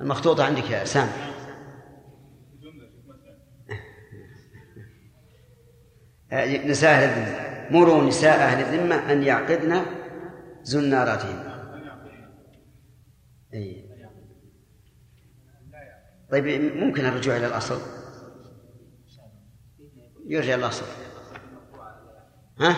[0.00, 1.08] المخطوطة عندك يا سام
[6.70, 7.44] نساء أهل الذمة.
[7.70, 9.82] مروا نساء أهل الذمة أن يعقدن
[10.64, 11.54] زناراتهم.
[13.54, 13.90] أي.
[16.30, 17.80] طيب ممكن الرجوع إلى الأصل؟
[20.26, 20.86] يرجع الأصل.
[22.60, 22.76] ها؟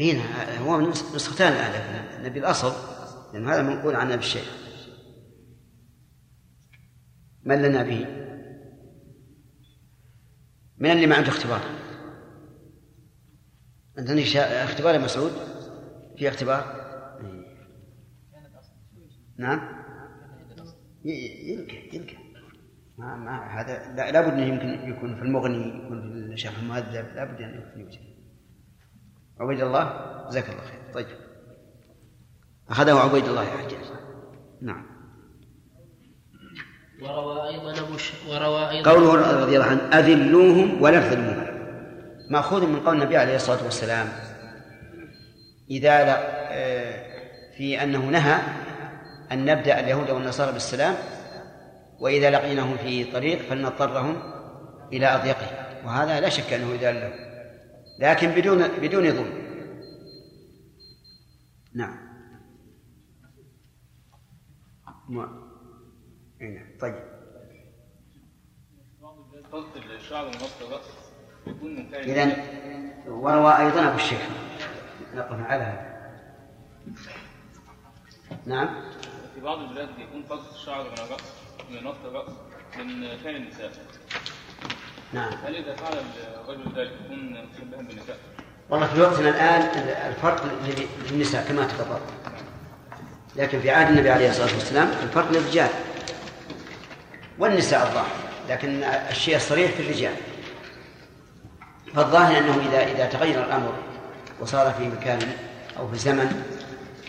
[0.00, 0.80] هنا هو
[1.14, 2.72] نسختان الآن نبي الأصل
[3.32, 4.64] لأن هذا منقول عن أبي الشيخ.
[7.42, 8.06] من لنا به؟
[10.78, 11.60] من اللي ما عنده اختبار؟
[13.98, 15.53] عندني اختبار يا مسعود؟
[16.16, 16.84] في اختبار؟
[19.38, 19.60] نعم.
[21.04, 22.16] يمكن يمكن.
[22.98, 27.40] ما ما هذا لا لابد أنه يمكن يكون في المغني يكون في الشرح المهذب لابد
[27.40, 28.00] أن يكون يوجد
[29.40, 29.84] عبيد الله
[30.28, 30.92] جزاك الله خير.
[30.94, 31.06] طيب.
[32.68, 33.84] أخذه عبيد الله يا حجاج.
[34.62, 34.86] نعم.
[37.02, 38.12] وروى أيضا أبو ش...
[38.28, 41.54] وروى أيضا قوله رضي الله عنه أذلوهم ولا تذلوهم.
[42.30, 44.08] مأخوذ من قول النبي عليه الصلاة والسلام
[45.70, 46.16] إذا لا
[46.52, 47.14] آه،
[47.56, 48.38] في أنه نهى
[49.32, 50.94] أن نبدأ اليهود والنصارى بالسلام
[52.00, 54.22] وإذا لقيناهم في طريق فلنضطرهم
[54.92, 55.46] إلى أضيقه.
[55.84, 57.14] وهذا لا شك أنه إذا له.
[57.98, 59.44] لكن بدون بدون ظلم.
[61.74, 61.96] نعم.
[65.08, 65.50] ما.
[66.40, 66.78] نعم.
[66.80, 66.94] طيب.
[71.94, 72.36] إذا
[73.06, 74.20] وروى أيضا أبو الشيخ.
[75.14, 75.94] نقف على هذا.
[78.46, 78.68] نعم.
[79.34, 81.22] في بعض البلاد يكون قص الشعر من الرأس
[81.70, 82.30] من نص الرأس
[82.78, 83.72] من كان النساء.
[85.12, 85.32] نعم.
[85.46, 85.92] هل إذا فعل
[86.44, 88.18] الرجل ذلك يكون مشبها بالنساء؟
[88.70, 89.62] والله في وقتنا الآن
[90.08, 90.44] الفرق
[91.10, 92.00] للنساء كما تفضل.
[93.36, 95.70] لكن في عهد النبي عليه الصلاة والسلام الفرق للرجال.
[97.38, 98.16] والنساء الظاهر
[98.48, 100.14] لكن الشيء الصريح في الرجال.
[101.94, 103.74] فالظاهر أنه إذا إذا تغير الأمر
[104.44, 105.18] وصار في مكان
[105.78, 106.44] أو في زمن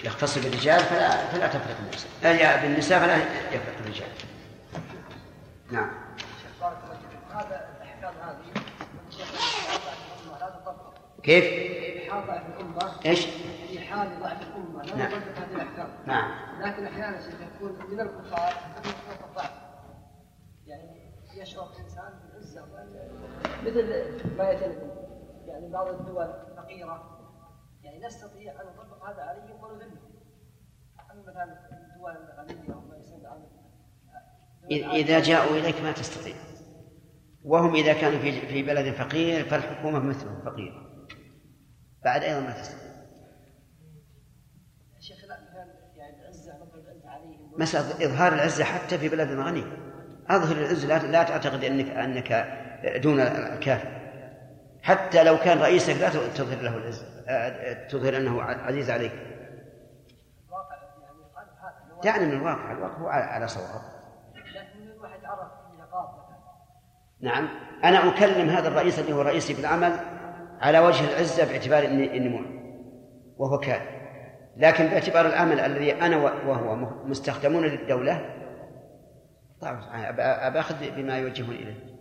[0.04, 3.18] يختص بالرجال فلا فلا تفرق النساء بالنساء فلا
[3.56, 4.08] يفرق الرجال
[5.72, 5.90] نعم
[7.32, 8.62] هذا الاحكام هذه
[11.24, 11.46] كيف؟
[12.12, 13.26] حال ضعف الأمة إيش؟
[13.70, 15.12] في حال ضعف الأمة لا نعم.
[15.12, 16.32] هذه الأحكام نعم
[16.62, 18.54] لكن أحيانا يكون من الكفار
[19.30, 19.52] الضعف
[20.68, 22.66] يعني يشعر الإنسان بالعزة
[23.64, 24.74] مثل ما يتم
[25.48, 27.15] يعني بعض الدول فقيرة
[27.86, 29.98] يعني نستطيع أن نطبق هذا عليهم ونذلهم
[31.12, 33.26] أما مثلا الدول الغنية وما يسمى
[35.02, 36.36] إذا جاءوا إليك ما تستطيع.
[37.44, 41.08] وهم إذا كانوا في في بلد فقير فالحكومة مثلهم فقيرة
[42.06, 42.92] بعد أيضا ما تستطيع.
[45.00, 45.40] شيخ لا
[45.96, 46.18] يعني
[47.58, 49.64] مسألة إظهار العزة حتى في بلد غني
[50.28, 52.32] أظهر العزة لا, لا تعتقد أنك أنك
[53.04, 54.05] دون الكافر.
[54.86, 57.06] حتى لو كان رئيسك لا تظهر له العزة
[57.88, 59.12] تظهر أنه عزيز عليك.
[62.04, 62.72] يعني من الواقع.
[62.72, 63.82] الواقع هو على صواب.
[67.22, 67.50] نعم.
[67.84, 70.00] أنا أكلم هذا الرئيس اللي هو رئيسي في العمل
[70.62, 72.46] على وجه العزة باعتبار إني إني
[73.38, 73.96] وهو كاذب.
[74.58, 76.76] لكن باعتبار العمل الذي أنا وهو
[77.06, 78.36] مستخدمون للدولة
[79.62, 79.80] طبعا
[80.48, 81.95] أباخذ بما يوجهون إليه.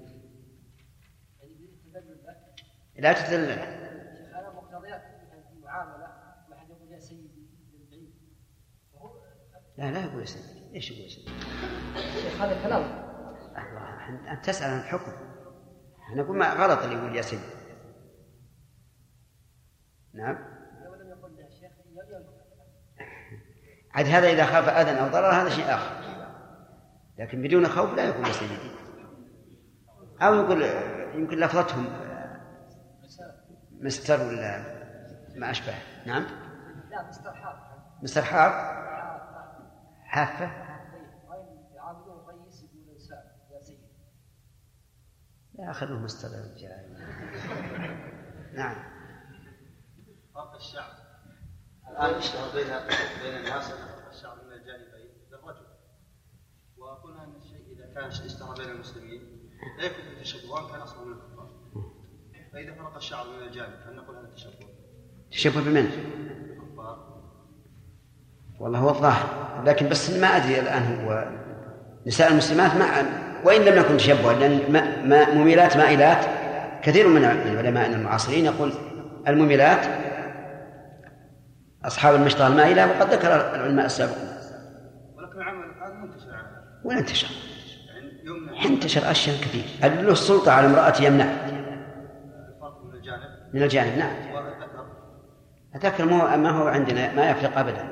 [2.97, 3.85] لا تتذلل
[9.79, 10.75] لا لا يقول يا سيدي.
[10.75, 11.31] إيش يقول يا سيدي؟
[12.41, 13.05] هذا كلام.
[14.29, 15.13] أنت تسأل عن الحكم.
[16.03, 17.43] إحنا نقول ما غلط اللي يقول يا سيدي.
[20.15, 20.39] نعم.
[23.91, 26.05] عاد هذا إذا خاف أذى أو ضرر هذا شيء آخر.
[27.19, 28.71] لكن بدون خوف لا يقول يا سيدي.
[30.23, 30.63] أو يقول
[31.15, 32.14] يمكن لفظتهم.
[33.85, 34.59] مستر ولا
[35.37, 35.75] ما أشبه.
[36.07, 36.27] نعم.
[36.91, 38.51] لا مستر حار مستر حار
[40.05, 40.65] حافة.
[45.55, 46.29] لا خلوه مستر
[48.55, 48.77] نعم.
[50.35, 50.93] فرق الشعب.
[51.91, 52.67] الآن اشتهر بين
[53.23, 53.73] بين الناس.
[54.11, 55.67] الشعب من الجانبين للرجل
[56.77, 61.13] وقلنا أن الشيء إذا كان اشتهر بين المسلمين لا يكون في تشبه كان أصلا من
[61.13, 61.34] الكفار.
[62.55, 64.67] فإذا فرق الشعب من الجانب هل نقول هذا تشبه؟
[65.31, 65.91] تشبه بمن؟
[68.61, 71.29] والله هو الظاهر لكن بس ما أدري الآن هو
[72.07, 73.03] نساء المسلمات مع
[73.45, 74.73] وإن لم يكن تشبها لأن
[75.09, 76.27] ما مميلات مائلات
[76.83, 78.73] كثير من العلماء المعاصرين يقول
[79.29, 79.87] المميلات
[81.85, 84.29] أصحاب المشطه المائلة وقد ذكر العلماء السابقون
[85.17, 86.37] ولكن العمل هذا منتشر
[86.85, 87.29] وين انتشر؟
[88.25, 91.44] يعني انتشر أشياء كثير له السلطة على امرأة يمنع من الجانب
[93.55, 94.15] من الجانب نعم.
[94.15, 94.87] الذكر
[95.75, 96.05] الذكر
[96.37, 97.83] ما هو عندنا ما يفرق ابدا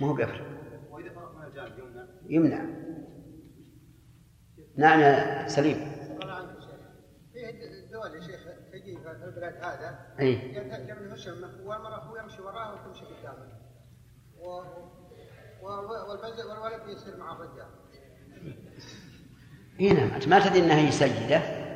[0.00, 0.46] ما هو بيفرق.
[2.28, 2.64] يمنع.
[4.76, 5.92] نعم يا سليم.
[7.84, 8.40] الدول يا شيخ
[8.72, 10.56] تجي في البلاد هذا أي.
[10.88, 13.48] يمنع الشمة والمرأة هو يمشي وراها وتمشي قدامه
[15.62, 17.66] والولد يصير مع الرجال
[19.80, 20.10] إي نعم.
[20.10, 21.67] أنت ما تدري إنها هي سيدة.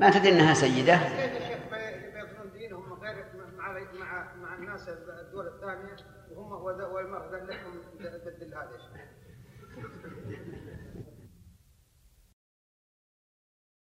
[0.00, 1.00] ما تدري إنها سيدة؟
[3.58, 4.58] مع
[5.20, 5.96] الدول الثانية
[6.36, 8.70] وهم والمرأة لهم تبدل هذا